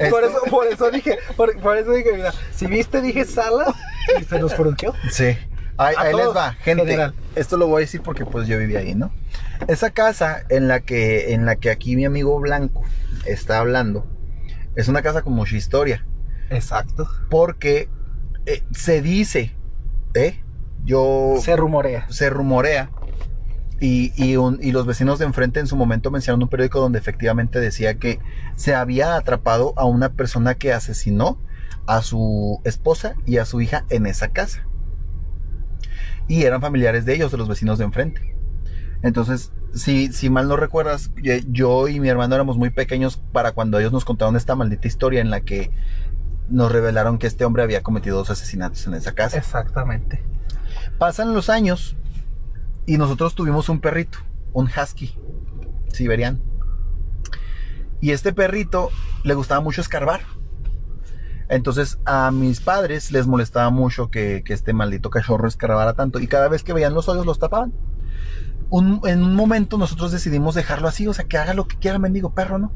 por 0.10 0.24
eso 0.24 0.40
por 0.50 0.68
eso 0.68 0.90
dije 0.92 1.18
por, 1.36 1.60
por 1.60 1.78
eso 1.78 1.92
dije 1.92 2.12
mira 2.14 2.32
si 2.54 2.68
viste 2.68 3.02
dije 3.02 3.26
Salas 3.26 3.76
y 4.20 4.24
se 4.24 4.40
nos 4.40 4.54
frunció 4.54 4.94
Sí. 5.12 5.36
Ahí, 5.78 5.96
les 6.16 6.28
va, 6.36 6.54
gente. 6.54 6.84
general. 6.84 7.16
Esto 7.34 7.58
lo 7.58 7.66
voy 7.66 7.78
a 7.82 7.86
decir 7.86 8.02
porque 8.04 8.24
pues 8.24 8.48
yo 8.48 8.60
viví 8.60 8.76
ahí, 8.76 8.94
¿no? 8.94 9.12
Esa 9.68 9.90
casa 9.90 10.44
en 10.50 10.68
la 10.68 10.82
que 10.82 11.34
en 11.34 11.46
la 11.48 11.56
que 11.56 11.72
aquí 11.72 11.96
mi 11.96 12.06
amigo 12.06 12.40
Blanco 12.40 12.84
está 13.26 13.58
hablando 13.58 14.06
es 14.76 14.88
una 14.88 15.02
casa 15.02 15.22
con 15.22 15.34
mucha 15.34 15.56
historia, 15.56 16.06
exacto 16.50 17.08
porque 17.30 17.90
eh, 18.46 18.64
se 18.72 19.02
dice, 19.02 19.56
¿eh? 20.14 20.44
Yo 20.84 21.36
se 21.40 21.56
rumorea 21.56 22.08
se 22.10 22.30
rumorea 22.30 22.90
y, 23.80 24.12
y 24.16 24.38
un- 24.38 24.60
y 24.62 24.72
los 24.72 24.86
vecinos 24.86 25.20
de 25.20 25.26
enfrente 25.26 25.60
en 25.60 25.68
su 25.68 25.76
momento 25.76 26.12
mencionaron 26.12 26.44
un 26.44 26.50
periódico 26.50 26.80
donde 26.80 27.00
efectivamente 27.00 27.60
decía 27.60 27.96
que 27.96 28.20
se 28.56 28.74
había 28.76 29.16
atrapado 29.16 29.74
a 29.78 29.86
una 29.86 30.10
persona 30.14 30.56
que 30.56 30.72
asesinó 30.74 31.38
a 31.88 32.02
su 32.02 32.62
esposa 32.64 33.16
y 33.26 33.38
a 33.38 33.46
su 33.46 33.60
hija 33.62 33.86
en 33.90 34.06
esa 34.06 34.30
casa. 34.30 34.66
Y 36.28 36.44
eran 36.44 36.62
familiares 36.62 37.06
de 37.06 37.16
ellos, 37.16 37.32
de 37.32 37.38
los 37.38 37.48
vecinos 37.50 37.80
de 37.80 37.86
enfrente. 37.86 38.36
Entonces, 39.02 39.52
si, 39.74 40.12
si 40.12 40.30
mal 40.30 40.48
no 40.48 40.58
recuerdas, 40.58 41.12
ye- 41.22 41.44
yo 41.48 41.88
y 41.88 42.00
mi 42.00 42.10
hermano 42.10 42.36
éramos 42.36 42.58
muy 42.58 42.70
pequeños 42.70 43.18
para 43.32 43.52
cuando 43.54 43.80
ellos 43.80 43.92
nos 43.92 44.06
contaron 44.06 44.36
esta 44.36 44.56
maldita 44.56 44.88
historia 44.88 45.22
en 45.22 45.30
la 45.30 45.42
que 45.42 45.72
nos 46.50 46.72
revelaron 46.72 47.18
que 47.18 47.28
este 47.28 47.46
hombre 47.46 47.64
había 47.64 47.82
cometido 47.82 48.18
dos 48.18 48.30
asesinatos 48.30 48.86
en 48.88 48.94
esa 48.96 49.14
casa. 49.14 49.38
exactamente 49.38 50.24
Pasan 50.98 51.34
los 51.34 51.50
años 51.50 51.96
y 52.86 52.98
nosotros 52.98 53.36
tuvimos 53.36 53.70
un 53.70 53.80
perrito, 53.80 54.20
un 54.54 54.68
husky 54.68 55.18
siberiano. 55.94 56.40
Y 58.02 58.12
este 58.12 58.34
perrito 58.34 58.90
le 59.24 59.34
gustaba 59.36 59.62
mucho 59.62 59.82
escarbar. 59.82 60.22
Entonces 61.50 62.00
a 62.06 62.32
mis 62.32 62.60
padres 62.62 63.12
les 63.12 63.28
molestaba 63.28 63.70
mucho 63.70 64.10
que, 64.10 64.42
que 64.44 64.54
este 64.54 64.74
maldito 64.74 65.10
cachorro 65.10 65.48
escarbara 65.48 65.94
tanto. 65.94 66.20
Y 66.20 66.28
cada 66.28 66.48
vez 66.48 66.64
que 66.64 66.74
veían 66.74 66.94
los 66.94 67.08
hoyos 67.10 67.26
los 67.26 67.40
tapaban. 67.40 67.74
En 68.72 69.24
un 69.24 69.36
momento 69.36 69.78
nosotros 69.78 70.12
decidimos 70.12 70.56
dejarlo 70.56 70.88
así, 70.88 71.08
o 71.08 71.14
sea, 71.14 71.26
que 71.26 71.38
haga 71.38 71.54
lo 71.54 71.68
que 71.68 71.78
quiera 71.78 72.00
mendigo 72.00 72.34
perro, 72.34 72.58
¿no? 72.58 72.72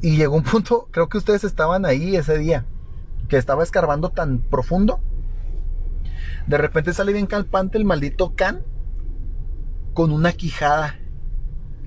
Y 0.00 0.16
llegó 0.16 0.36
un 0.36 0.42
punto, 0.42 0.88
creo 0.90 1.08
que 1.08 1.18
ustedes 1.18 1.44
estaban 1.44 1.86
ahí 1.86 2.16
ese 2.16 2.36
día, 2.36 2.66
que 3.28 3.36
estaba 3.38 3.62
escarbando 3.62 4.10
tan 4.10 4.38
profundo 4.40 5.00
de 6.46 6.58
repente 6.58 6.92
sale 6.92 7.12
bien 7.12 7.26
calpante 7.26 7.78
el 7.78 7.84
maldito 7.84 8.34
can 8.34 8.62
con 9.94 10.12
una 10.12 10.32
quijada. 10.32 10.98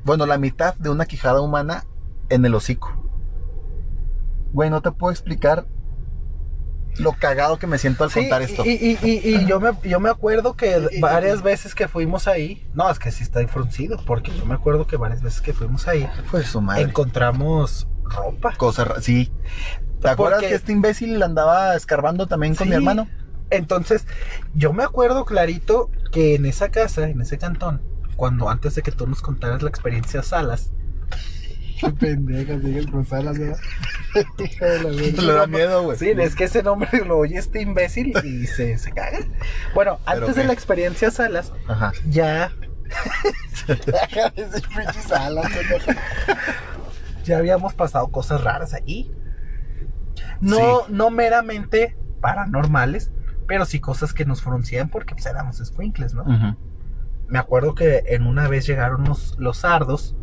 Bueno, 0.03 0.25
la 0.25 0.37
mitad 0.37 0.75
de 0.75 0.89
una 0.89 1.05
quijada 1.05 1.41
humana 1.41 1.85
en 2.29 2.45
el 2.45 2.55
hocico. 2.55 2.91
Güey, 4.53 4.69
no 4.69 4.81
te 4.81 4.91
puedo 4.91 5.11
explicar 5.11 5.67
lo 6.97 7.13
cagado 7.13 7.57
que 7.59 7.67
me 7.67 7.77
siento 7.77 8.03
al 8.03 8.11
Sí, 8.11 8.21
contar 8.21 8.41
esto. 8.41 8.63
Y, 8.65 8.71
y- 8.71 8.99
y- 9.01 9.35
y 9.35 9.45
yo, 9.45 9.59
me, 9.59 9.71
yo 9.83 9.99
me 9.99 10.09
acuerdo 10.09 10.55
que 10.55 10.87
varias 11.01 11.41
veces 11.41 11.75
que 11.75 11.87
fuimos 11.87 12.27
ahí, 12.27 12.67
no, 12.73 12.89
es 12.89 12.99
que 12.99 13.11
sí 13.11 13.23
está 13.23 13.41
infruncido, 13.41 13.97
porque 14.05 14.31
yo 14.37 14.45
me 14.45 14.55
acuerdo 14.55 14.87
que 14.87 14.97
varias 14.97 15.21
veces 15.21 15.41
que 15.41 15.53
fuimos 15.53 15.87
ahí 15.87 16.07
Pues 16.31 16.47
su 16.47 16.61
madre. 16.61 16.83
encontramos 16.83 17.87
ropa. 18.03 18.53
Cosa 18.57 18.85
ra- 18.85 19.01
sí. 19.01 19.31
¿Te 20.01 20.09
acuerdas 20.09 20.39
Porque- 20.39 20.49
que 20.49 20.55
este 20.55 20.71
imbécil 20.71 21.21
andaba 21.23 21.75
escarbando 21.75 22.27
también 22.27 22.55
con 22.55 22.65
Sí. 22.65 22.69
mi 22.69 22.75
hermano? 22.75 23.07
Entonces, 23.49 24.05
yo 24.53 24.73
me 24.73 24.83
acuerdo 24.83 25.25
clarito 25.25 25.89
que 26.11 26.35
en 26.35 26.45
esa 26.45 26.69
casa, 26.69 27.07
en 27.09 27.21
ese 27.21 27.37
cantón, 27.37 27.81
cuando 28.15 28.49
antes 28.49 28.75
de 28.75 28.81
que 28.81 28.91
tú 28.91 29.05
nos 29.07 29.21
contaras 29.21 29.61
la 29.61 29.69
experiencia 29.69 30.23
Salas, 30.23 30.71
Qué 31.85 31.91
pendeja, 31.91 32.59
sigue 32.59 32.85
con 32.91 33.05
salas, 33.05 33.37
¿verdad? 33.37 33.57
Hijo 34.39 34.65
de 34.65 34.83
la 34.83 34.89
verga. 34.89 35.21
Le 35.21 35.33
da 35.33 35.47
miedo, 35.47 35.83
güey. 35.83 35.97
sí, 35.97 36.09
es 36.17 36.35
que 36.35 36.45
ese 36.45 36.63
nombre 36.63 36.89
lo 37.05 37.17
oye 37.17 37.37
este 37.37 37.61
imbécil 37.61 38.13
y 38.23 38.47
se, 38.47 38.77
se 38.77 38.91
caga. 38.91 39.19
Bueno, 39.73 39.99
¿Pero 40.05 40.17
antes 40.17 40.35
de 40.35 40.41
qué? 40.41 40.47
la 40.47 40.53
experiencia 40.53 41.11
Salas, 41.11 41.51
Ajá. 41.67 41.91
ya, 42.09 42.51
pinche 43.65 45.01
salas, 45.07 45.47
pendeja. 45.51 45.95
ya 47.23 47.37
habíamos 47.37 47.73
pasado 47.73 48.07
cosas 48.09 48.43
raras 48.43 48.73
allí. 48.73 49.11
No, 50.41 50.87
no 50.89 51.09
meramente 51.09 51.97
paranormales, 52.21 53.11
pero 53.47 53.65
sí 53.65 53.79
cosas 53.79 54.13
que 54.13 54.25
nos 54.25 54.41
fruncían 54.41 54.89
porque 54.89 55.13
pues, 55.15 55.25
éramos 55.25 55.57
squinkles, 55.57 56.13
¿no? 56.13 56.23
Ujú. 56.23 56.55
Me 57.27 57.39
acuerdo 57.39 57.73
que 57.75 58.03
en 58.07 58.27
una 58.27 58.47
vez 58.47 58.67
llegaron 58.67 59.03
los, 59.05 59.35
los 59.39 59.57
sardos 59.57 60.15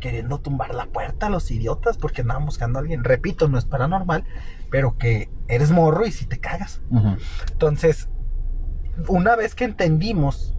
queriendo 0.00 0.40
tumbar 0.40 0.74
la 0.74 0.86
puerta 0.86 1.28
los 1.30 1.50
idiotas 1.50 1.96
porque 1.98 2.22
andaban 2.22 2.46
buscando 2.46 2.78
a 2.78 2.82
alguien. 2.82 3.04
Repito, 3.04 3.48
no 3.48 3.58
es 3.58 3.64
paranormal, 3.66 4.24
pero 4.70 4.98
que 4.98 5.30
eres 5.48 5.70
morro 5.70 6.06
y 6.06 6.12
si 6.12 6.26
te 6.26 6.40
cagas. 6.40 6.80
Entonces, 7.52 8.08
una 9.08 9.36
vez 9.36 9.54
que 9.54 9.64
entendimos 9.64 10.56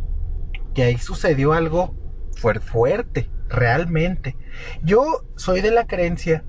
que 0.73 0.83
ahí 0.83 0.97
sucedió 0.97 1.53
algo 1.53 1.95
Fuerte. 2.37 2.65
fuerte, 2.65 3.29
realmente. 3.49 4.37
Yo 4.83 5.03
soy 5.35 5.61
de 5.61 5.71
la 5.71 5.85
creencia, 5.85 6.43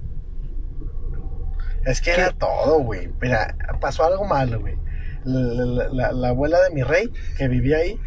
Es 1.84 2.01
que 2.01 2.12
era 2.12 2.30
todo, 2.30 2.78
güey. 2.80 3.11
Mira, 3.20 3.57
pasó 3.80 4.05
algo 4.05 4.24
malo, 4.24 4.61
güey. 4.61 4.76
La, 5.24 5.40
la- 5.64 5.88
la- 5.88 6.12
la 6.12 6.28
abuela 6.28 6.61
de 6.62 6.70
mi 6.74 6.82
rey, 6.84 7.11
que 7.36 7.49
vivía 7.49 7.78
ahí, 7.78 7.99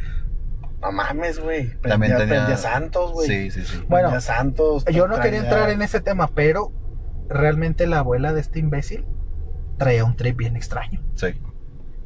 no 0.82 0.92
mames, 0.92 1.40
güey. 1.40 1.72
También 1.82 2.18
tenía- 2.18 2.36
prendía 2.36 2.58
santos, 2.58 3.12
güey. 3.14 3.28
Sí, 3.28 3.52
sí, 3.52 3.66
sí. 3.66 3.78
Bueno, 3.90 4.10
Prendía 4.10 4.22
santos. 4.22 4.86
yo 4.86 5.08
no 5.08 5.20
quería 5.20 5.40
entrar 5.40 5.70
en 5.70 5.82
ese 5.82 6.00
tema, 6.02 6.28
pero 6.34 6.72
realmente 7.30 7.88
la 7.88 8.00
abuela 8.00 8.34
de 8.34 8.42
este 8.42 8.60
imbécil 8.60 9.06
traía 9.78 10.06
un 10.06 10.16
trip 10.16 10.38
bien 10.38 10.56
extraño. 10.56 11.02
Sí. 11.16 11.28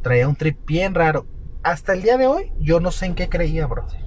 Traía 0.01 0.27
un 0.27 0.35
trip 0.35 0.57
bien 0.65 0.95
raro. 0.95 1.27
Hasta 1.61 1.93
el 1.93 2.01
día 2.03 2.17
de 2.17 2.25
hoy, 2.27 2.53
yo 2.59 2.79
no 2.79 2.91
sé 2.91 3.05
en 3.07 3.15
qué 3.15 3.27
creía, 3.27 3.67
brother. 3.67 3.99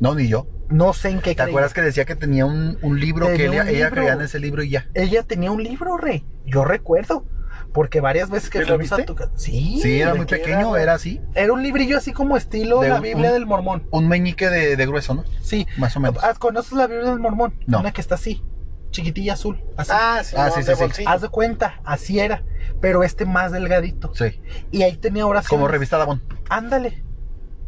No, 0.00 0.14
ni 0.14 0.26
yo. 0.28 0.46
No 0.70 0.94
sé 0.94 1.10
en 1.10 1.18
qué 1.20 1.30
¿Te 1.30 1.36
creía. 1.36 1.48
acuerdas 1.50 1.74
que 1.74 1.82
decía 1.82 2.06
que 2.06 2.16
tenía 2.16 2.46
un, 2.46 2.78
un 2.80 2.98
libro 2.98 3.26
que 3.26 3.32
Tenía 3.34 3.46
ella, 3.50 3.62
un 3.62 3.68
ella 3.68 3.76
libro. 3.78 3.90
creía 3.94 4.12
en 4.14 4.20
ese 4.22 4.38
libro 4.40 4.62
y 4.62 4.70
ya? 4.70 4.86
Ella 4.94 5.22
tenía 5.22 5.50
un 5.50 5.62
libro, 5.62 5.98
rey. 5.98 6.24
Yo 6.46 6.64
recuerdo. 6.64 7.26
Porque 7.72 8.00
varias 8.00 8.28
veces 8.28 8.50
que 8.50 8.62
¿Sí 8.62 8.68
lo 8.68 8.76
viste? 8.76 9.02
tu 9.04 9.14
casa. 9.14 9.32
Sí, 9.36 9.80
Sí, 9.82 10.00
era 10.00 10.12
¿de 10.12 10.18
muy 10.18 10.26
pequeño, 10.26 10.76
era, 10.76 10.92
así. 10.94 11.20
Era 11.34 11.52
un 11.54 11.62
librillo 11.62 11.96
así 11.96 12.12
como 12.12 12.36
estilo 12.36 12.80
De 12.80 12.90
la 12.90 12.96
un- 12.96 13.02
Biblia 13.02 13.28
un- 13.28 13.34
del 13.34 13.46
Mormón. 13.46 13.86
Un 13.90 14.08
meñique 14.08 14.50
de, 14.50 14.76
de 14.76 14.86
grueso, 14.86 15.14
¿no? 15.14 15.24
Sí. 15.40 15.66
Más 15.78 15.96
o 15.96 16.00
menos. 16.00 16.22
Ah, 16.22 16.34
¿Conoces 16.38 16.72
la 16.72 16.86
Biblia 16.86 17.08
del 17.10 17.18
Mormón? 17.18 17.54
No. 17.66 17.80
Una 17.80 17.92
que 17.92 18.02
está 18.02 18.16
así, 18.16 18.42
chiquitilla 18.90 19.32
azul. 19.32 19.58
Así. 19.78 19.90
Ah, 19.94 20.20
sí, 20.22 20.36
Ah, 20.38 20.50
no, 20.54 20.62
sí, 20.62 20.84
sí. 20.92 21.04
Haz 21.06 21.22
de 21.22 21.28
cuenta, 21.30 21.80
así 21.84 22.20
era. 22.20 22.42
Pero 22.82 23.04
este 23.04 23.24
más 23.24 23.52
delgadito. 23.52 24.12
Sí. 24.14 24.38
Y 24.70 24.82
ahí 24.82 24.96
tenía 24.98 25.26
oraciones. 25.26 25.48
Como 25.48 25.66
revista 25.66 25.96
Davon. 25.96 26.22
Ándale. 26.50 27.02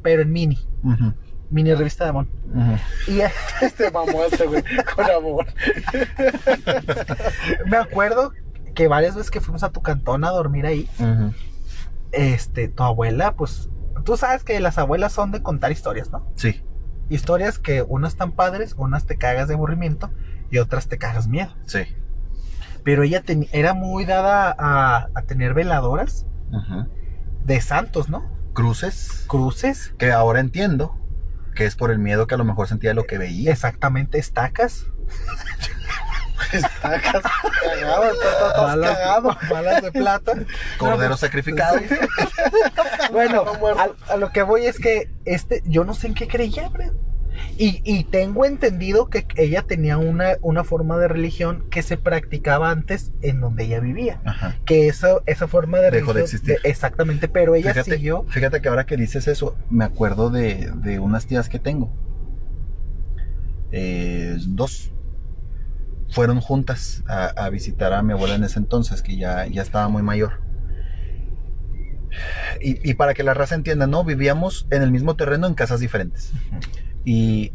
Pero 0.02 0.20
en 0.20 0.32
mini. 0.32 0.58
Mini 1.50 1.72
revista 1.72 2.04
de 2.04 2.10
Amon. 2.10 2.28
ujú. 2.52 3.12
Y 3.12 3.20
Este 3.62 3.90
mamó 3.90 4.22
este, 4.24 4.44
güey, 4.46 4.62
con 4.94 5.04
amor. 5.10 5.46
me 7.66 7.76
acuerdo 7.76 8.32
que 8.74 8.88
varias 8.88 9.14
veces 9.14 9.30
que 9.30 9.40
fuimos 9.40 9.62
a 9.62 9.70
tu 9.70 9.80
cantón 9.82 10.24
a 10.24 10.30
dormir 10.30 10.66
ahí, 10.66 10.88
este, 12.12 12.68
tu 12.68 12.82
abuela, 12.82 13.34
pues, 13.36 13.68
tú 14.04 14.16
sabes 14.16 14.44
que 14.44 14.58
las 14.60 14.78
abuelas 14.78 15.12
son 15.12 15.30
de 15.32 15.42
contar 15.42 15.72
historias, 15.72 16.10
¿no? 16.10 16.30
Sí. 16.36 16.62
Historias 17.08 17.58
que 17.58 17.82
unas 17.82 18.12
están 18.12 18.32
padres, 18.32 18.74
unas 18.78 19.04
te 19.06 19.16
cagas 19.18 19.48
de 19.48 19.54
aburrimiento 19.54 20.10
y 20.50 20.58
otras 20.58 20.88
te 20.88 20.98
cagas 20.98 21.28
miedo. 21.28 21.54
Sí. 21.66 21.80
Pero 22.84 23.02
ella 23.02 23.22
ten- 23.22 23.48
era 23.52 23.74
muy 23.74 24.04
dada 24.04 24.54
a, 24.58 25.08
a 25.14 25.22
tener 25.22 25.54
veladoras 25.54 26.26
de 27.44 27.60
santos, 27.60 28.08
¿no? 28.08 28.30
Cruces. 28.52 29.24
Cruces, 29.26 29.94
Que 29.98 30.12
ahora 30.12 30.40
entiendo 30.40 30.98
que 31.54 31.66
es 31.66 31.76
por 31.76 31.90
el 31.90 31.98
miedo 31.98 32.26
que 32.26 32.34
a 32.34 32.38
lo 32.38 32.44
mejor 32.44 32.68
sentía 32.68 32.90
de 32.90 32.94
lo 32.94 33.04
que 33.04 33.18
veía. 33.18 33.52
exactamente 33.52 34.18
estacas, 34.18 34.86
Está 36.52 37.00
cas- 37.00 37.22
cagado, 37.62 38.04
está, 38.12 38.30
está- 38.32 38.48
está 38.48 38.62
balas, 38.62 38.90
cagado. 38.98 39.36
balas 39.50 39.82
de 39.82 39.92
plata. 39.92 40.32
Cordero 40.78 41.16
sacrificado. 41.16 41.78
Bueno, 43.12 43.44
a, 44.08 44.12
a 44.12 44.16
lo 44.16 44.30
que 44.30 44.42
voy 44.42 44.66
es 44.66 44.78
que 44.78 45.10
este, 45.24 45.62
yo 45.66 45.84
no 45.84 45.94
sé 45.94 46.08
en 46.08 46.14
qué 46.14 46.26
creía, 46.26 46.68
Brad. 46.68 46.92
Y, 47.58 47.80
y 47.84 48.04
tengo 48.04 48.44
entendido 48.44 49.08
que 49.10 49.26
ella 49.36 49.62
tenía 49.62 49.98
una, 49.98 50.36
una 50.40 50.62
forma 50.64 50.96
de 50.98 51.08
religión 51.08 51.64
que 51.70 51.82
se 51.82 51.96
practicaba 51.96 52.70
antes 52.70 53.12
en 53.22 53.40
donde 53.40 53.64
ella 53.64 53.80
vivía. 53.80 54.20
Ajá. 54.24 54.56
Que 54.64 54.88
esa, 54.88 55.16
esa 55.26 55.46
forma 55.48 55.78
de 55.78 55.90
Dejó 55.90 56.12
de 56.14 56.20
religión. 56.20 56.22
existir. 56.22 56.56
exactamente, 56.64 57.28
pero 57.28 57.54
ella 57.54 57.72
Fíjate, 57.72 57.96
siguió. 57.96 58.24
fíjate 58.28 58.60
que 58.60 58.68
ahora 58.68 58.86
que 58.86 58.96
dices 58.96 59.26
eso, 59.28 59.56
me 59.70 59.84
acuerdo 59.84 60.30
de, 60.30 60.70
de 60.76 60.98
unas 61.00 61.26
tías 61.26 61.48
que 61.48 61.58
tengo. 61.58 61.92
Eh, 63.72 64.36
dos. 64.46 64.92
Fueron 66.14 66.40
juntas 66.40 67.02
a, 67.08 67.26
a 67.26 67.50
visitar 67.50 67.92
a 67.92 68.02
mi 68.02 68.12
abuela 68.12 68.36
en 68.36 68.44
ese 68.44 68.58
entonces, 68.60 69.02
que 69.02 69.16
ya, 69.16 69.46
ya 69.46 69.62
estaba 69.62 69.88
muy 69.88 70.02
mayor. 70.02 70.40
Y, 72.60 72.88
y 72.88 72.94
para 72.94 73.14
que 73.14 73.22
la 73.24 73.34
raza 73.34 73.54
entienda, 73.56 73.86
¿no? 73.86 74.04
Vivíamos 74.04 74.66
en 74.70 74.82
el 74.82 74.92
mismo 74.92 75.16
terreno 75.16 75.46
en 75.48 75.54
casas 75.54 75.80
diferentes. 75.80 76.30
Y, 77.04 77.52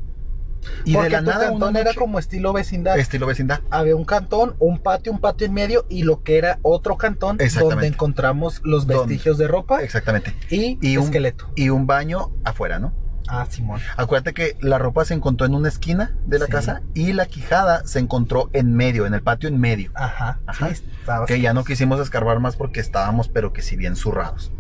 y 0.84 0.92
de 0.98 1.10
la 1.10 1.22
nada, 1.22 1.46
cantón 1.52 1.78
era 1.78 1.86
noche- 1.92 1.98
como 2.00 2.20
estilo 2.20 2.52
vecindad. 2.52 3.00
estilo 3.00 3.26
vecindad. 3.26 3.62
Había 3.72 3.96
un 3.96 4.04
cantón, 4.04 4.56
un 4.60 4.80
patio, 4.80 5.14
un 5.14 5.20
patio 5.20 5.48
en 5.48 5.54
medio 5.54 5.86
y 5.90 6.04
lo 6.04 6.22
que 6.24 6.38
era 6.38 6.60
otro 6.62 6.98
cantón 6.98 7.38
donde 7.38 7.88
encontramos 7.88 8.60
los 8.66 8.86
vestigios 8.86 9.38
de 9.38 9.48
ropa 9.48 9.82
Exactamente. 9.82 10.36
y, 10.50 10.78
Y 10.82 10.98
un- 10.98 11.06
esqueleto. 11.06 11.50
Y 11.56 11.70
un 11.70 11.88
baño 11.88 12.32
afuera, 12.44 12.78
¿no? 12.80 12.94
Ah, 13.32 13.46
Simón. 13.48 13.80
Acuérdate 13.96 14.34
que 14.34 14.58
la 14.60 14.80
ropa 14.80 15.06
se 15.06 15.14
encontró 15.14 15.46
en 15.46 15.54
una 15.54 15.70
esquina 15.70 16.16
de 16.26 16.40
la 16.40 16.46
Sí. 16.48 16.52
casa 16.52 16.82
y 16.96 17.14
la 17.14 17.28
quijada 17.28 17.86
se 17.86 18.00
encontró 18.00 18.50
en 18.54 18.74
medio, 18.76 19.06
en 19.06 19.14
el 19.14 19.22
patio 19.22 19.48
en 19.50 19.60
medio. 19.60 19.92
Ajá. 19.94 20.40
Ajá. 20.48 20.74
sí, 20.74 20.84
Que 21.28 21.40
ya 21.40 21.54
no 21.54 21.64
quisimos 21.64 22.00
escarbar 22.00 22.40
más 22.40 22.56
porque 22.56 22.80
estábamos, 22.80 23.28
pero 23.30 23.54
que 23.54 23.62
si 23.62 23.76
bien 23.76 23.96
zurrados. 23.96 24.52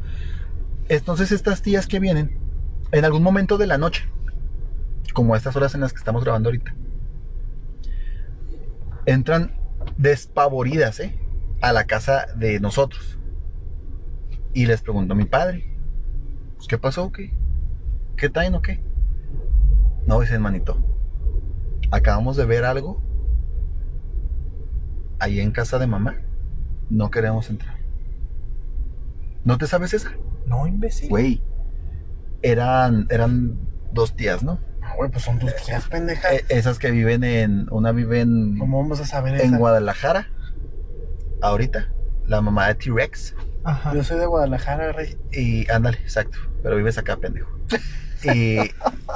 Entonces, 0.87 1.31
estas 1.31 1.61
tías 1.63 1.87
que 1.87 1.99
vienen, 1.99 2.37
en 2.91 3.05
algún 3.05 3.23
momento 3.23 3.57
de 3.57 3.67
la 3.67 3.77
noche, 3.79 4.07
como 5.13 5.33
a 5.33 5.37
estas 5.37 5.55
horas 5.55 5.73
en 5.73 5.81
las 5.81 5.91
que 5.91 5.97
estamos 5.99 6.23
grabando 6.23 6.49
ahorita, 6.49 6.73
entran 9.05 9.53
despavoridas, 9.97 10.99
¿eh? 10.99 11.17
A 11.61 11.73
la 11.73 11.85
casa 11.85 12.27
de 12.35 12.59
nosotros. 12.59 13.17
Y 14.53 14.65
les 14.65 14.81
pregunto 14.81 15.13
a 15.13 15.17
mi 15.17 15.25
padre, 15.25 15.75
pues, 16.55 16.67
¿qué 16.67 16.77
pasó? 16.77 17.11
¿Qué? 17.11 17.33
¿Qué 18.19 18.29
traen 18.29 18.53
o 18.55 18.61
qué? 18.61 18.81
No, 20.05 20.19
dicen, 20.19 20.41
manito. 20.41 20.77
Acabamos 21.91 22.35
de 22.35 22.45
ver 22.45 22.65
algo 22.65 23.01
ahí 25.19 25.39
en 25.39 25.51
casa 25.51 25.79
de 25.79 25.87
mamá. 25.87 26.15
No 26.89 27.11
queremos 27.11 27.49
entrar. 27.49 27.77
¿No 29.45 29.57
te 29.57 29.67
sabes 29.67 29.93
esa? 29.93 30.11
No, 30.45 30.67
imbécil. 30.67 31.09
Güey. 31.09 31.41
Eran, 32.41 33.07
eran 33.09 33.57
dos 33.93 34.15
tías, 34.15 34.43
¿no? 34.43 34.59
Ah, 34.81 34.93
güey, 34.97 35.09
pues 35.11 35.23
son 35.23 35.39
tus 35.39 35.55
tías, 35.55 35.87
pendeja. 35.87 36.33
E- 36.33 36.45
esas 36.49 36.79
que 36.79 36.91
viven 36.91 37.23
en. 37.23 37.67
Una 37.71 37.91
vive 37.91 38.21
en, 38.21 38.57
¿Cómo 38.57 38.81
vamos 38.81 38.99
a 38.99 39.05
saber 39.05 39.35
en 39.35 39.47
esa? 39.47 39.57
Guadalajara. 39.57 40.27
Ahorita. 41.41 41.91
La 42.25 42.41
mamá 42.41 42.67
de 42.67 42.75
T-Rex. 42.75 43.35
Ajá. 43.63 43.93
Yo 43.93 44.03
soy 44.03 44.19
de 44.19 44.25
Guadalajara, 44.25 44.91
rey. 44.91 45.17
Y 45.31 45.69
ándale, 45.71 45.97
exacto. 45.99 46.37
Pero 46.63 46.75
vives 46.75 46.97
acá, 46.97 47.17
pendejo. 47.17 47.49
Y, 48.23 48.57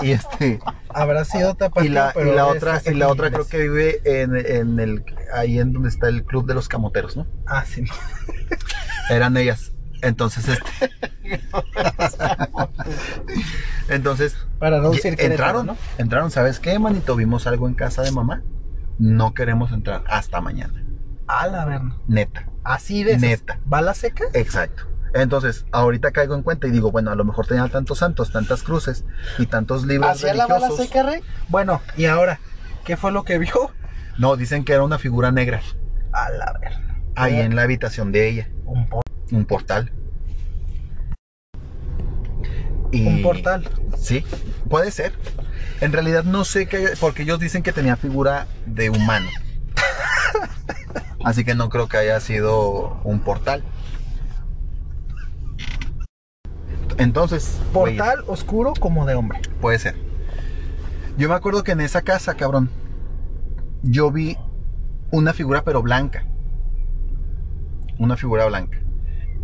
y 0.02 0.12
este. 0.12 0.60
Habrá 0.90 1.26
sido 1.26 1.56
tapatío, 1.56 1.90
Y 1.90 1.94
la, 1.94 2.14
y 2.16 2.36
la 2.36 2.48
otra, 2.48 2.82
y 2.86 2.94
la 2.94 3.08
otra 3.08 3.32
creo 3.32 3.48
que 3.48 3.58
vive 3.58 4.02
en, 4.06 4.36
en 4.36 4.80
el 4.80 5.04
ahí 5.34 5.60
en 5.60 5.74
donde 5.74 5.90
está 5.90 6.08
el 6.08 6.24
club 6.24 6.46
de 6.46 6.54
los 6.54 6.68
camoteros, 6.70 7.18
¿no? 7.18 7.28
Ah, 7.46 7.66
sí. 7.66 7.84
Eran 9.10 9.36
ellas. 9.38 9.72
Entonces, 10.02 10.48
este. 10.50 10.92
Entonces, 13.90 14.36
Para 14.60 14.80
no 14.80 14.92
decir 14.92 15.16
que 15.16 15.26
entraron, 15.26 15.66
¿no? 15.66 15.78
entraron, 15.98 16.30
¿sabes 16.30 16.60
qué, 16.60 16.78
manito? 16.78 17.16
Vimos 17.16 17.48
algo 17.48 17.68
en 17.68 17.74
casa 17.74 18.02
de 18.02 18.12
mamá. 18.12 18.44
No 19.00 19.34
queremos 19.34 19.72
entrar 19.72 20.04
hasta 20.08 20.42
mañana. 20.42 20.86
A 21.28 21.48
la 21.48 21.66
verna. 21.66 21.98
Neta. 22.08 22.48
Así 22.64 23.04
de 23.04 23.12
esas. 23.12 23.22
Neta. 23.22 23.60
¿Bala 23.66 23.94
seca? 23.94 24.26
Exacto. 24.34 24.93
Entonces, 25.14 25.66
ahorita 25.72 26.12
caigo 26.12 26.34
en 26.36 26.42
cuenta 26.42 26.68
y 26.68 26.72
digo, 26.72 26.92
bueno, 26.92 27.12
a 27.12 27.16
lo 27.16 27.24
mejor 27.24 27.46
tenía 27.46 27.68
tantos 27.68 28.00
santos, 28.00 28.32
tantas 28.32 28.64
cruces 28.64 29.06
y 29.38 29.46
tantos 29.46 29.86
libros 29.86 30.12
¿Hacía 30.12 30.34
la 30.34 30.48
bala 30.48 30.72
seca, 30.72 31.04
rey? 31.04 31.22
Bueno, 31.50 31.82
y 31.96 32.06
ahora, 32.06 32.40
¿qué 32.84 32.98
fue 32.98 33.12
lo 33.12 33.24
que 33.24 33.38
vio? 33.38 33.72
No, 34.18 34.36
dicen 34.36 34.66
que 34.66 34.74
era 34.74 34.84
una 34.84 34.98
figura 35.00 35.32
negra 35.32 35.62
A 36.12 36.30
la 36.32 36.54
verna. 36.60 37.00
ahí 37.16 37.40
en 37.40 37.56
la 37.56 37.62
habitación 37.64 38.12
de 38.12 38.28
ella, 38.30 38.50
Un, 38.66 38.88
un 39.32 39.46
portal. 39.46 39.92
Y- 42.92 43.08
un 43.08 43.22
portal. 43.22 43.68
Sí, 43.98 44.26
puede 44.70 44.92
ser. 44.92 45.14
En 45.82 45.92
realidad 45.92 46.24
no 46.24 46.44
sé 46.46 46.68
qué, 46.68 46.90
porque 47.00 47.24
ellos 47.24 47.40
dicen 47.40 47.62
que 47.64 47.72
tenía 47.72 47.98
figura 47.98 48.48
de 48.66 48.90
humano. 48.90 49.30
Así 51.24 51.44
que 51.44 51.56
no 51.56 51.70
creo 51.70 51.88
que 51.88 51.98
haya 51.98 52.20
sido 52.20 53.00
un 53.04 53.20
portal. 53.20 53.64
Entonces, 56.98 57.60
Portal 57.72 58.24
oscuro 58.28 58.74
como 58.80 59.06
de 59.06 59.16
hombre. 59.16 59.40
puede 59.62 59.80
ser. 59.80 59.96
Yo 61.18 61.30
me 61.30 61.36
acuerdo 61.36 61.64
que 61.64 61.72
en 61.72 61.82
esa 61.82 62.02
casa, 62.02 62.36
cabrón, 62.36 62.70
yo 63.84 64.12
vi 64.12 64.38
una 65.12 65.34
figura 65.34 65.64
pero 65.64 65.82
blanca. 65.82 66.26
Una 68.00 68.18
figura 68.18 68.46
blanca. 68.46 68.80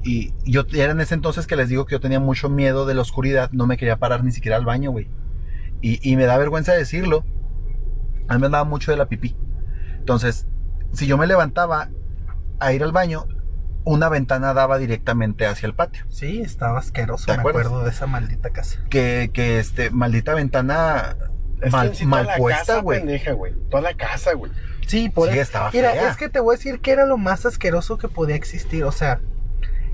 Y 0.04 0.34
yo 0.46 0.66
era 0.74 0.94
en 0.94 1.02
ese 1.02 1.14
entonces 1.14 1.46
que 1.46 1.56
les 1.56 1.70
digo 1.70 1.86
que 1.86 1.94
yo 1.94 2.00
tenía 2.00 2.20
mucho 2.20 2.50
miedo 2.50 2.86
de 2.86 2.94
la 2.94 3.02
oscuridad, 3.02 3.52
no 3.52 3.68
me 3.68 3.78
quería 3.78 3.98
parar 3.98 4.24
ni 4.24 4.32
siquiera 4.32 4.58
al 4.58 4.66
baño, 4.66 4.92
güey. 4.92 5.08
Y, 5.82 6.00
y 6.10 6.16
me 6.16 6.26
da 6.26 6.38
vergüenza 6.38 6.74
decirlo. 6.74 7.24
A 8.28 8.36
mí 8.36 8.40
me 8.40 8.48
andaba 8.48 8.64
mucho 8.64 8.92
de 8.92 8.98
la 8.98 9.08
pipí. 9.08 9.36
Entonces, 9.98 10.48
si 10.94 11.06
yo 11.06 11.18
me 11.18 11.28
levantaba 11.28 11.90
a 12.60 12.74
ir 12.74 12.84
al 12.84 12.92
baño, 12.92 13.26
una 13.86 14.10
ventana 14.10 14.54
daba 14.54 14.78
directamente 14.78 15.46
hacia 15.48 15.68
el 15.68 15.74
patio. 15.74 16.04
Sí, 16.10 16.42
estaba 16.42 16.80
asqueroso, 16.80 17.26
¿Te 17.26 17.34
me 17.34 17.40
acuerdas? 17.40 17.66
acuerdo 17.66 17.84
de 17.86 17.92
esa 17.92 18.08
maldita 18.08 18.50
casa. 18.52 18.80
Que, 18.90 19.32
que 19.34 19.60
este, 19.60 19.90
maldita 19.90 20.34
ventana 20.34 21.16
Es 21.62 21.72
mal, 21.72 21.88
en 21.88 21.96
sí 21.96 22.04
toda 22.06 22.10
mal 22.18 22.28
la 22.28 22.38
puesta, 22.38 22.60
casa, 22.66 22.80
güey. 22.82 23.54
Toda 23.70 23.82
la 23.82 23.94
casa, 23.96 24.34
güey. 24.34 24.52
Sí, 24.88 25.10
por 25.10 25.28
Sí, 25.30 25.34
eso. 25.36 25.42
estaba 25.44 25.72
Mira, 25.72 25.92
fea. 25.92 26.10
es 26.10 26.18
que 26.18 26.30
te 26.30 26.40
voy 26.40 26.56
a 26.56 26.58
decir 26.58 26.80
que 26.82 26.92
era 26.92 27.06
lo 27.06 27.18
más 27.18 27.46
asqueroso 27.46 27.98
que 27.98 28.08
podía 28.08 28.36
existir. 28.36 28.84
O 28.84 28.92
sea, 28.92 29.20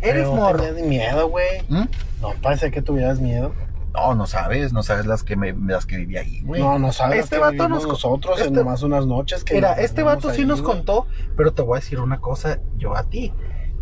eres 0.02 0.24
Pero 0.24 0.36
morro. 0.36 0.64
tenías 0.64 0.86
miedo, 0.88 1.28
güey. 1.30 1.62
¿Mm? 1.70 1.86
No 2.22 2.34
parece 2.42 2.72
que 2.72 2.82
tuvieras 2.82 3.20
miedo. 3.20 3.54
No, 3.94 4.14
no 4.14 4.28
sabes, 4.28 4.74
no 4.74 4.84
sabes 4.84 5.06
las 5.06 5.24
que 5.24 5.38
me, 5.38 5.54
las 5.54 5.86
que 5.86 5.96
viví 5.98 6.18
ahí, 6.18 6.42
güey. 6.42 6.62
No, 6.62 6.78
no 6.80 6.92
sabes 6.92 7.24
Este 7.26 7.38
que 7.38 7.42
vato 7.42 7.70
nos 7.70 7.88
nosotros 7.88 8.40
en 8.42 8.48
este- 8.48 8.58
nomás 8.60 8.84
unas 8.84 9.06
noches 9.06 9.44
que 9.46 9.54
Mira, 9.54 9.74
este 9.74 10.04
vato 10.04 10.32
sí 10.32 10.42
ahí, 10.42 10.48
nos 10.48 10.62
güey. 10.62 10.76
contó, 10.76 11.08
pero 11.38 11.54
te 11.54 11.62
voy 11.62 11.78
a 11.78 11.80
decir 11.80 12.00
una 12.02 12.20
cosa 12.20 12.60
yo 12.78 12.96
a 12.98 13.04
ti. 13.04 13.34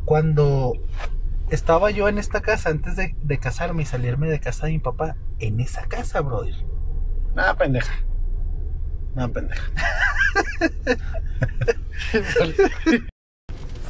Cuando 0.06 0.74
estaba 1.50 1.92
yo 1.92 2.08
en 2.08 2.18
esta 2.18 2.42
casa, 2.42 2.70
antes 2.70 2.96
de, 2.96 3.16
de 3.22 3.38
casarme 3.38 3.84
y 3.84 3.86
salirme 3.86 4.30
de 4.30 4.40
casa 4.40 4.66
de 4.66 4.74
mi 4.74 4.80
papá, 4.80 5.16
en 5.40 5.60
esa 5.60 5.86
casa, 5.88 6.22
brother. 6.22 6.56
Nada, 7.36 7.56
pendeja. 7.56 7.94
Nada, 9.16 9.30
pendeja. 9.30 9.64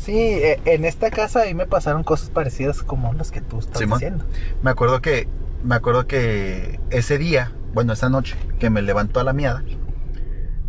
Sí, 0.04 0.18
eh, 0.18 0.60
en 0.66 0.84
esta 0.84 1.12
casa 1.12 1.44
ahí 1.44 1.54
me 1.54 1.66
pasaron 1.66 2.04
cosas 2.04 2.30
parecidas 2.30 2.84
como 2.84 3.14
las 3.14 3.32
que 3.32 3.40
tú 3.40 3.60
estás 3.60 3.80
Simón. 3.80 4.00
diciendo. 4.00 4.26
Me 4.62 4.70
acuerdo 4.70 5.02
que, 5.02 5.30
me 5.64 5.76
acuerdo 5.76 6.08
que 6.08 6.82
ese 6.90 7.18
día, 7.18 7.54
bueno, 7.74 7.94
esa 7.94 8.10
noche, 8.10 8.36
que 8.60 8.70
me 8.70 8.82
levantó 8.82 9.22
a 9.22 9.24
la 9.24 9.32
miada, 9.32 9.64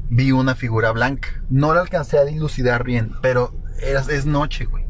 vi 0.09 0.31
una 0.31 0.55
figura 0.55 0.93
blanca. 0.93 1.43
No 1.51 1.75
la 1.75 1.81
alcancé 1.81 2.19
a 2.19 2.25
dilucidar 2.25 2.85
bien, 2.85 3.11
pero 3.23 3.53
era, 3.83 4.03
es 4.03 4.25
noche, 4.25 4.67
güey. 4.67 4.84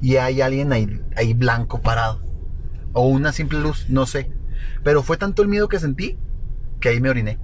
Y 0.00 0.16
hay 0.16 0.40
alguien 0.40 0.72
ahí, 0.72 1.00
ahí 1.16 1.34
blanco 1.34 1.80
parado. 1.80 2.22
O 2.92 3.06
una 3.08 3.32
simple 3.32 3.60
luz, 3.60 3.86
no 3.88 4.06
sé. 4.06 4.30
Pero 4.82 5.02
fue 5.02 5.16
tanto 5.16 5.42
el 5.42 5.48
miedo 5.48 5.68
que 5.68 5.78
sentí 5.78 6.18
que 6.80 6.90
ahí 6.90 7.00
me 7.00 7.10
oriné. 7.10 7.38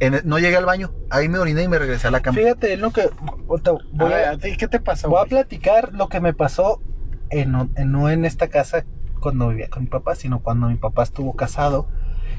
En- 0.00 0.22
no 0.24 0.38
llegué 0.38 0.56
al 0.56 0.64
baño, 0.66 0.92
ahí 1.10 1.28
me 1.28 1.38
oriné 1.38 1.62
y 1.62 1.68
me 1.68 1.78
regresé 1.78 2.08
a 2.08 2.10
la 2.10 2.20
cama. 2.20 2.36
Fíjate, 2.38 2.76
lo 2.76 2.90
que 2.92 3.10
voy 3.46 4.12
a, 4.12 4.30
¿a 4.32 4.38
ti 4.38 4.56
qué 4.56 4.68
te 4.68 4.80
pasó, 4.80 5.08
voy 5.08 5.22
a 5.22 5.26
platicar 5.26 5.92
lo 5.94 6.08
que 6.08 6.20
me 6.20 6.34
pasó 6.34 6.82
en, 7.30 7.54
en- 7.76 7.92
no 7.92 8.10
en 8.10 8.24
esta 8.24 8.48
casa 8.48 8.84
cuando 9.20 9.48
vivía 9.48 9.68
con 9.70 9.84
mi 9.84 9.88
papá, 9.88 10.14
sino 10.14 10.40
cuando 10.42 10.68
mi 10.68 10.76
papá 10.76 11.02
estuvo 11.04 11.34
casado 11.36 11.88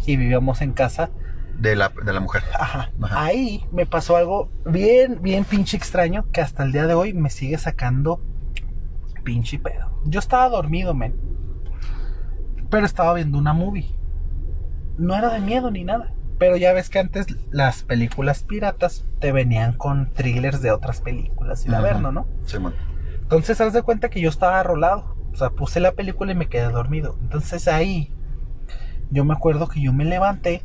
y 0.06 0.18
vivíamos 0.18 0.62
en 0.62 0.74
casa. 0.74 1.10
De 1.58 1.76
la, 1.76 1.89
de 1.89 2.12
la 2.12 2.20
mujer. 2.20 2.43
Ajá. 2.60 2.91
Ajá. 3.01 3.24
Ahí 3.24 3.66
me 3.72 3.86
pasó 3.86 4.18
algo 4.18 4.49
bien, 4.66 5.20
bien 5.22 5.45
pinche 5.45 5.78
extraño 5.78 6.26
que 6.34 6.41
hasta 6.41 6.64
el 6.64 6.72
día 6.74 6.86
de 6.86 6.93
hoy 6.93 7.14
me 7.14 7.30
sigue 7.30 7.58
sacando 7.58 8.22
pinche 9.26 9.60
pedo. 9.60 9.92
Yo 10.06 10.20
estaba 10.20 10.48
dormido, 10.48 10.94
men. 10.94 11.20
Pero 12.70 12.86
estaba 12.86 13.14
viendo 13.14 13.38
una 13.38 13.52
movie. 13.52 13.94
No 14.98 15.14
era 15.16 15.34
de 15.34 15.42
miedo 15.42 15.70
ni 15.72 15.84
nada. 15.84 16.14
Pero 16.40 16.56
ya 16.56 16.72
ves 16.72 16.90
que 16.90 17.00
antes 17.00 17.28
las 17.52 17.84
películas 17.84 18.44
piratas 18.44 19.06
te 19.20 19.34
venían 19.34 19.74
con 19.74 20.14
thrillers 20.14 20.62
de 20.62 20.72
otras 20.72 21.02
películas 21.02 21.66
y 21.66 21.70
la 21.70 21.82
verno, 21.82 22.14
¿no? 22.14 22.28
Simón. 22.46 22.74
Entonces, 23.22 23.60
haz 23.60 23.74
de 23.74 23.82
cuenta 23.82 24.10
que 24.10 24.22
yo 24.22 24.30
estaba 24.30 24.64
rolado. 24.64 25.16
O 25.34 25.38
sea, 25.38 25.50
puse 25.50 25.82
la 25.82 25.94
película 25.94 26.32
y 26.32 26.36
me 26.36 26.48
quedé 26.48 26.70
dormido. 26.70 27.18
Entonces 27.22 27.68
ahí, 27.68 28.14
yo 29.12 29.26
me 29.26 29.34
acuerdo 29.34 29.68
que 29.68 29.82
yo 29.82 29.92
me 29.92 30.06
levanté 30.06 30.62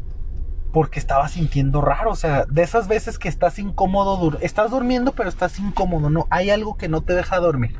porque 0.72 0.98
estaba 1.00 1.28
sintiendo 1.28 1.80
raro. 1.80 2.10
O 2.10 2.16
sea, 2.16 2.44
de 2.46 2.62
esas 2.62 2.86
veces 2.88 3.18
que 3.18 3.28
estás 3.28 3.58
incómodo, 3.58 4.18
dur- 4.18 4.38
estás 4.40 4.70
durmiendo, 4.70 5.12
pero 5.12 5.28
estás 5.28 5.58
incómodo, 5.58 6.10
¿no? 6.10 6.26
Hay 6.30 6.50
algo 6.50 6.76
que 6.76 6.88
no 6.88 7.02
te 7.02 7.14
deja 7.14 7.38
dormir. 7.38 7.76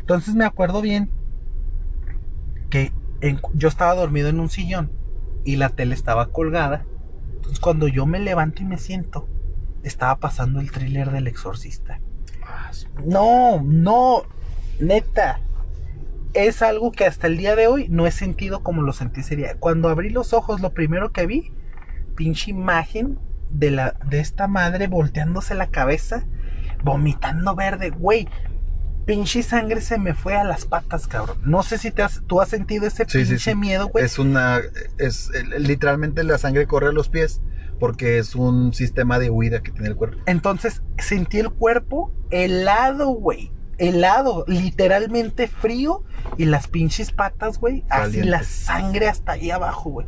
Entonces 0.00 0.34
me 0.34 0.44
acuerdo 0.44 0.80
bien 0.82 1.10
que 2.70 2.92
en- 3.20 3.40
yo 3.54 3.68
estaba 3.68 3.94
dormido 3.94 4.28
en 4.28 4.40
un 4.40 4.50
sillón 4.50 4.90
y 5.44 5.56
la 5.56 5.68
tele 5.70 5.94
estaba 5.94 6.26
colgada. 6.32 6.84
Entonces 7.36 7.60
cuando 7.60 7.86
yo 7.88 8.06
me 8.06 8.18
levanto 8.18 8.62
y 8.62 8.66
me 8.66 8.78
siento, 8.78 9.28
estaba 9.84 10.16
pasando 10.16 10.58
el 10.60 10.70
thriller 10.72 11.10
del 11.12 11.28
exorcista. 11.28 12.00
No, 13.04 13.60
no, 13.62 14.22
neta. 14.80 15.40
Es 16.34 16.60
algo 16.60 16.92
que 16.92 17.06
hasta 17.06 17.28
el 17.28 17.38
día 17.38 17.56
de 17.56 17.66
hoy 17.66 17.86
no 17.88 18.06
he 18.06 18.10
sentido 18.10 18.62
como 18.62 18.82
lo 18.82 18.92
sentí 18.92 19.20
ese 19.20 19.36
día. 19.36 19.56
Cuando 19.58 19.88
abrí 19.88 20.10
los 20.10 20.32
ojos, 20.32 20.60
lo 20.60 20.70
primero 20.74 21.12
que 21.12 21.26
vi, 21.26 21.52
pinche 22.16 22.50
imagen 22.50 23.18
de, 23.50 23.70
la, 23.70 23.94
de 24.08 24.18
esta 24.20 24.48
madre 24.48 24.88
volteándose 24.88 25.54
la 25.54 25.68
cabeza, 25.68 26.24
vomitando 26.82 27.54
verde, 27.54 27.90
güey. 27.90 28.28
Pinche 29.04 29.44
sangre 29.44 29.80
se 29.82 29.98
me 29.98 30.14
fue 30.14 30.34
a 30.34 30.42
las 30.42 30.64
patas, 30.64 31.06
cabrón. 31.06 31.38
No 31.44 31.62
sé 31.62 31.78
si 31.78 31.92
te 31.92 32.02
has, 32.02 32.22
tú 32.26 32.40
has 32.40 32.48
sentido 32.48 32.88
ese 32.88 33.04
Sí, 33.06 33.18
pinche 33.18 33.38
sí. 33.38 33.54
miedo, 33.54 33.86
güey. 33.88 34.04
Es 34.04 34.18
una. 34.18 34.60
Es 34.98 35.30
literalmente 35.58 36.24
la 36.24 36.38
sangre 36.38 36.66
corre 36.66 36.88
a 36.88 36.92
los 36.92 37.08
pies 37.08 37.40
porque 37.78 38.18
es 38.18 38.34
un 38.34 38.72
sistema 38.74 39.20
de 39.20 39.30
huida 39.30 39.62
que 39.62 39.70
tiene 39.70 39.88
el 39.88 39.96
cuerpo. 39.96 40.16
Entonces 40.26 40.82
sentí 40.98 41.38
el 41.38 41.50
cuerpo 41.50 42.12
helado, 42.30 43.10
güey. 43.10 43.52
Helado, 43.78 44.44
literalmente 44.48 45.46
frío. 45.46 46.02
Y 46.36 46.46
las 46.46 46.66
pinches 46.66 47.12
patas, 47.12 47.58
güey. 47.58 47.84
Así 47.90 48.24
la 48.24 48.42
sangre 48.42 49.06
hasta 49.08 49.32
ahí 49.32 49.52
abajo, 49.52 49.90
güey. 49.90 50.06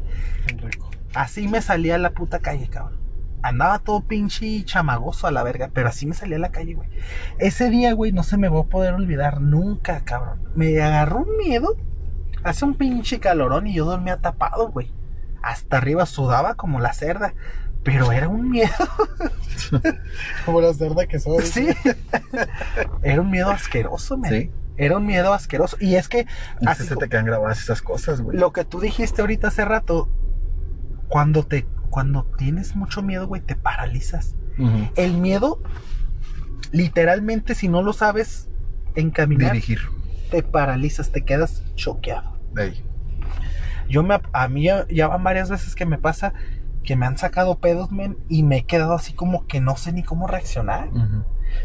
Qué 0.49 0.55
rico. 0.57 0.88
Así 1.19 1.49
me 1.49 1.61
salía 1.61 1.97
a 1.97 1.99
la 1.99 2.11
puta 2.11 2.39
calle, 2.39 2.69
cabrón. 2.69 3.01
Andaba 3.43 3.81
todo 3.81 4.03
pinche 4.03 4.65
chamagoso 4.65 5.27
a 5.27 5.33
la 5.33 5.43
verga, 5.43 5.69
pero 5.75 5.89
así 5.89 6.07
me 6.07 6.15
salía 6.15 6.37
a 6.37 6.39
la 6.39 6.53
calle, 6.53 6.75
güey. 6.75 6.89
Ese 7.41 7.71
día, 7.71 7.93
güey, 7.93 8.13
no 8.13 8.23
se 8.23 8.37
me 8.37 8.49
va 8.49 8.61
a 8.61 8.67
poder 8.67 8.95
olvidar 8.95 9.41
nunca, 9.41 10.05
cabrón. 10.05 10.49
Me 10.55 10.81
agarró 10.81 11.23
un 11.23 11.37
miedo. 11.37 11.77
Hace 12.45 12.65
un 12.65 12.75
pinche 12.77 13.19
calorón 13.19 13.67
y 13.67 13.75
yo 13.75 13.85
dormía 13.85 14.19
tapado, 14.19 14.69
güey. 14.71 14.93
Hasta 15.43 15.79
arriba 15.79 16.07
sudaba 16.07 16.55
como 16.55 16.79
la 16.79 16.93
cerda. 16.93 17.35
Pero 17.83 18.13
era 18.13 18.29
un 18.29 18.49
miedo. 18.49 18.71
Como 20.45 20.61
la 20.61 20.73
cerda 20.73 21.07
que 21.07 21.19
soy. 21.19 21.45
Sí. 21.45 21.69
Era 23.03 23.23
un 23.23 23.31
miedo 23.31 23.51
asqueroso, 23.51 24.19
men. 24.19 24.31
Sí. 24.31 24.51
Era 24.77 24.99
un 24.99 25.07
miedo 25.07 25.33
asqueroso. 25.33 25.77
Y 25.81 25.97
es 25.97 26.09
que 26.09 26.27
Así 26.65 26.85
se 26.85 26.97
te 26.97 27.09
quedan 27.09 27.27
grabadas 27.27 27.61
esas 27.61 27.83
cosas, 27.83 28.21
güey. 28.21 28.37
lo 28.39 28.53
que 28.53 28.65
tú 28.65 28.81
dijiste 28.81 29.21
ahorita 29.23 29.49
hace 29.49 29.65
rato, 29.65 30.09
cuando 31.09 31.45
te 31.45 31.67
cuando 31.91 32.25
tienes 32.37 32.77
mucho 32.77 33.03
miedo, 33.03 33.27
güey, 33.27 33.41
te 33.41 33.57
paralizas. 33.57 34.37
El 34.97 35.15
miedo, 35.15 35.63
literalmente, 36.73 37.55
si 37.55 37.69
no 37.69 37.83
lo 37.83 37.93
sabes 37.93 38.49
encaminar, 38.97 39.53
Dirigir. 39.53 39.81
te 40.31 40.43
paralizas, 40.43 41.13
te 41.13 41.25
quedas 41.25 41.63
choqueado. 41.77 42.39
Ey. 42.57 42.85
Yo 43.89 44.03
me, 44.03 44.21
a 44.33 44.49
mí 44.49 44.65
ya, 44.65 44.87
ya 44.89 45.07
van 45.07 45.23
varias 45.23 45.49
veces 45.49 45.75
que 45.75 45.87
me 45.87 45.97
pasa 45.97 46.35
que 46.83 46.97
me 46.97 47.07
han 47.07 47.19
sacado 47.19 47.59
pedos, 47.59 47.93
men, 47.93 48.17
y 48.29 48.43
me 48.43 48.59
he 48.59 48.65
quedado 48.65 48.95
así 48.95 49.13
como 49.13 49.47
que 49.47 49.61
no 49.61 49.77
sé 49.77 49.93
ni 49.93 50.03
cómo 50.03 50.27
reaccionar. 50.27 50.89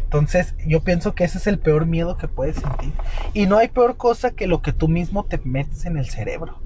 Entonces, 0.02 0.54
yo 0.66 0.82
pienso 0.82 1.14
que 1.14 1.24
ese 1.24 1.38
es 1.38 1.46
el 1.46 1.58
peor 1.58 1.86
miedo 1.86 2.16
que 2.16 2.28
puedes 2.28 2.56
sentir. 2.56 2.92
Y 3.32 3.46
no 3.46 3.58
hay 3.58 3.68
peor 3.68 3.96
cosa 3.96 4.32
que 4.32 4.46
lo 4.46 4.62
que 4.62 4.72
tú 4.72 4.86
mismo 4.86 5.24
te 5.24 5.38
metes 5.38 5.86
en 5.86 5.96
el 5.96 6.06
cerebro. 6.06 6.60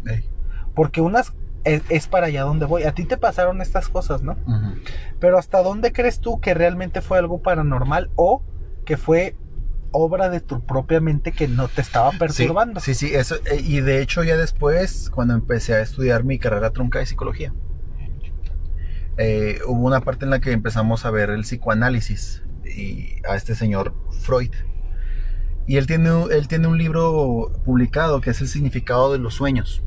Porque 0.74 1.01
unas 1.01 1.35
es, 1.64 1.82
es 1.88 2.06
para 2.09 2.26
allá 2.26 2.42
donde 2.42 2.66
voy. 2.66 2.84
A 2.84 2.92
ti 2.92 3.04
te 3.04 3.16
pasaron 3.16 3.61
estas 3.61 3.88
cosas, 3.88 4.22
¿no? 4.22 4.36
Pero 5.20 5.38
¿hasta 5.38 5.62
dónde 5.62 5.92
crees 5.92 6.20
tú 6.20 6.40
que 6.40 6.54
realmente 6.54 7.00
fue 7.00 7.18
algo 7.18 7.42
paranormal 7.42 8.11
o 8.16 8.42
que 8.84 8.96
fue 8.96 9.36
obra 9.90 10.28
de 10.28 10.40
tu 10.40 10.64
propia 10.64 11.00
mente 11.00 11.32
que 11.32 11.48
no 11.48 11.68
te 11.68 11.80
estaba 11.80 12.11
perturbando? 12.12 12.80
Sí, 12.80 12.94
sí, 12.94 13.09
sí, 13.09 13.14
eso. 13.14 13.36
eh, 13.46 13.61
y 13.62 13.80
de 13.80 14.00
hecho, 14.02 14.22
ya 14.22 14.36
después, 14.36 15.11
cuando 15.11 15.34
empecé 15.34 15.74
a 15.74 15.80
estudiar 15.80 16.24
mi 16.24 16.38
carrera 16.38 16.70
trunca 16.70 16.98
de 16.98 17.06
psicología, 17.06 17.52
eh, 19.16 19.59
hubo 19.66 19.86
una 19.86 20.00
parte 20.00 20.24
en 20.24 20.30
la 20.30 20.40
que 20.40 20.52
empezamos 20.52 21.04
a 21.04 21.11
ver 21.11 21.30
el 21.30 21.42
psicoanálisis 21.42 22.44
y 22.64 23.16
a 23.28 23.34
este 23.34 23.54
señor 23.54 23.94
Freud. 24.20 24.52
Y 25.66 25.76
él 25.76 25.86
tiene, 25.86 26.09
él 26.30 26.48
tiene 26.48 26.66
un 26.66 26.78
libro 26.78 27.52
publicado 27.64 28.20
que 28.20 28.30
es 28.30 28.40
el 28.40 28.48
significado 28.48 29.12
de 29.12 29.18
los 29.18 29.34
sueños. 29.34 29.82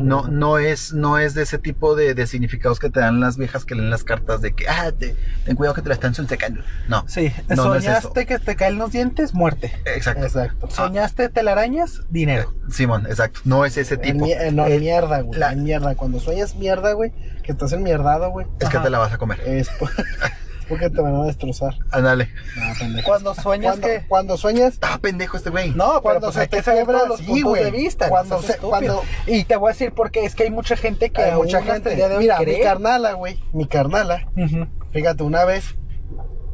No, 0.00 0.26
no 0.28 0.58
es, 0.58 0.92
no 0.94 1.18
es 1.18 1.34
de 1.34 1.42
ese 1.42 1.58
tipo 1.58 1.94
de, 1.94 2.14
de 2.14 2.26
significados 2.26 2.78
que 2.78 2.88
te 2.90 3.00
dan 3.00 3.20
las 3.20 3.36
viejas 3.36 3.64
que 3.64 3.74
leen 3.74 3.90
las 3.90 4.04
cartas 4.04 4.40
de 4.40 4.52
que, 4.54 4.68
ah, 4.68 4.90
te- 4.98 5.14
ten 5.44 5.54
cuidado 5.56 5.74
que 5.74 5.82
te 5.82 5.88
la 5.88 5.94
están 5.94 6.14
sacando. 6.14 6.62
No, 6.88 7.04
Sí, 7.06 7.32
No, 7.48 7.56
no 7.56 7.74
es 7.74 7.84
soñaste 7.84 8.26
que 8.26 8.38
te 8.38 8.56
caen 8.56 8.78
los 8.78 8.92
dientes, 8.92 9.34
muerte. 9.34 9.72
exacto. 9.84 10.24
Exacto. 10.24 10.70
Soñaste 10.70 11.28
telarañas, 11.28 12.00
dinero. 12.08 12.54
Simón, 12.70 13.06
exacto. 13.06 13.40
No 13.44 13.64
es 13.64 13.76
ese 13.76 13.94
En 13.94 14.00
tipo. 14.00 14.26
eh, 14.26 14.50
no, 14.52 14.66
Eh, 14.66 14.78
mierda, 14.78 15.20
güey. 15.20 15.38
la- 15.38 15.54
mierda. 15.54 15.94
Cuando 15.94 16.20
sueñas 16.20 16.54
mierda, 16.56 16.92
güey, 16.92 17.12
que 17.42 17.52
estás 17.52 17.72
enmierdado, 17.72 18.30
güey, 18.30 18.46
es 18.60 18.68
que 18.68 18.78
te 18.78 18.90
la 18.90 18.98
vas 18.98 19.12
a 19.12 19.18
comer. 19.18 19.40
es, 19.44 19.68
porque 20.70 20.88
te 20.88 21.00
van 21.02 21.14
a 21.16 21.24
destrozar. 21.24 21.74
Ándale. 21.90 22.30
Ah, 22.58 22.72
pendejo. 22.78 23.06
Cuando 23.06 23.34
sueñas 23.34 23.72
Cuando, 23.78 23.86
que... 23.88 24.06
cuando 24.08 24.36
sueñas, 24.38 24.78
Ah, 24.80 24.98
pendejo 25.02 25.36
este 25.36 25.50
güey. 25.50 25.72
No, 25.74 26.00
Cuando 26.00 26.28
pues 26.28 26.36
se 26.36 26.46
te 26.48 26.62
todos 26.62 27.08
los 27.08 27.18
sí, 27.18 27.26
puntos 27.26 27.42
güey. 27.50 27.64
de 27.64 27.70
vista. 27.72 28.06
no 28.06 28.10
Cuando 28.10 28.40
se- 28.42 28.56
cuando- 28.56 29.02
Y 29.26 29.44
te 29.44 29.56
voy 29.56 29.68
a 29.70 29.72
decir 29.72 29.92
porque 29.92 30.24
es 30.24 30.34
que 30.34 30.44
hay 30.44 30.50
mucha 30.50 30.76
gente 30.76 31.10
que 31.10 31.20
hay 31.20 31.34
mucha 31.36 31.60
gente. 31.62 31.90
el 31.90 31.96
día 31.96 32.08
de 32.08 32.14
hoy 32.16 32.22
Mira, 32.22 32.38
mi 32.40 32.60
carnala, 32.62 33.12
güey. 33.12 33.38
Mi 33.52 33.66
carnala. 33.66 34.26
Fíjate, 34.92 35.22
una 35.24 35.44
vez, 35.44 35.74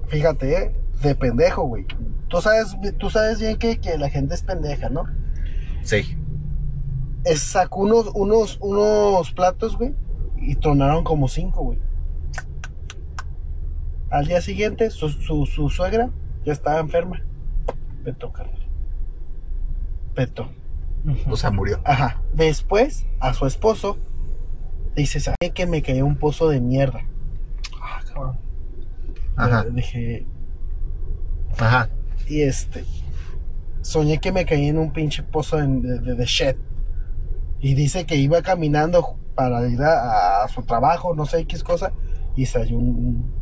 fíjate, 0.08 0.56
eh, 0.56 0.74
de 1.02 1.14
pendejo, 1.14 1.62
güey. 1.64 1.86
Tú 2.28 2.40
sabes, 2.40 2.76
tú 2.98 3.10
sabes 3.10 3.38
bien 3.38 3.56
que, 3.58 3.78
que 3.78 3.96
la 3.98 4.08
gente 4.10 4.34
es 4.34 4.42
pendeja, 4.42 4.88
¿no? 4.88 5.04
Sí. 5.82 6.16
Es- 7.24 7.42
sacó 7.42 7.80
unos, 7.82 8.10
unos, 8.14 8.58
unos 8.60 9.32
platos, 9.32 9.76
güey, 9.76 9.94
y 10.38 10.54
tronaron 10.56 11.04
como 11.04 11.28
cinco, 11.28 11.62
güey. 11.64 11.78
Al 14.10 14.26
día 14.26 14.40
siguiente, 14.40 14.90
su, 14.90 15.08
su, 15.08 15.46
su 15.46 15.68
suegra 15.68 16.10
ya 16.44 16.52
estaba 16.52 16.78
enferma. 16.80 17.22
Petó, 18.04 18.32
carnal. 18.32 18.66
Petó. 20.14 20.48
O 21.28 21.36
sea, 21.36 21.50
murió. 21.50 21.80
Ajá. 21.84 22.20
Después, 22.32 23.06
a 23.20 23.34
su 23.34 23.46
esposo, 23.46 23.98
dice, 24.94 25.20
¿sabes 25.20 25.52
que 25.54 25.66
me 25.66 25.82
cayó 25.82 26.06
un 26.06 26.16
pozo 26.16 26.48
de 26.48 26.60
mierda? 26.60 27.00
Ah, 27.80 28.00
cabrón. 28.06 28.38
Ajá. 29.36 29.64
Le 29.64 29.70
Dije, 29.72 30.26
Ajá. 31.58 31.90
y 32.28 32.42
este, 32.42 32.84
soñé 33.82 34.18
que 34.18 34.32
me 34.32 34.44
caí 34.46 34.66
en 34.66 34.78
un 34.78 34.92
pinche 34.92 35.22
pozo 35.22 35.56
de, 35.56 35.66
de, 35.66 36.14
de 36.14 36.24
shed. 36.24 36.56
Y 37.60 37.74
dice 37.74 38.06
que 38.06 38.16
iba 38.16 38.42
caminando 38.42 39.18
para 39.34 39.66
ir 39.68 39.82
a, 39.82 40.44
a 40.44 40.48
su 40.48 40.62
trabajo, 40.62 41.14
no 41.14 41.26
sé 41.26 41.44
qué 41.46 41.56
es 41.56 41.64
cosa, 41.64 41.92
y 42.36 42.46
se 42.46 42.58
halló 42.58 42.78
un, 42.78 43.32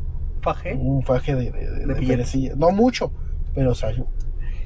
Faje. 0.45 0.74
un, 0.74 1.03
faje 1.03 1.34
de, 1.34 1.51
de. 1.51 2.53
No 2.57 2.70
mucho, 2.70 3.12
pero. 3.55 3.72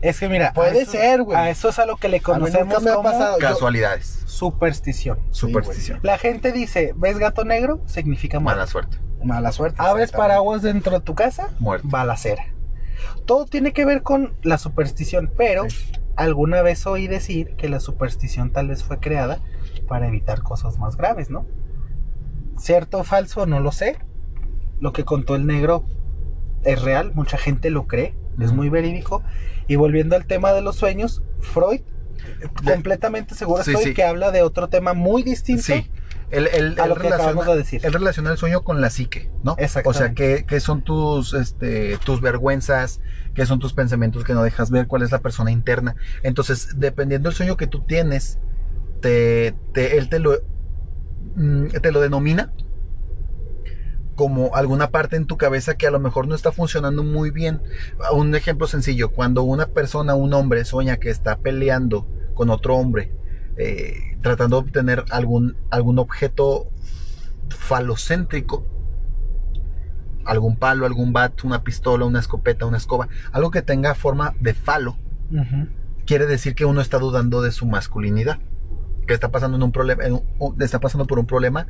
Es 0.00 0.20
que 0.20 0.28
mira, 0.28 0.52
Puede 0.52 0.82
eso- 0.82 0.92
ser, 0.92 1.22
güey. 1.22 1.36
A 1.36 1.50
eso 1.50 1.68
es 1.70 1.78
a 1.78 1.86
lo 1.86 1.96
que 1.96 2.08
le 2.08 2.18
A 2.18 2.20
mí 2.20 2.24
conocemos 2.24 2.66
nunca 2.68 2.80
me 2.80 2.90
ha 2.90 2.94
como 2.94 3.08
pasado. 3.10 3.38
Yo- 3.38 3.48
Casualidades. 3.48 4.22
superstición. 4.26 5.18
Superstición. 5.30 5.98
La 6.02 6.18
gente 6.18 6.52
dice, 6.52 6.92
¿ves 6.96 7.18
gato 7.18 7.44
negro? 7.44 7.80
Significa 7.86 8.38
Mala 8.38 8.58
muerte. 8.58 8.72
suerte. 8.72 8.98
Mala 9.24 9.50
suerte. 9.52 9.76
Abres 9.80 10.12
paraguas 10.12 10.62
dentro 10.62 10.92
de 10.92 11.00
tu 11.00 11.14
casa, 11.16 11.48
Muerte. 11.58 11.88
balacera. 11.90 12.44
Todo 13.26 13.44
tiene 13.46 13.72
que 13.72 13.84
ver 13.84 14.02
con 14.02 14.34
la 14.42 14.58
superstición, 14.58 15.32
pero 15.36 15.64
alguna 16.16 16.62
vez 16.62 16.86
oí 16.86 17.08
decir 17.08 17.54
que 17.56 17.68
la 17.68 17.80
superstición 17.80 18.52
tal 18.52 18.68
vez 18.68 18.84
fue 18.84 18.98
creada 19.00 19.40
para 19.88 20.06
evitar 20.06 20.42
cosas 20.42 20.78
más 20.78 20.96
graves, 20.96 21.28
¿no? 21.30 21.44
Cierto 22.56 22.98
o 22.98 23.04
falso, 23.04 23.46
no 23.46 23.58
lo 23.60 23.72
sé. 23.72 23.98
Lo 24.80 24.92
que 24.92 25.04
contó 25.04 25.34
el 25.34 25.46
negro 25.46 25.84
es 26.64 26.82
real, 26.82 27.12
mucha 27.14 27.38
gente 27.38 27.70
lo 27.70 27.86
cree, 27.86 28.14
es 28.40 28.52
muy 28.52 28.68
verídico. 28.68 29.22
Y 29.66 29.76
volviendo 29.76 30.16
al 30.16 30.26
tema 30.26 30.52
de 30.52 30.62
los 30.62 30.76
sueños, 30.76 31.22
Freud, 31.40 31.80
De- 32.40 32.72
completamente 32.72 33.34
seguro 33.34 33.62
Sí, 33.62 33.70
estoy 33.72 33.84
sí. 33.86 33.94
que 33.94 34.02
habla 34.04 34.30
de 34.30 34.42
otro 34.42 34.68
tema 34.68 34.92
muy 34.94 35.22
distinto. 35.22 35.62
Sí. 35.62 35.90
Él, 36.30 36.46
él- 36.52 36.74
A 36.78 36.84
él 36.84 36.88
lo 36.90 36.96
que 36.96 37.06
acabamos 37.08 37.46
relaciona, 37.46 37.50
de 37.52 37.56
decir. 37.56 37.80
él 37.84 37.92
relaciona 37.92 38.30
el 38.32 38.36
sueño 38.36 38.62
con 38.62 38.80
la 38.80 38.90
psique, 38.90 39.30
¿no? 39.44 39.52
O 39.52 39.56
sea, 39.56 39.64
Exactamente. 39.64 40.14
¿qué, 40.14 40.44
qué 40.46 40.60
son 40.60 40.82
tus, 40.82 41.32
este, 41.32 41.96
tus 42.04 42.20
vergüenzas? 42.20 43.00
¿Qué 43.34 43.46
son 43.46 43.60
tus 43.60 43.72
pensamientos 43.72 44.24
que 44.24 44.34
no 44.34 44.42
dejas 44.42 44.70
ver? 44.70 44.86
¿Cuál 44.88 45.02
es 45.02 45.12
la 45.12 45.20
persona 45.20 45.50
interna? 45.50 45.96
Entonces, 46.22 46.74
dependiendo 46.76 47.28
del 47.30 47.36
sueño 47.36 47.56
que 47.56 47.66
tú 47.66 47.84
tienes, 47.86 48.38
te, 49.00 49.54
te- 49.72 49.96
él 49.96 50.08
te 50.10 50.18
lo, 50.18 50.32
mm, 51.36 51.66
te 51.80 51.92
lo 51.92 52.00
denomina 52.00 52.52
como 54.18 54.56
alguna 54.56 54.90
parte 54.90 55.14
en 55.14 55.26
tu 55.26 55.36
cabeza 55.36 55.76
que 55.76 55.86
a 55.86 55.92
lo 55.92 56.00
mejor 56.00 56.26
no 56.26 56.34
está 56.34 56.50
funcionando 56.50 57.04
muy 57.04 57.30
bien. 57.30 57.62
Un 58.12 58.34
ejemplo 58.34 58.66
sencillo, 58.66 59.10
cuando 59.10 59.44
una 59.44 59.66
persona, 59.66 60.16
un 60.16 60.34
hombre, 60.34 60.64
sueña 60.64 60.96
que 60.96 61.08
está 61.08 61.38
peleando 61.38 62.04
con 62.34 62.50
otro 62.50 62.74
hombre, 62.74 63.12
eh, 63.56 64.16
tratando 64.20 64.56
de 64.56 64.66
obtener 64.66 65.04
algún, 65.10 65.56
algún 65.70 66.00
objeto 66.00 66.68
falocéntrico, 67.48 68.66
algún 70.24 70.56
palo, 70.56 70.84
algún 70.84 71.12
bat, 71.12 71.44
una 71.44 71.62
pistola, 71.62 72.04
una 72.04 72.18
escopeta, 72.18 72.66
una 72.66 72.78
escoba, 72.78 73.06
algo 73.30 73.52
que 73.52 73.62
tenga 73.62 73.94
forma 73.94 74.34
de 74.40 74.52
falo, 74.52 74.96
quiere 76.06 76.26
decir 76.26 76.56
que 76.56 76.64
uno 76.64 76.80
está 76.80 76.98
dudando 76.98 77.40
de 77.40 77.52
su 77.52 77.66
masculinidad, 77.66 78.40
que 79.06 79.14
está 79.14 79.30
pasando 79.30 79.58
en 79.58 79.62
un 79.62 79.70
problema, 79.70 80.02
está 80.58 80.80
pasando 80.80 81.06
por 81.06 81.20
un 81.20 81.26
problema 81.26 81.68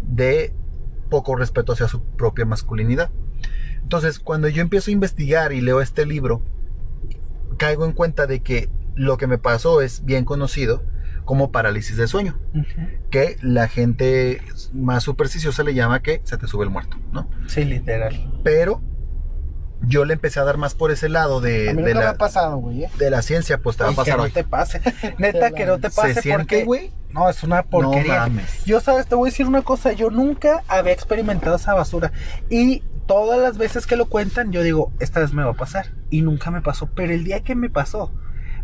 de 0.00 0.54
poco 1.10 1.36
respeto 1.36 1.72
hacia 1.72 1.88
su 1.88 2.02
propia 2.02 2.46
masculinidad. 2.46 3.10
Entonces, 3.82 4.18
cuando 4.18 4.48
yo 4.48 4.62
empiezo 4.62 4.90
a 4.90 4.94
investigar 4.94 5.52
y 5.52 5.60
leo 5.60 5.82
este 5.82 6.06
libro, 6.06 6.42
caigo 7.58 7.84
en 7.84 7.92
cuenta 7.92 8.26
de 8.26 8.40
que 8.40 8.70
lo 8.94 9.18
que 9.18 9.26
me 9.26 9.36
pasó 9.36 9.82
es 9.82 10.04
bien 10.04 10.24
conocido 10.24 10.82
como 11.24 11.52
parálisis 11.52 11.96
de 11.96 12.08
sueño, 12.08 12.38
que 13.10 13.36
la 13.42 13.68
gente 13.68 14.40
más 14.72 15.04
supersticiosa 15.04 15.62
le 15.62 15.74
llama 15.74 16.02
que 16.02 16.22
se 16.24 16.38
te 16.38 16.46
sube 16.46 16.64
el 16.64 16.70
muerto, 16.70 16.96
¿no? 17.12 17.28
Sí, 17.46 17.64
literal. 17.64 18.40
Pero 18.42 18.80
yo 19.82 20.04
le 20.04 20.14
empecé 20.14 20.40
a 20.40 20.44
dar 20.44 20.58
más 20.58 20.74
por 20.74 20.90
ese 20.90 21.08
lado 21.08 21.40
de, 21.40 21.70
A 21.70 21.74
mí 21.74 21.82
de 21.82 21.88
nunca 21.88 21.98
me 21.98 22.04
la, 22.04 22.10
ha 22.10 22.14
pasado, 22.14 22.58
güey. 22.58 22.84
¿eh? 22.84 22.90
de 22.98 23.10
la 23.10 23.22
ciencia, 23.22 23.58
pues 23.58 23.76
te 23.76 23.84
va 23.84 23.90
a 23.90 23.92
Y 23.92 23.96
que 23.96 24.02
pasar 24.02 24.18
no 24.18 24.30
te 24.30 24.44
pase. 24.44 24.80
Neta, 25.18 25.50
que 25.52 25.66
no 25.66 25.78
te 25.78 25.90
pase 25.90 26.14
¿Se 26.14 26.22
siente, 26.22 26.42
porque... 26.42 26.64
güey? 26.64 26.92
No, 27.10 27.28
es 27.28 27.42
una 27.42 27.62
porquería. 27.62 28.14
No 28.14 28.20
mames. 28.20 28.64
Yo, 28.64 28.80
sabes, 28.80 29.06
te 29.06 29.14
voy 29.14 29.28
a 29.28 29.30
decir 29.30 29.46
una 29.46 29.62
cosa. 29.62 29.92
Yo 29.92 30.10
nunca 30.10 30.62
había 30.68 30.92
experimentado 30.92 31.56
esa 31.56 31.74
basura. 31.74 32.12
Y 32.48 32.82
todas 33.06 33.40
las 33.40 33.58
veces 33.58 33.86
que 33.86 33.96
lo 33.96 34.08
cuentan, 34.08 34.52
yo 34.52 34.62
digo, 34.62 34.92
esta 35.00 35.20
vez 35.20 35.32
me 35.32 35.42
va 35.42 35.50
a 35.50 35.54
pasar. 35.54 35.86
Y 36.10 36.22
nunca 36.22 36.50
me 36.50 36.60
pasó. 36.60 36.88
Pero 36.94 37.12
el 37.12 37.24
día 37.24 37.40
que 37.40 37.56
me 37.56 37.70
pasó, 37.70 38.12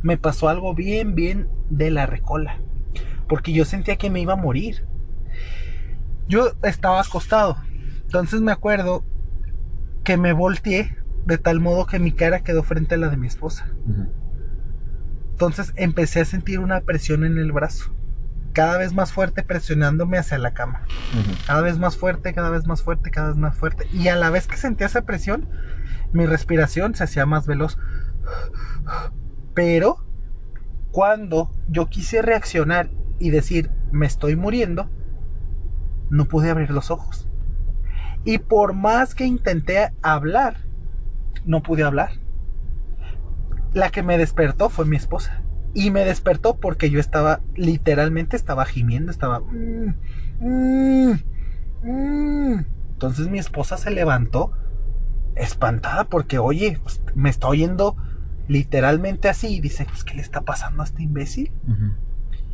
me 0.03 0.17
pasó 0.19 0.49
algo 0.49 0.75
bien, 0.75 1.15
bien 1.15 1.49
de 1.71 1.91
la 1.91 2.07
recola. 2.07 2.61
Porque 3.29 3.53
yo 3.53 3.65
sentía 3.65 3.97
que 3.97 4.11
me 4.11 4.21
iba 4.21 4.35
a 4.35 4.37
morir. 4.37 4.87
Yo 6.29 6.53
estaba 6.63 7.01
acostado. 7.01 7.57
Entonces 8.03 8.41
me 8.41 8.53
acuerdo 8.53 9.05
que 10.05 10.17
me 10.17 10.33
volteé 10.33 10.97
de 11.27 11.39
tal 11.39 11.61
modo 11.61 11.87
que 11.87 11.99
mi 11.99 12.13
cara 12.13 12.41
quedó 12.41 12.63
frente 12.63 12.95
a 12.95 12.99
la 12.99 13.09
de 13.09 13.17
mi 13.17 13.27
esposa. 13.27 13.69
Entonces 15.33 15.73
empecé 15.77 16.21
a 16.21 16.25
sentir 16.25 16.61
una 16.61 16.81
presión 16.81 17.25
en 17.25 17.37
el 17.37 17.53
brazo, 17.53 17.95
cada 18.53 18.79
vez 18.79 18.95
más 18.95 19.13
fuerte 19.13 19.43
presionándome 19.43 20.17
hacia 20.17 20.39
la 20.39 20.55
cama. 20.55 20.83
Cada 21.47 21.61
vez 21.61 21.79
más 21.79 21.97
fuerte, 21.97 22.33
cada 22.33 22.49
vez 22.49 22.67
más 22.67 22.83
fuerte, 22.83 23.11
cada 23.11 23.29
vez 23.29 23.37
más 23.37 23.57
fuerte. 23.57 23.87
Y 23.93 24.09
a 24.09 24.17
la 24.17 24.31
vez 24.31 24.47
que 24.47 24.57
sentía 24.57 24.87
esa 24.87 25.03
presión, 25.03 25.49
mi 26.13 26.25
respiración 26.25 26.95
se 26.95 27.05
hacía 27.05 27.27
más 27.27 27.47
veloz. 27.47 27.77
Pero 29.53 30.07
cuando 30.91 31.51
yo 31.69 31.87
quise 31.89 32.23
reaccionar 32.23 32.89
y 33.19 33.31
decir, 33.31 33.71
me 33.91 34.07
estoy 34.07 34.37
muriendo, 34.37 34.89
no 36.09 36.27
pude 36.27 36.51
abrir 36.51 36.71
los 36.71 36.91
ojos. 36.91 37.29
Y 38.25 38.39
por 38.39 38.73
más 38.73 39.15
que 39.15 39.27
intenté 39.27 39.93
hablar, 40.03 40.66
no 41.45 41.63
pude 41.63 41.83
hablar. 41.83 42.11
La 43.73 43.91
que 43.91 44.03
me 44.03 44.19
despertó 44.19 44.69
fue 44.71 44.85
mi 44.87 44.97
esposa. 44.97 45.43
Y 45.75 45.91
me 45.91 46.05
despertó 46.05 46.57
porque 46.57 46.89
yo 46.89 46.99
estaba, 46.99 47.41
literalmente 47.55 48.37
estaba 48.37 48.65
gimiendo, 48.65 49.11
estaba... 49.11 49.41
"Mm, 49.41 49.95
mm, 50.41 51.13
mm". 51.83 52.65
Entonces 52.93 53.29
mi 53.29 53.39
esposa 53.39 53.77
se 53.77 53.91
levantó 53.91 54.53
espantada 55.35 56.05
porque, 56.05 56.39
oye, 56.39 56.79
pues, 56.83 57.03
me 57.15 57.29
está 57.29 57.49
oyendo 57.49 57.97
literalmente 58.49 59.29
así. 59.29 59.49
Y 59.57 59.61
dice, 59.61 59.85
pues, 59.85 60.03
¿qué 60.03 60.15
le 60.15 60.23
está 60.23 60.41
pasando 60.41 60.83
a 60.83 60.87
este 60.87 61.03
imbécil? 61.03 61.53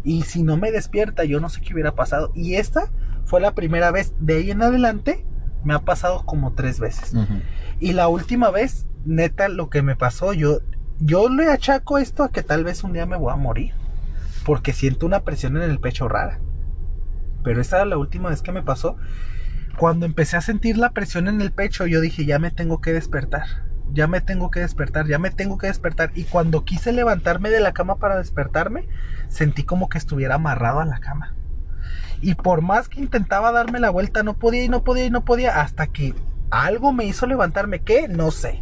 Y 0.02 0.22
si 0.22 0.42
no 0.42 0.56
me 0.56 0.72
despierta, 0.72 1.22
yo 1.24 1.38
no 1.38 1.48
sé 1.48 1.60
qué 1.60 1.74
hubiera 1.74 1.94
pasado. 1.94 2.32
Y 2.34 2.54
esta 2.56 2.90
fue 3.24 3.40
la 3.40 3.54
primera 3.54 3.92
vez. 3.92 4.14
De 4.18 4.34
ahí 4.38 4.50
en 4.50 4.62
adelante, 4.62 5.24
me 5.64 5.74
ha 5.74 5.80
pasado 5.80 6.24
como 6.24 6.52
tres 6.52 6.80
veces. 6.80 7.14
Y 7.80 7.92
la 7.92 8.08
última 8.08 8.50
vez, 8.50 8.86
neta, 9.04 9.48
lo 9.48 9.70
que 9.70 9.82
me 9.82 9.96
pasó, 9.96 10.32
yo, 10.32 10.60
yo 10.98 11.28
le 11.28 11.50
achaco 11.50 11.98
esto 11.98 12.22
a 12.22 12.30
que 12.30 12.42
tal 12.42 12.64
vez 12.64 12.84
un 12.84 12.92
día 12.92 13.06
me 13.06 13.16
voy 13.16 13.32
a 13.32 13.36
morir. 13.36 13.72
Porque 14.44 14.72
siento 14.72 15.06
una 15.06 15.20
presión 15.20 15.56
en 15.56 15.70
el 15.70 15.78
pecho 15.78 16.08
rara. 16.08 16.40
Pero 17.44 17.60
esa 17.60 17.76
era 17.76 17.84
la 17.84 17.96
última 17.96 18.28
vez 18.28 18.42
que 18.42 18.52
me 18.52 18.62
pasó. 18.62 18.96
Cuando 19.76 20.06
empecé 20.06 20.36
a 20.36 20.40
sentir 20.40 20.76
la 20.76 20.90
presión 20.90 21.28
en 21.28 21.40
el 21.40 21.52
pecho, 21.52 21.86
yo 21.86 22.00
dije, 22.00 22.24
ya 22.24 22.38
me 22.38 22.50
tengo 22.50 22.80
que 22.80 22.92
despertar. 22.92 23.46
Ya 23.92 24.06
me 24.06 24.20
tengo 24.20 24.50
que 24.50 24.60
despertar, 24.60 25.06
ya 25.06 25.18
me 25.18 25.30
tengo 25.30 25.58
que 25.58 25.66
despertar. 25.66 26.12
Y 26.14 26.24
cuando 26.24 26.64
quise 26.64 26.92
levantarme 26.92 27.50
de 27.50 27.60
la 27.60 27.72
cama 27.72 27.96
para 27.96 28.16
despertarme, 28.16 28.88
sentí 29.28 29.64
como 29.64 29.88
que 29.88 29.98
estuviera 29.98 30.36
amarrado 30.36 30.80
a 30.80 30.84
la 30.84 30.98
cama. 30.98 31.34
Y 32.22 32.34
por 32.36 32.62
más 32.62 32.88
que 32.88 33.00
intentaba 33.00 33.52
darme 33.52 33.80
la 33.80 33.90
vuelta, 33.90 34.22
no 34.22 34.34
podía 34.38 34.64
y 34.64 34.68
no 34.68 34.82
podía 34.84 35.04
y 35.04 35.10
no 35.10 35.24
podía. 35.24 35.60
Hasta 35.60 35.88
que 35.88 36.14
algo 36.50 36.92
me 36.92 37.04
hizo 37.04 37.26
levantarme. 37.26 37.80
¿Qué? 37.80 38.08
No 38.08 38.30
sé. 38.30 38.60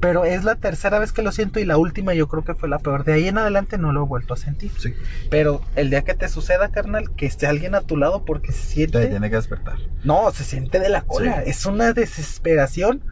Pero 0.00 0.24
es 0.26 0.44
la 0.44 0.56
tercera 0.56 0.98
vez 0.98 1.12
que 1.12 1.22
lo 1.22 1.32
siento 1.32 1.60
y 1.60 1.64
la 1.64 1.78
última 1.78 2.12
yo 2.12 2.28
creo 2.28 2.44
que 2.44 2.54
fue 2.54 2.68
la 2.68 2.78
peor. 2.78 3.04
De 3.04 3.14
ahí 3.14 3.28
en 3.28 3.38
adelante 3.38 3.78
no 3.78 3.92
lo 3.92 4.02
he 4.02 4.06
vuelto 4.06 4.34
a 4.34 4.36
sentir. 4.36 4.70
Sí, 4.76 4.92
Pero 5.30 5.62
el 5.76 5.88
día 5.88 6.02
que 6.02 6.12
te 6.14 6.28
suceda, 6.28 6.68
carnal, 6.70 7.14
que 7.14 7.24
esté 7.24 7.46
alguien 7.46 7.74
a 7.74 7.80
tu 7.80 7.96
lado 7.96 8.24
porque 8.26 8.52
se 8.52 8.58
te 8.60 8.66
siente... 8.66 9.06
tiene 9.06 9.30
que 9.30 9.36
despertar. 9.36 9.78
No, 10.02 10.30
se 10.32 10.44
siente 10.44 10.78
de 10.78 10.90
la 10.90 11.02
cola. 11.02 11.42
Sí. 11.44 11.50
Es 11.50 11.64
una 11.64 11.92
desesperación 11.94 13.02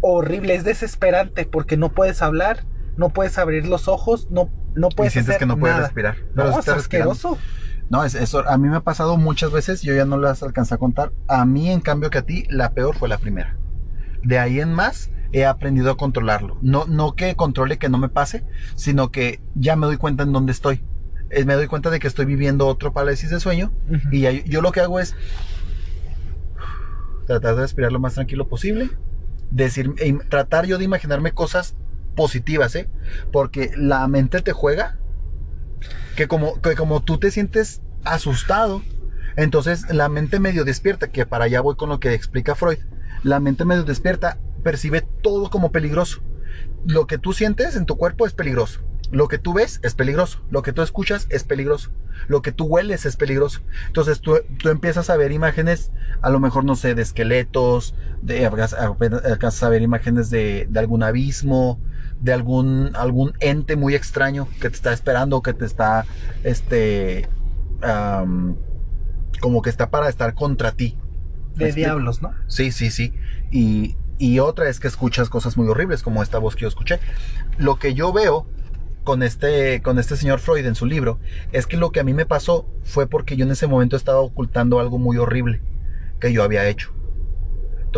horrible, 0.00 0.54
es 0.54 0.64
desesperante 0.64 1.44
porque 1.44 1.76
no 1.76 1.88
puedes 1.92 2.22
hablar, 2.22 2.64
no 2.96 3.08
puedes 3.10 3.36
abrir 3.38 3.66
los 3.66 3.88
ojos, 3.88 4.28
no, 4.30 4.50
no 4.74 4.88
Y 4.90 4.94
puedes 4.94 5.12
sientes 5.12 5.30
hacer 5.30 5.40
que 5.40 5.46
no 5.46 5.58
puedes 5.58 5.74
nada. 5.76 5.86
respirar. 5.88 6.16
No, 6.34 6.58
es 6.58 6.68
asqueroso. 6.68 7.38
No, 7.90 8.04
es, 8.04 8.14
eso 8.14 8.48
a 8.48 8.56
mí 8.56 8.68
me 8.68 8.76
ha 8.76 8.80
pasado 8.80 9.16
muchas 9.16 9.50
veces, 9.52 9.82
yo 9.82 9.94
ya 9.94 10.04
no 10.04 10.16
las 10.16 10.42
alcancé 10.42 10.74
a 10.74 10.78
contar. 10.78 11.12
A 11.26 11.44
mí, 11.44 11.68
en 11.70 11.80
cambio, 11.80 12.08
que 12.08 12.18
a 12.18 12.22
ti, 12.22 12.44
la 12.48 12.72
peor 12.72 12.96
fue 12.96 13.08
la 13.08 13.18
primera. 13.18 13.56
De 14.22 14.38
ahí 14.38 14.60
en 14.60 14.72
más, 14.72 15.10
he 15.32 15.44
aprendido 15.44 15.90
a 15.90 15.96
controlarlo. 15.96 16.56
No, 16.62 16.86
no 16.86 17.14
que 17.14 17.34
controle 17.34 17.78
que 17.78 17.88
no 17.88 17.98
me 17.98 18.08
pase, 18.08 18.44
sino 18.76 19.10
que 19.10 19.40
ya 19.54 19.74
me 19.76 19.86
doy 19.86 19.96
cuenta 19.96 20.22
en 20.22 20.32
dónde 20.32 20.52
estoy. 20.52 20.84
Eh, 21.30 21.44
Me 21.44 21.54
doy 21.54 21.66
cuenta 21.68 21.90
de 21.90 21.98
que 22.00 22.08
estoy 22.08 22.24
viviendo 22.26 22.66
otro 22.66 22.92
parálisis 22.92 23.30
de 23.30 23.38
sueño 23.40 23.72
y 24.12 24.20
ya- 24.22 24.32
yo 24.32 24.62
lo 24.62 24.72
que 24.72 24.80
hago 24.80 24.98
es 25.00 25.14
tratar 27.26 27.54
de 27.54 27.60
respirar 27.62 27.92
lo 27.92 28.00
más 28.00 28.14
tranquilo 28.14 28.48
posible, 28.48 28.90
decir, 29.50 29.92
e 29.98 30.08
im- 30.08 30.28
tratar 30.28 30.66
yo 30.66 30.78
de 30.78 30.84
imaginarme 30.84 31.32
cosas 31.32 31.76
positivas, 32.16 32.74
¿eh? 32.74 32.88
Porque 33.32 33.70
la 33.76 34.06
mente 34.08 34.42
te 34.42 34.52
juega 34.52 34.98
que 36.16 36.28
como, 36.28 36.60
que 36.60 36.74
como 36.74 37.02
tú 37.02 37.18
te 37.18 37.30
sientes 37.30 37.82
asustado, 38.04 38.82
entonces 39.36 39.88
la 39.90 40.08
mente 40.08 40.40
medio 40.40 40.64
despierta, 40.64 41.08
que 41.08 41.26
para 41.26 41.44
allá 41.44 41.60
voy 41.60 41.76
con 41.76 41.88
lo 41.88 42.00
que 42.00 42.14
explica 42.14 42.54
Freud, 42.54 42.78
la 43.22 43.40
mente 43.40 43.64
medio 43.64 43.84
despierta 43.84 44.38
percibe 44.62 45.02
todo 45.22 45.50
como 45.50 45.72
peligroso. 45.72 46.22
Lo 46.86 47.06
que 47.06 47.18
tú 47.18 47.32
sientes 47.32 47.76
en 47.76 47.86
tu 47.86 47.96
cuerpo 47.96 48.26
es 48.26 48.32
peligroso. 48.32 48.80
Lo 49.10 49.28
que 49.28 49.38
tú 49.38 49.52
ves 49.52 49.80
es 49.82 49.94
peligroso. 49.94 50.40
Lo 50.50 50.62
que 50.62 50.72
tú 50.72 50.82
escuchas 50.82 51.26
es 51.30 51.44
peligroso. 51.44 51.90
Lo 52.28 52.42
que 52.42 52.52
tú 52.52 52.66
hueles 52.66 53.06
es 53.06 53.16
peligroso. 53.16 53.60
Entonces 53.86 54.20
tú, 54.20 54.38
tú 54.58 54.68
empiezas 54.68 55.10
a 55.10 55.16
ver 55.16 55.32
imágenes, 55.32 55.90
a 56.22 56.30
lo 56.30 56.38
mejor, 56.38 56.64
no 56.64 56.76
sé, 56.76 56.94
de 56.94 57.02
esqueletos, 57.02 57.94
de, 58.22 58.46
alcanzas 58.46 59.62
a 59.62 59.68
ver 59.68 59.82
imágenes 59.82 60.30
de, 60.30 60.66
de 60.70 60.80
algún 60.80 61.02
abismo, 61.02 61.80
de 62.20 62.32
algún, 62.32 62.90
algún 62.94 63.32
ente 63.40 63.76
muy 63.76 63.94
extraño 63.94 64.48
que 64.60 64.68
te 64.70 64.76
está 64.76 64.92
esperando, 64.92 65.42
que 65.42 65.54
te 65.54 65.64
está, 65.64 66.04
este, 66.44 67.28
como 69.40 69.62
que 69.62 69.70
está 69.70 69.90
para 69.90 70.08
estar 70.08 70.34
contra 70.34 70.72
ti. 70.72 70.96
¿Me 71.56 71.64
De 71.64 71.70
explico? 71.70 71.86
diablos, 71.88 72.22
¿no? 72.22 72.34
Sí, 72.46 72.72
sí, 72.72 72.90
sí. 72.90 73.14
Y, 73.50 73.96
y 74.18 74.38
otra 74.38 74.68
es 74.68 74.80
que 74.80 74.88
escuchas 74.88 75.28
cosas 75.30 75.56
muy 75.56 75.66
horribles, 75.68 76.02
como 76.02 76.22
esta 76.22 76.38
voz 76.38 76.54
que 76.56 76.62
yo 76.62 76.68
escuché. 76.68 77.00
Lo 77.58 77.78
que 77.78 77.94
yo 77.94 78.12
veo 78.12 78.46
con 79.04 79.22
este, 79.22 79.80
con 79.82 79.98
este 79.98 80.16
señor 80.16 80.40
Freud 80.40 80.66
en 80.66 80.74
su 80.74 80.84
libro 80.86 81.18
es 81.52 81.66
que 81.66 81.76
lo 81.78 81.90
que 81.90 82.00
a 82.00 82.04
mí 82.04 82.12
me 82.12 82.26
pasó 82.26 82.66
fue 82.84 83.06
porque 83.06 83.36
yo 83.36 83.44
en 83.46 83.50
ese 83.50 83.66
momento 83.66 83.96
estaba 83.96 84.20
ocultando 84.20 84.78
algo 84.78 84.98
muy 84.98 85.16
horrible 85.16 85.62
que 86.20 86.32
yo 86.32 86.42
había 86.42 86.68
hecho. 86.68 86.92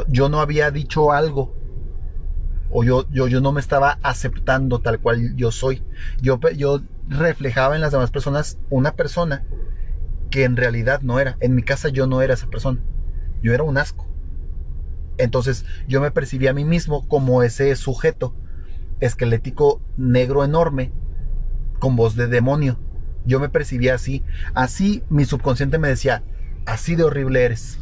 Yo 0.09 0.29
no 0.29 0.41
había 0.41 0.71
dicho 0.71 1.13
algo. 1.13 1.55
O 2.73 2.83
yo, 2.85 3.07
yo, 3.11 3.29
yo 3.29 3.41
no 3.41 3.53
me 3.53 3.61
estaba 3.61 3.99
aceptando 4.03 4.81
tal 4.81 4.99
cual 4.99 5.37
yo 5.37 5.53
soy. 5.53 5.83
Yo, 6.21 6.41
yo 6.57 6.81
reflejaba 7.09 7.75
en 7.75 7.83
las 7.83 7.93
demás 7.93 8.11
personas 8.11 8.59
una 8.71 8.95
persona 8.95 9.45
que 10.31 10.45
en 10.45 10.57
realidad 10.57 11.03
no 11.03 11.21
era. 11.21 11.37
En 11.41 11.55
mi 11.55 11.63
casa 11.63 11.91
yo 11.91 12.07
no 12.07 12.23
era 12.23 12.35
esa 12.35 12.49
persona. 12.49 12.81
Yo 13.43 13.53
era 13.53 13.63
un 13.63 13.77
asco. 13.77 14.09
Entonces 15.19 15.67
yo 15.87 16.01
me 16.01 16.11
percibí 16.11 16.47
a 16.47 16.55
mí 16.55 16.65
mismo 16.65 17.07
como 17.07 17.43
ese 17.43 17.77
sujeto 17.77 18.35
esquelético 19.01 19.83
negro 19.97 20.45
enorme 20.45 20.93
con 21.79 21.97
voz 21.97 22.17
de 22.17 22.27
demonio. 22.27 22.79
Yo 23.27 23.39
me 23.39 23.49
percibía 23.49 23.95
así. 23.95 24.25
Así 24.55 25.03
mi 25.11 25.25
subconsciente 25.27 25.79
me 25.79 25.89
decía, 25.89 26.23
así 26.65 26.97
de 26.97 27.05
horrible 27.05 27.45
eres. 27.45 27.79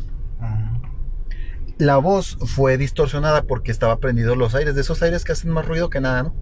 La 1.81 1.97
voz 1.97 2.37
fue 2.45 2.76
distorsionada 2.76 3.43
porque 3.45 3.70
estaba 3.72 3.99
prendido 4.01 4.37
los 4.37 4.55
aires, 4.55 4.74
de 4.74 4.83
esos 4.83 5.03
aires 5.03 5.24
que 5.24 5.33
hacen 5.33 5.51
más 5.51 5.66
ruido 5.66 5.89
que 5.91 6.01
nada, 6.01 6.22
¿no? 6.24 6.35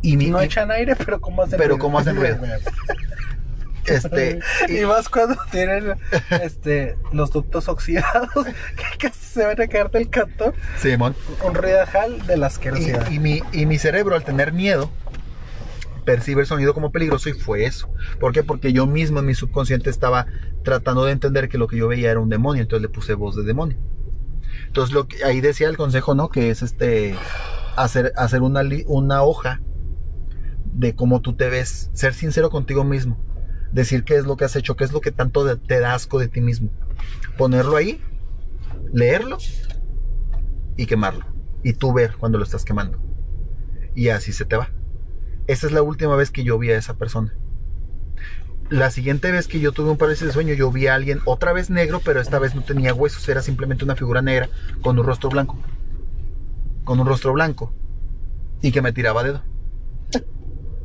Y 0.00 0.16
mi, 0.16 0.28
No 0.30 0.40
y- 0.42 0.46
echan 0.46 0.70
aire, 0.70 0.94
pero 0.96 1.20
¿cómo 1.20 1.42
hacen 1.42 1.58
Pero 1.58 1.70
ruido? 1.74 1.78
¿cómo 1.80 1.98
hacen 1.98 2.14
ruido? 2.16 2.38
este, 3.86 4.38
y- 4.68 4.78
Y 4.78 4.84
más 4.86 5.08
cuando 5.08 5.36
tienen 5.50 5.94
este, 6.42 6.96
los 7.12 7.30
ductos 7.32 7.68
oxidados, 7.68 8.30
que 8.76 8.98
casi 9.08 9.18
se 9.24 9.44
van 9.44 9.60
a 9.60 9.66
caer 9.66 9.90
del 9.90 10.08
cantón. 10.08 10.54
Simón. 10.78 11.14
Un 11.44 11.54
ruidajal 11.54 12.26
de 12.26 12.36
la 12.36 12.46
asquerosidad. 12.46 13.10
Y, 13.10 13.16
y 13.16 13.18
mi, 13.18 13.42
y 13.52 13.66
mi 13.66 13.78
cerebro, 13.78 14.14
al 14.14 14.24
tener 14.24 14.52
miedo, 14.52 14.90
percibe 16.04 16.42
el 16.42 16.46
sonido 16.46 16.74
como 16.74 16.92
peligroso 16.92 17.28
y 17.28 17.32
fue 17.32 17.64
eso. 17.64 17.88
¿Por 18.20 18.32
qué? 18.32 18.42
Porque 18.42 18.72
yo 18.72 18.86
mismo 18.86 19.18
en 19.20 19.26
mi 19.26 19.34
subconsciente 19.34 19.90
estaba 19.90 20.26
tratando 20.62 21.04
de 21.04 21.12
entender 21.12 21.48
que 21.48 21.58
lo 21.58 21.66
que 21.66 21.76
yo 21.76 21.88
veía 21.88 22.10
era 22.10 22.20
un 22.20 22.28
demonio, 22.28 22.62
entonces 22.62 22.82
le 22.82 22.88
puse 22.88 23.14
voz 23.14 23.34
de 23.36 23.42
demonio. 23.42 23.78
Entonces 24.66 24.94
lo 24.94 25.06
que 25.08 25.24
ahí 25.24 25.40
decía 25.40 25.68
el 25.68 25.76
consejo, 25.76 26.14
¿no? 26.14 26.28
Que 26.28 26.50
es 26.50 26.62
este 26.62 27.14
hacer, 27.76 28.12
hacer 28.16 28.42
una, 28.42 28.62
una 28.86 29.22
hoja 29.22 29.60
de 30.64 30.94
cómo 30.94 31.20
tú 31.20 31.34
te 31.36 31.48
ves, 31.48 31.90
ser 31.92 32.14
sincero 32.14 32.50
contigo 32.50 32.84
mismo, 32.84 33.18
decir 33.72 34.04
qué 34.04 34.16
es 34.16 34.24
lo 34.24 34.36
que 34.36 34.44
has 34.44 34.56
hecho, 34.56 34.76
qué 34.76 34.84
es 34.84 34.92
lo 34.92 35.00
que 35.00 35.12
tanto 35.12 35.58
te 35.58 35.80
da 35.80 35.94
asco 35.94 36.18
de 36.18 36.28
ti 36.28 36.40
mismo, 36.40 36.70
ponerlo 37.36 37.76
ahí, 37.76 38.00
leerlo 38.92 39.38
y 40.76 40.86
quemarlo. 40.86 41.26
Y 41.62 41.74
tú 41.74 41.92
ver 41.92 42.16
cuando 42.18 42.38
lo 42.38 42.44
estás 42.44 42.64
quemando. 42.64 42.98
Y 43.94 44.08
así 44.08 44.32
se 44.32 44.44
te 44.44 44.56
va. 44.56 44.70
Esa 45.46 45.66
es 45.66 45.72
la 45.72 45.82
última 45.82 46.14
vez 46.16 46.30
que 46.30 46.44
yo 46.44 46.58
vi 46.58 46.70
a 46.70 46.76
esa 46.76 46.96
persona. 46.98 47.34
La 48.70 48.90
siguiente 48.90 49.30
vez 49.30 49.46
que 49.46 49.60
yo 49.60 49.72
tuve 49.72 49.90
un 49.90 49.98
parálisis 49.98 50.26
de 50.26 50.32
sueño, 50.32 50.54
yo 50.54 50.72
vi 50.72 50.86
a 50.86 50.94
alguien 50.94 51.20
otra 51.26 51.52
vez 51.52 51.70
negro, 51.70 52.00
pero 52.04 52.20
esta 52.20 52.38
vez 52.38 52.54
no 52.54 52.62
tenía 52.62 52.94
huesos, 52.94 53.28
era 53.28 53.42
simplemente 53.42 53.84
una 53.84 53.94
figura 53.94 54.22
negra 54.22 54.48
con 54.82 54.98
un 54.98 55.04
rostro 55.04 55.28
blanco. 55.28 55.58
Con 56.84 56.98
un 56.98 57.06
rostro 57.06 57.32
blanco. 57.32 57.72
Y 58.62 58.72
que 58.72 58.82
me 58.82 58.92
tiraba 58.92 59.22
dedo. 59.22 59.42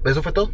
Eso 0.03 0.21
fue 0.21 0.31
todo. 0.31 0.51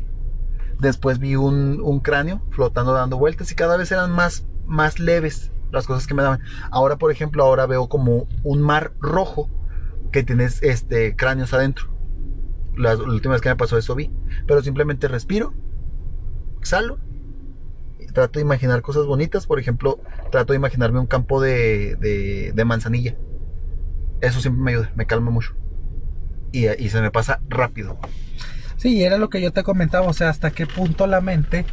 Después 0.80 1.20
vi 1.20 1.36
un, 1.36 1.80
un 1.82 2.00
cráneo 2.00 2.42
flotando 2.52 2.94
dando 2.94 3.18
vueltas 3.18 3.52
y 3.52 3.56
cada 3.56 3.78
vez 3.78 3.92
eran 3.92 4.12
más, 4.12 4.46
más 4.66 5.00
leves 5.00 5.52
las 5.72 5.88
cosas 5.88 6.08
que 6.08 6.14
me 6.14 6.24
daban. 6.24 6.42
Ahora, 6.72 6.98
por 6.98 7.12
ejemplo, 7.12 7.44
ahora 7.44 7.66
veo 7.66 7.88
como 7.88 8.28
un 8.44 8.62
mar 8.62 8.94
rojo 9.00 9.50
que 10.12 10.24
tienes 10.24 10.62
este 10.64 11.16
cráneos 11.16 11.54
adentro. 11.54 11.88
La, 12.78 12.96
última 12.96 13.34
vez 13.34 13.42
que 13.42 13.50
me 13.50 13.56
pasó 13.56 13.78
eso 13.78 13.96
vi. 13.96 14.12
Pero 14.48 14.62
simplemente 14.62 15.08
respiro, 15.08 15.54
exhalo, 16.60 17.00
trato 18.16 18.40
de 18.40 18.46
imaginar 18.46 18.82
cosas 18.82 19.06
bonitas. 19.06 19.46
Por 19.46 19.60
ejemplo, 19.60 20.00
trato 20.32 20.54
de 20.54 20.58
imaginarme 20.58 21.00
un 21.00 21.06
campo 21.06 21.40
de, 21.40 21.96
de, 21.98 22.52
de 22.56 22.66
manzanilla. 22.66 23.16
Eso 24.22 24.42
siempre 24.42 24.64
me 24.64 24.72
ayuda, 24.72 24.92
me 24.96 25.06
calma 25.06 25.30
mucho. 25.30 25.54
Y, 26.52 26.68
y 26.84 26.90
se 26.90 27.02
me 27.02 27.12
pasa 27.12 27.42
rápido. 27.48 28.00
Sí, 28.78 29.04
era 29.04 29.18
lo 29.18 29.30
que 29.30 29.42
yo 29.42 29.52
te 29.52 29.64
comentaba, 29.64 30.08
o 30.08 30.14
sea, 30.14 30.30
hasta 30.30 30.52
qué 30.52 30.66
punto 30.66 31.06
la 31.06 31.22
mente 31.22 31.66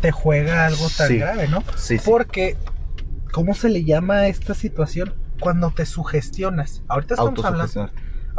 te 0.00 0.10
juega 0.10 0.66
algo 0.66 0.88
tan 0.96 1.08
Sí. 1.08 1.18
grave, 1.18 1.46
¿no? 1.48 1.62
Sí, 1.76 1.98
sí. 1.98 2.04
Porque, 2.04 2.56
¿cómo 3.32 3.54
se 3.54 3.68
le 3.68 3.84
llama 3.84 4.14
a 4.16 4.28
esta 4.28 4.54
situación? 4.54 5.14
Cuando 5.38 5.70
te 5.70 5.86
sugestionas. 5.86 6.82
Ahorita 6.88 7.14
estamos, 7.14 7.44
hablando. 7.44 7.90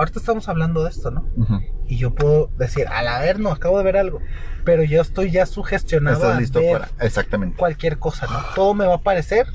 Ahorita 0.02 0.20
estamos 0.20 0.50
hablando 0.50 0.84
de 0.84 0.90
esto, 0.90 1.12
¿no? 1.12 1.28
Ujú. 1.36 1.62
Y 1.86 1.98
yo 1.98 2.16
puedo 2.16 2.50
decir, 2.58 2.88
a 2.88 3.04
la 3.04 3.20
ver, 3.20 3.40
no, 3.40 3.52
acabo 3.52 3.78
de 3.78 3.84
ver 3.84 3.98
algo. 3.98 4.20
Pero 4.66 4.84
yo 4.84 5.02
estoy 5.02 5.30
ya 5.32 5.46
sugestionado 5.46 6.18
Estás 6.18 6.38
a 6.38 6.40
listo 6.40 6.62
para. 6.72 6.90
Exactamente. 7.00 7.58
cualquier 7.58 8.00
cosa, 8.00 8.26
¿no? 8.28 8.40
Todo 8.56 8.74
me 8.74 8.86
va 8.86 8.96
a 8.96 9.02
parecer 9.02 9.48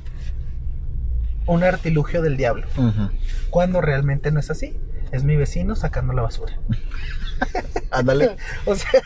un 1.47 1.65
artilugio 1.65 2.23
del 2.23 2.37
diablo. 2.37 2.67
Cuando 3.51 3.81
realmente 3.81 4.31
no 4.31 4.41
es 4.41 4.51
así. 4.51 4.79
Es 5.13 5.25
mi 5.25 5.37
vecino 5.37 5.77
sacando 5.77 6.13
la 6.13 6.23
basura. 6.23 6.59
Ándale. 7.91 8.37
O 8.65 8.75
sea, 8.75 9.03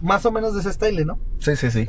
más 0.00 0.24
o 0.26 0.32
menos 0.32 0.54
de 0.54 0.60
ese 0.60 0.72
style, 0.72 1.04
¿no? 1.06 1.18
Sí, 1.38 1.56
sí, 1.56 1.70
sí. 1.70 1.86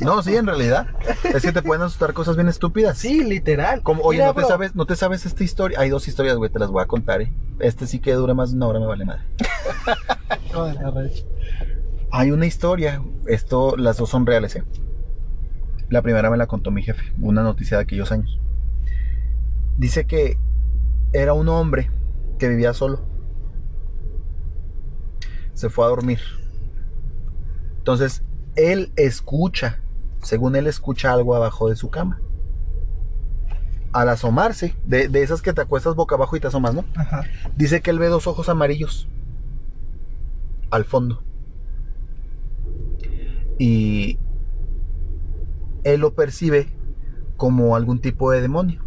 No, 0.00 0.22
sí, 0.22 0.34
en 0.36 0.46
realidad. 0.46 0.88
Es 1.24 1.42
que 1.42 1.52
te 1.52 1.62
pueden 1.62 1.82
asustar 1.82 2.12
cosas 2.12 2.36
bien 2.36 2.48
estúpidas. 2.48 2.98
Sí, 2.98 3.24
literal. 3.24 3.82
Como, 3.82 4.02
oye, 4.02 4.18
Mira, 4.18 4.28
¿no 4.28 4.34
te 4.34 4.40
bro, 4.40 4.48
sabes, 4.48 4.74
no 4.74 4.86
te 4.86 4.96
sabes 4.96 5.26
esta 5.26 5.44
historia? 5.44 5.80
Hay 5.80 5.90
dos 5.90 6.08
historias, 6.08 6.36
güey, 6.36 6.50
te 6.50 6.58
las 6.58 6.70
voy 6.70 6.82
a 6.82 6.86
contar, 6.86 7.22
eh. 7.22 7.32
Este 7.58 7.86
sí 7.86 7.98
que 7.98 8.12
dura 8.12 8.34
más 8.34 8.50
de 8.50 8.56
una 8.56 8.68
hora, 8.68 8.80
me 8.80 8.86
vale 8.86 9.04
madre. 9.04 9.22
Joder. 10.52 10.78
Hay 12.10 12.30
una 12.30 12.46
historia, 12.46 13.02
esto, 13.26 13.76
las 13.76 13.96
dos 13.96 14.10
son 14.10 14.26
reales, 14.26 14.56
eh. 14.56 14.64
La 15.88 16.02
primera 16.02 16.30
me 16.30 16.36
la 16.36 16.46
contó 16.46 16.70
mi 16.70 16.82
jefe, 16.82 17.12
una 17.20 17.42
noticia 17.42 17.76
de 17.76 17.82
aquellos 17.82 18.12
años. 18.12 18.38
Dice 19.76 20.06
que 20.06 20.38
era 21.12 21.34
un 21.34 21.48
hombre 21.48 21.90
que 22.38 22.48
vivía 22.48 22.72
solo. 22.72 23.11
Se 25.54 25.70
fue 25.70 25.84
a 25.84 25.88
dormir. 25.88 26.20
Entonces, 27.78 28.22
él 28.56 28.92
escucha, 28.96 29.80
según 30.22 30.56
él 30.56 30.66
escucha 30.66 31.12
algo 31.12 31.34
abajo 31.34 31.68
de 31.68 31.76
su 31.76 31.90
cama. 31.90 32.20
Al 33.92 34.08
asomarse, 34.08 34.74
de, 34.86 35.08
de 35.08 35.22
esas 35.22 35.42
que 35.42 35.52
te 35.52 35.60
acuestas 35.60 35.94
boca 35.94 36.14
abajo 36.14 36.36
y 36.36 36.40
te 36.40 36.46
asomas, 36.46 36.74
¿no? 36.74 36.84
Ajá. 36.94 37.24
Dice 37.56 37.80
que 37.80 37.90
él 37.90 37.98
ve 37.98 38.06
dos 38.08 38.26
ojos 38.26 38.48
amarillos 38.48 39.08
al 40.70 40.84
fondo. 40.84 41.22
Y 43.58 44.18
él 45.84 46.00
lo 46.00 46.14
percibe 46.14 46.68
como 47.36 47.76
algún 47.76 48.00
tipo 48.00 48.30
de 48.30 48.40
demonio. 48.40 48.82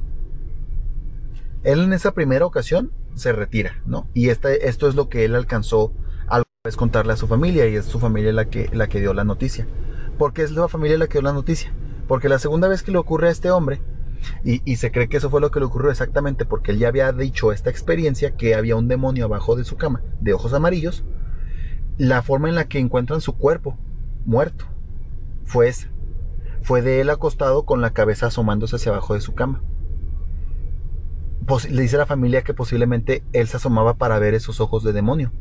Él 1.64 1.82
en 1.82 1.94
esa 1.94 2.14
primera 2.14 2.46
ocasión 2.46 2.92
se 3.16 3.34
retira, 3.34 3.82
¿no? 3.86 4.08
Y 4.14 4.30
este, 4.30 4.68
esto 4.68 4.88
es 4.88 4.96
lo 4.96 5.10
que 5.10 5.26
él 5.26 5.36
alcanzó 5.36 5.94
vez 6.66 6.76
contarle 6.76 7.14
a 7.14 7.18
su 7.18 7.28
familia 7.28 7.68
y 7.68 7.76
es 7.76 7.86
su 7.86 8.00
familia 8.00 8.34
la 8.34 8.46
que, 8.46 8.70
la 8.74 8.88
que 8.88 9.00
dio 9.00 9.14
la 9.14 9.24
noticia. 9.24 9.68
¿Por 10.18 10.34
qué 10.34 10.44
es 10.44 10.52
la 10.52 10.68
familia 10.68 10.98
la 10.98 11.08
que 11.08 11.14
dio 11.14 11.22
la 11.22 11.34
noticia? 11.34 11.72
Porque 12.08 12.28
la 12.28 12.40
segunda 12.40 12.68
vez 12.68 12.84
que 12.84 12.92
le 12.92 12.98
ocurre 12.98 13.30
a 13.30 13.32
este 13.32 13.52
hombre, 13.52 13.82
y, 14.44 14.62
y, 14.70 14.78
se 14.78 14.92
cree 14.92 15.08
que 15.08 15.18
eso 15.18 15.30
fue 15.30 15.40
lo 15.40 15.52
que 15.52 15.60
le 15.60 15.68
ocurrió 15.68 15.92
exactamente 15.92 16.46
porque 16.46 16.72
él 16.72 16.80
ya 16.80 16.88
había 16.88 17.12
dicho 17.12 17.52
esta 17.52 17.70
experiencia 17.70 18.36
que 18.36 18.56
había 18.56 18.76
un 18.76 18.88
demonio 18.88 19.26
abajo 19.26 19.56
de 19.56 19.64
su 19.64 19.78
cama, 19.78 20.02
de 20.20 20.34
ojos 20.34 20.54
amarillos, 20.54 21.04
la 21.98 22.24
forma 22.24 22.50
en 22.50 22.56
la 22.56 22.68
que 22.68 22.80
encuentran 22.80 23.22
su 23.22 23.38
cuerpo 23.38 23.78
muerto 24.26 24.66
fue 25.46 25.68
esa. 25.68 25.90
Fue 26.64 26.82
de 26.82 27.02
él 27.02 27.12
acostado 27.12 27.66
con 27.66 27.82
la 27.82 27.92
cabeza 27.92 28.28
asomándose 28.28 28.78
hacia 28.78 28.92
abajo 28.92 29.14
de 29.14 29.22
su 29.22 29.36
cama. 29.36 29.62
le 31.70 31.82
dice 31.82 31.96
a 31.98 32.00
la 32.00 32.06
familia 32.08 32.42
que 32.42 32.56
posiblemente 32.56 33.24
él 33.32 33.48
se 33.48 33.58
asomaba 33.58 33.94
para 33.94 34.18
ver 34.18 34.34
esos 34.34 34.60
ojos 34.60 34.84
de 34.84 34.92
demonio. 34.92 35.32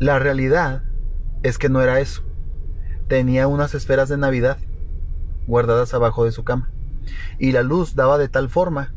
La 0.00 0.18
realidad 0.18 0.82
es 1.42 1.58
que 1.58 1.68
no 1.68 1.82
era 1.82 2.00
eso. 2.00 2.22
Tenía 3.06 3.46
unas 3.46 3.74
esferas 3.74 4.08
de 4.08 4.16
Navidad 4.16 4.56
guardadas 5.46 5.92
abajo 5.92 6.24
de 6.24 6.32
su 6.32 6.42
cama. 6.42 6.70
Y 7.38 7.52
la 7.52 7.62
luz 7.62 7.94
daba 7.96 8.16
de 8.16 8.30
tal 8.30 8.48
forma 8.48 8.94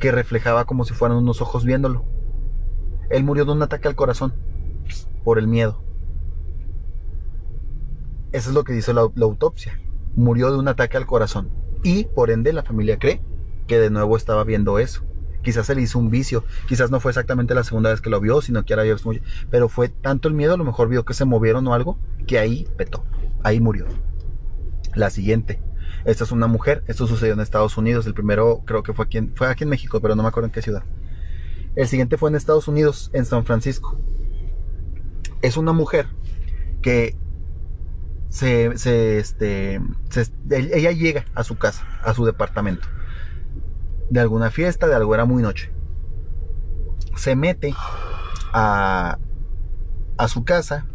que 0.00 0.12
reflejaba 0.12 0.64
como 0.64 0.86
si 0.86 0.94
fueran 0.94 1.18
unos 1.18 1.42
ojos 1.42 1.66
viéndolo. 1.66 2.06
Él 3.10 3.22
murió 3.22 3.44
de 3.44 3.52
un 3.52 3.60
ataque 3.60 3.86
al 3.86 3.96
corazón 3.96 4.32
por 5.24 5.38
el 5.38 5.46
miedo. 5.46 5.82
Eso 8.32 8.48
es 8.48 8.54
lo 8.54 8.64
que 8.64 8.72
dice 8.72 8.94
la, 8.94 9.10
la, 9.14 9.26
autopsia. 9.26 9.78
Murió 10.14 10.50
de 10.50 10.58
un 10.58 10.68
ataque 10.68 10.96
al 10.96 11.04
corazón. 11.04 11.50
Y 11.82 12.04
por 12.04 12.30
ende 12.30 12.54
la 12.54 12.62
familia 12.62 12.98
cree 12.98 13.20
que 13.66 13.78
de 13.78 13.90
nuevo 13.90 14.16
estaba 14.16 14.42
viendo 14.42 14.78
eso. 14.78 15.04
Quizás 15.46 15.64
se 15.64 15.76
le 15.76 15.82
hizo 15.82 16.00
un 16.00 16.10
vicio. 16.10 16.42
Quizás 16.66 16.90
no 16.90 16.98
fue 16.98 17.12
exactamente 17.12 17.54
la 17.54 17.62
segunda 17.62 17.90
vez 17.90 18.00
que 18.00 18.10
lo 18.10 18.20
vio, 18.20 18.42
sino 18.42 18.64
que 18.64 18.74
ahora 18.74 18.82
vio 18.82 18.96
Pero 19.48 19.68
fue 19.68 19.88
tanto 19.88 20.26
el 20.26 20.34
miedo, 20.34 20.54
a 20.54 20.56
lo 20.56 20.64
mejor 20.64 20.88
vio 20.88 21.04
que 21.04 21.14
se 21.14 21.24
movieron 21.24 21.68
o 21.68 21.72
algo, 21.72 22.00
que 22.26 22.40
ahí 22.40 22.66
petó. 22.76 23.04
Ahí 23.44 23.60
murió. 23.60 23.86
La 24.96 25.08
siguiente. 25.08 25.62
Esta 26.04 26.24
es 26.24 26.32
una 26.32 26.48
mujer. 26.48 26.82
Esto 26.88 27.06
sucedió 27.06 27.34
en 27.34 27.38
Estados 27.38 27.76
Unidos. 27.76 28.08
El 28.08 28.14
primero 28.14 28.62
creo 28.66 28.82
que 28.82 28.92
fue 28.92 29.04
aquí 29.04 29.18
en, 29.18 29.36
fue 29.36 29.46
aquí 29.46 29.62
en 29.62 29.70
México, 29.70 30.00
pero 30.00 30.16
no 30.16 30.24
me 30.24 30.28
acuerdo 30.30 30.46
en 30.48 30.52
qué 30.52 30.62
ciudad. 30.62 30.82
El 31.76 31.86
siguiente 31.86 32.16
fue 32.16 32.28
en 32.28 32.34
Estados 32.34 32.66
Unidos, 32.66 33.12
en 33.12 33.24
San 33.24 33.44
Francisco. 33.44 34.00
Es 35.42 35.56
una 35.56 35.72
mujer 35.72 36.08
que 36.82 37.14
se, 38.30 38.76
se, 38.78 39.18
este, 39.20 39.80
se, 40.10 40.26
ella 40.50 40.90
llega 40.90 41.24
a 41.36 41.44
su 41.44 41.56
casa, 41.56 41.86
a 42.02 42.14
su 42.14 42.24
departamento, 42.24 42.88
de 44.10 44.20
alguna 44.20 44.50
fiesta, 44.50 44.86
de 44.86 44.94
algo 44.94 45.14
era 45.14 45.24
muy 45.24 45.42
noche. 45.42 45.72
Se 47.16 47.34
mete 47.36 47.74
a, 48.52 49.18
a 50.18 50.28
su 50.28 50.44
casa, 50.44 50.86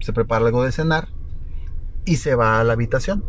se 0.00 0.12
prepara 0.12 0.46
algo 0.46 0.64
de 0.64 0.72
cenar 0.72 1.08
y 2.04 2.16
se 2.16 2.34
va 2.34 2.60
a 2.60 2.64
la 2.64 2.74
habitación. 2.74 3.24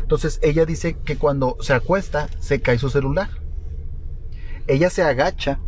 Entonces 0.00 0.38
ella 0.42 0.66
dice 0.66 0.98
que 1.04 1.16
cuando 1.16 1.56
se 1.60 1.72
acuesta 1.72 2.28
se 2.38 2.60
cae 2.60 2.78
su 2.78 2.90
celular. 2.90 3.28
Ella 4.66 4.90
se 4.90 5.02
agacha 5.02 5.58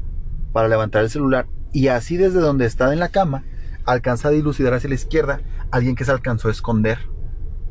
para 0.52 0.68
levantar 0.68 1.02
el 1.02 1.10
celular 1.10 1.46
y 1.72 1.88
así 1.88 2.16
desde 2.16 2.40
donde 2.40 2.66
está 2.66 2.92
en 2.92 3.00
la 3.00 3.08
cama 3.08 3.44
alcanza 3.84 4.28
a 4.28 4.32
dilucidar 4.32 4.74
hacia 4.74 4.88
la 4.88 4.94
izquierda 4.94 5.40
alguien 5.70 5.96
que 5.96 6.04
se 6.04 6.12
alcanzó 6.12 6.48
a 6.48 6.52
esconder 6.52 6.98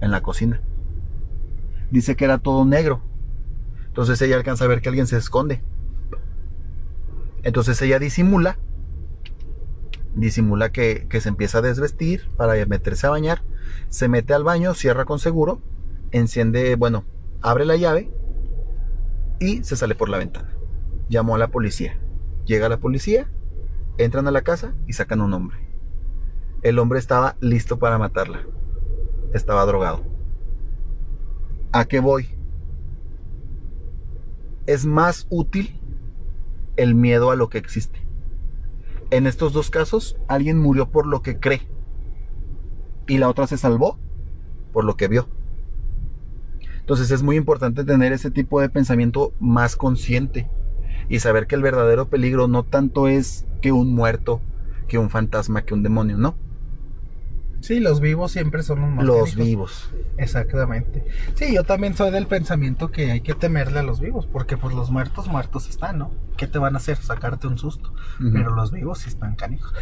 en 0.02 0.12
la 0.12 0.22
cocina. 0.22 0.62
Dice 1.92 2.16
que 2.16 2.26
era 2.26 2.40
todo 2.40 2.66
negro. 2.66 3.02
Entonces 3.92 4.22
ella 4.22 4.38
alcanza 4.38 4.66
a 4.66 4.68
ver 4.68 4.82
que 4.82 4.90
alguien 4.90 5.08
se 5.08 5.18
esconde. 5.18 5.62
Entonces 7.44 7.82
ella 7.82 8.00
disimula. 8.00 8.58
Disimula 10.16 10.72
que, 10.72 11.08
se 11.20 11.30
empieza 11.30 11.60
a 11.60 11.62
desvestir 11.62 12.30
para 12.36 12.66
meterse 12.66 13.08
a 13.08 13.12
bañar. 13.12 13.44
Se 13.90 14.08
mete 14.08 14.34
al 14.34 14.44
baño, 14.44 14.74
cierra 14.74 15.06
con 15.06 15.20
seguro. 15.20 15.62
Enciende, 16.12 16.76
bueno, 16.76 17.04
abre 17.42 17.66
la 17.66 17.76
llave. 17.76 18.10
Y 19.40 19.64
se 19.64 19.76
sale 19.76 19.96
por 19.96 20.10
la 20.10 20.18
ventana. 20.18 20.50
Llamó 21.10 21.36
a 21.36 21.40
la 21.40 21.50
policía. 21.50 21.98
Llega 22.46 22.70
la 22.70 22.78
policía. 22.78 23.30
Entran 23.98 24.28
a 24.28 24.32
la 24.32 24.42
casa 24.42 24.74
y 24.88 24.94
sacan 24.94 25.22
un 25.22 25.34
hombre. 25.34 25.58
El 26.62 26.80
hombre 26.80 27.00
estaba 27.00 27.36
listo 27.40 27.80
para 27.80 27.98
matarla 27.98 28.46
estaba 29.34 29.66
drogado. 29.66 30.04
¿A 31.72 31.86
qué 31.86 32.00
voy? 32.00 32.30
Es 34.68 34.86
más 34.86 35.28
útil 35.30 35.80
el 36.78 36.96
miedo 36.96 37.32
a 37.32 37.36
lo 37.36 37.50
que 37.50 37.58
existe. 37.58 38.00
En 39.10 39.28
estos 39.28 39.54
dos 39.54 39.70
casos, 39.70 40.18
alguien 40.28 40.58
murió 40.58 40.90
por 40.90 41.06
lo 41.06 41.22
que 41.22 41.40
cree 41.40 41.62
y 43.08 43.18
la 43.18 43.30
otra 43.30 43.48
se 43.48 43.58
salvó 43.58 44.00
por 44.72 44.86
lo 44.86 44.96
que 44.96 45.08
vio. 45.08 45.28
Entonces 46.80 47.12
es 47.12 47.24
muy 47.24 47.36
importante 47.36 47.84
tener 47.84 48.14
ese 48.14 48.32
tipo 48.32 48.62
de 48.62 48.70
pensamiento 48.70 49.34
más 49.40 49.76
consciente 49.76 50.50
y 51.10 51.20
saber 51.20 51.48
que 51.48 51.56
el 51.56 51.62
verdadero 51.62 52.08
peligro 52.08 52.48
no 52.48 52.64
tanto 52.64 53.08
es 53.08 53.46
que 53.62 53.72
un 53.72 53.94
muerto, 53.94 54.42
que 54.88 54.98
un 54.98 55.10
fantasma, 55.10 55.64
que 55.64 55.74
un 55.74 55.84
demonio, 55.84 56.18
no 56.18 56.36
Sí, 57.62 57.80
los 57.80 58.02
vivos 58.02 58.32
siempre 58.32 58.64
son 58.64 58.82
los 58.82 58.90
más 58.90 59.06
Los 59.06 59.36
vivos. 59.36 59.90
Exactamente. 60.18 61.06
Sí, 61.36 61.54
yo 61.54 61.64
también 61.64 61.96
soy 61.96 62.12
del 62.12 62.28
pensamiento 62.28 62.92
que 62.92 63.12
hay 63.12 63.22
que 63.22 63.34
temerle 63.34 63.80
a 63.80 63.84
los 63.84 64.00
vivos, 64.00 64.26
porque 64.26 64.58
pues 64.58 64.76
los 64.76 64.90
muertos 64.92 65.28
muertos 65.28 65.70
están, 65.70 66.00
¿no? 66.00 66.12
¿Qué 66.38 66.48
te 66.48 66.60
van 66.60 66.76
a 66.76 66.78
hacer? 66.78 66.98
Sacarte 66.98 67.48
un 67.48 67.58
susto. 67.58 67.94
Pero 68.20 68.56
los 68.56 68.72
vivos 68.72 69.00
sí 69.00 69.10
están 69.10 69.36
canijos. 69.36 69.74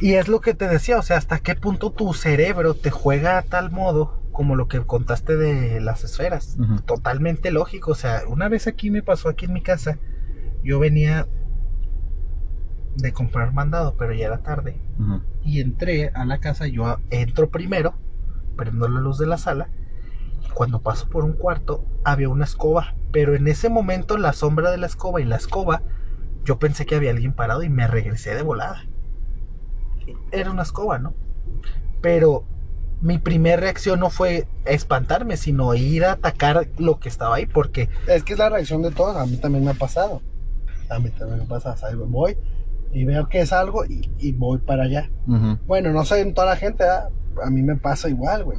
Y 0.00 0.14
es 0.14 0.28
lo 0.28 0.40
que 0.40 0.54
te 0.54 0.68
decía, 0.68 0.98
o 0.98 1.02
sea, 1.02 1.16
hasta 1.16 1.38
qué 1.38 1.54
punto 1.54 1.90
tu 1.92 2.12
cerebro 2.12 2.74
te 2.74 2.90
juega 2.90 3.38
a 3.38 3.42
tal 3.42 3.70
modo 3.70 4.20
como 4.32 4.54
lo 4.54 4.68
que 4.68 4.80
contaste 4.80 5.36
de 5.36 5.80
las 5.80 6.04
esferas. 6.04 6.58
Totalmente 6.84 7.50
lógico. 7.50 7.92
O 7.92 7.94
sea, 7.94 8.22
una 8.28 8.48
vez 8.48 8.66
aquí 8.66 8.90
me 8.90 9.02
pasó 9.02 9.28
aquí 9.28 9.46
en 9.46 9.54
mi 9.54 9.62
casa, 9.62 9.98
yo 10.62 10.78
venía 10.78 11.26
de 12.96 13.12
comprar 13.12 13.52
mandado, 13.52 13.94
pero 13.96 14.14
ya 14.14 14.26
era 14.26 14.38
tarde. 14.38 14.80
Y 15.44 15.60
entré 15.60 16.10
a 16.14 16.24
la 16.24 16.38
casa, 16.38 16.66
yo 16.66 16.98
entro 17.10 17.50
primero, 17.50 17.94
prendo 18.56 18.88
la 18.88 19.00
luz 19.00 19.18
de 19.18 19.26
la 19.26 19.38
sala, 19.38 19.68
y 20.44 20.50
cuando 20.50 20.80
paso 20.80 21.08
por 21.08 21.24
un 21.24 21.34
cuarto 21.34 21.84
había 22.04 22.28
una 22.28 22.44
escoba, 22.44 22.94
pero 23.12 23.34
en 23.34 23.48
ese 23.48 23.68
momento 23.68 24.16
la 24.16 24.32
sombra 24.32 24.70
de 24.70 24.78
la 24.78 24.86
escoba 24.86 25.20
y 25.20 25.24
la 25.24 25.36
escoba, 25.36 25.82
yo 26.44 26.58
pensé 26.58 26.86
que 26.86 26.94
había 26.94 27.10
alguien 27.10 27.32
parado 27.32 27.62
y 27.62 27.68
me 27.68 27.86
regresé 27.86 28.34
de 28.34 28.42
volada. 28.42 28.84
Era 30.30 30.50
una 30.50 30.62
escoba, 30.62 30.98
¿no? 30.98 31.14
Pero 32.00 32.44
mi 33.02 33.18
primera 33.18 33.56
reacción 33.56 34.00
no 34.00 34.10
fue 34.10 34.46
espantarme, 34.64 35.36
sino 35.36 35.74
ir 35.74 36.04
a 36.04 36.12
atacar 36.12 36.68
lo 36.78 36.98
que 36.98 37.08
estaba 37.08 37.36
ahí, 37.36 37.46
porque... 37.46 37.90
Es 38.06 38.22
que 38.22 38.32
es 38.32 38.38
la 38.38 38.48
reacción 38.48 38.82
de 38.82 38.90
todos, 38.90 39.16
a 39.16 39.26
mí 39.26 39.36
también 39.36 39.64
me 39.64 39.72
ha 39.72 39.74
pasado. 39.74 40.22
A 40.88 40.98
mí 40.98 41.10
también 41.10 41.40
me 41.40 41.46
pasa, 41.46 41.76
¿sabes? 41.76 41.96
voy 41.96 42.38
y 42.92 43.04
veo 43.04 43.28
que 43.28 43.40
es 43.40 43.52
algo 43.52 43.84
y, 43.84 44.32
voy 44.32 44.58
para 44.58 44.84
allá. 44.84 45.10
Bueno, 45.66 45.92
no 45.92 46.04
sé 46.04 46.20
en 46.20 46.34
toda 46.34 46.48
la 46.48 46.56
gente, 46.56 46.84
a 46.84 47.50
mí 47.50 47.62
me 47.62 47.76
pasa 47.76 48.08
igual, 48.08 48.44
güey. 48.44 48.58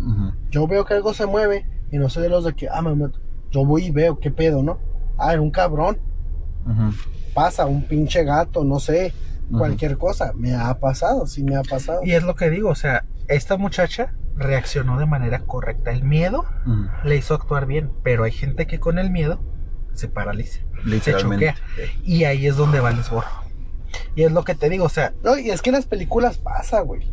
Yo 0.52 0.68
veo 0.68 0.86
que 0.86 0.94
algo 0.94 1.14
se 1.14 1.26
mueve 1.26 1.66
y 1.92 1.98
no 1.98 2.10
sé 2.10 2.22
de 2.22 2.30
los 2.30 2.44
de 2.44 2.54
que, 2.54 2.68
ah, 2.70 2.82
me 2.82 2.96
meto. 2.96 3.20
Yo 3.52 3.66
voy 3.66 3.86
y 3.86 3.92
veo 3.92 4.20
qué 4.20 4.30
pedo, 4.32 4.62
¿no? 4.62 4.80
Ah, 5.18 5.34
era 5.34 5.42
un 5.42 5.52
cabrón. 5.52 5.98
Pasa, 7.34 7.66
un 7.66 7.84
pinche 7.84 8.24
gato, 8.24 8.64
no 8.64 8.80
sé, 8.80 9.14
cualquier 9.52 9.98
cosa. 9.98 10.34
Me 10.36 10.54
ha 10.54 10.74
pasado, 10.80 11.28
sí 11.28 11.44
me 11.44 11.56
ha 11.56 11.64
pasado. 11.64 12.02
Y 12.04 12.12
es 12.12 12.24
lo 12.24 12.36
que 12.36 12.50
digo, 12.50 12.70
o 12.70 12.76
sea, 12.76 13.06
esta 13.28 13.58
muchacha 13.58 14.14
reaccionó 14.36 15.00
de 15.00 15.06
manera 15.06 15.40
correcta. 15.40 15.92
El 15.92 16.04
miedo 16.04 16.46
le 17.04 17.16
hizo 17.16 17.34
actuar 17.34 17.66
bien, 17.66 17.92
pero 18.04 18.24
hay 18.24 18.32
gente 18.32 18.68
que 18.68 18.80
con 18.80 19.00
el 19.00 19.10
miedo 19.10 19.40
se 19.94 20.08
paraliza, 20.08 20.62
se 21.02 21.16
choquea. 21.18 21.56
Y 22.04 22.26
ahí 22.26 22.46
es 22.46 22.56
donde 22.56 22.80
va 22.80 22.92
el 22.92 23.00
esborro. 23.00 23.47
Y 24.16 24.24
es 24.24 24.32
lo 24.32 24.44
que 24.44 24.56
te 24.56 24.70
digo, 24.70 24.86
o 24.86 24.90
sea. 24.90 25.14
No, 25.24 25.38
y 25.38 25.50
es 25.50 25.62
que 25.62 25.70
en 25.70 25.76
las 25.76 25.86
películas 25.86 26.38
pasa, 26.38 26.82
güey. 26.82 27.12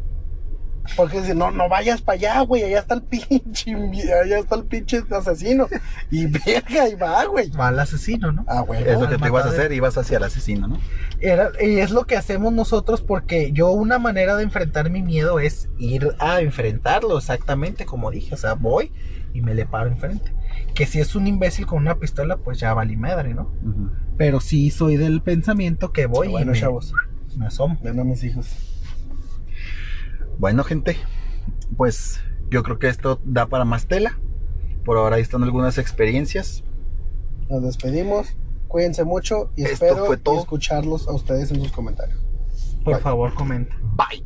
Porque 0.96 1.22
si 1.22 1.34
no, 1.34 1.50
no 1.50 1.68
vayas 1.68 2.02
para 2.02 2.16
allá, 2.16 2.40
güey, 2.42 2.62
allá 2.62 2.80
está 2.80 2.94
el 2.94 3.02
pinche, 3.02 3.74
allá 3.74 4.38
está 4.38 4.54
el 4.54 4.64
pinche 4.64 5.02
asesino. 5.10 5.66
Y 6.10 6.26
verga, 6.46 6.88
y 6.88 6.94
va, 6.94 7.24
güey. 7.24 7.50
Va 7.50 7.68
al 7.68 7.80
asesino, 7.80 8.30
¿no? 8.32 8.44
Ah, 8.46 8.60
güey. 8.60 8.82
Es 8.86 9.00
lo 9.00 9.08
que 9.08 9.16
te 9.16 9.28
ibas 9.28 9.46
a 9.46 9.48
hacer, 9.48 9.72
ibas 9.72 9.96
hacia 9.96 10.18
el 10.18 10.24
asesino, 10.24 10.68
¿no? 10.68 10.78
Era, 11.20 11.50
y 11.60 11.78
es 11.78 11.90
lo 11.90 12.04
que 12.04 12.16
hacemos 12.16 12.52
nosotros 12.52 13.00
porque 13.00 13.50
yo 13.52 13.70
una 13.70 13.98
manera 13.98 14.36
de 14.36 14.42
enfrentar 14.42 14.90
mi 14.90 15.02
miedo 15.02 15.40
es 15.40 15.68
ir 15.78 16.10
a 16.18 16.40
enfrentarlo, 16.40 17.16
exactamente 17.16 17.86
como 17.86 18.10
dije. 18.10 18.34
O 18.34 18.38
sea, 18.38 18.54
voy 18.54 18.92
y 19.32 19.40
me 19.40 19.54
le 19.54 19.64
paro 19.64 19.88
enfrente. 19.88 20.32
Que 20.74 20.86
si 20.86 21.00
es 21.00 21.14
un 21.14 21.26
imbécil 21.26 21.66
con 21.66 21.78
una 21.78 21.96
pistola, 21.96 22.36
pues 22.36 22.60
ya 22.60 22.74
vale 22.74 22.96
madre, 22.96 23.32
¿no? 23.32 23.50
Pero 24.16 24.40
sí 24.40 24.70
soy 24.70 24.96
del 24.96 25.22
pensamiento 25.22 25.92
que 25.92 26.06
voy 26.06 26.28
bueno, 26.28 26.50
y 26.50 26.54
me, 26.54 26.60
chavos. 26.60 26.92
me 27.36 27.46
asomo. 27.46 27.78
Ven 27.82 27.98
a 27.98 28.04
mis 28.04 28.22
hijos. 28.24 28.46
Bueno, 30.38 30.64
gente, 30.64 30.96
pues 31.76 32.20
yo 32.50 32.62
creo 32.62 32.78
que 32.78 32.88
esto 32.88 33.20
da 33.24 33.46
para 33.46 33.64
más 33.64 33.86
tela. 33.86 34.18
Por 34.84 34.96
ahora 34.98 35.16
ahí 35.16 35.22
están 35.22 35.42
algunas 35.42 35.78
experiencias. 35.78 36.62
Nos 37.48 37.62
despedimos. 37.62 38.36
Cuídense 38.68 39.04
mucho 39.04 39.50
y 39.56 39.62
Esto 39.62 39.72
espero 39.86 40.06
fue 40.06 40.16
todo. 40.16 40.40
escucharlos 40.40 41.06
a 41.08 41.12
ustedes 41.12 41.50
en 41.52 41.60
sus 41.60 41.72
comentarios. 41.72 42.18
Por 42.84 42.94
Bye. 42.94 43.02
favor, 43.02 43.34
comenta. 43.34 43.76
Bye. 43.96 44.24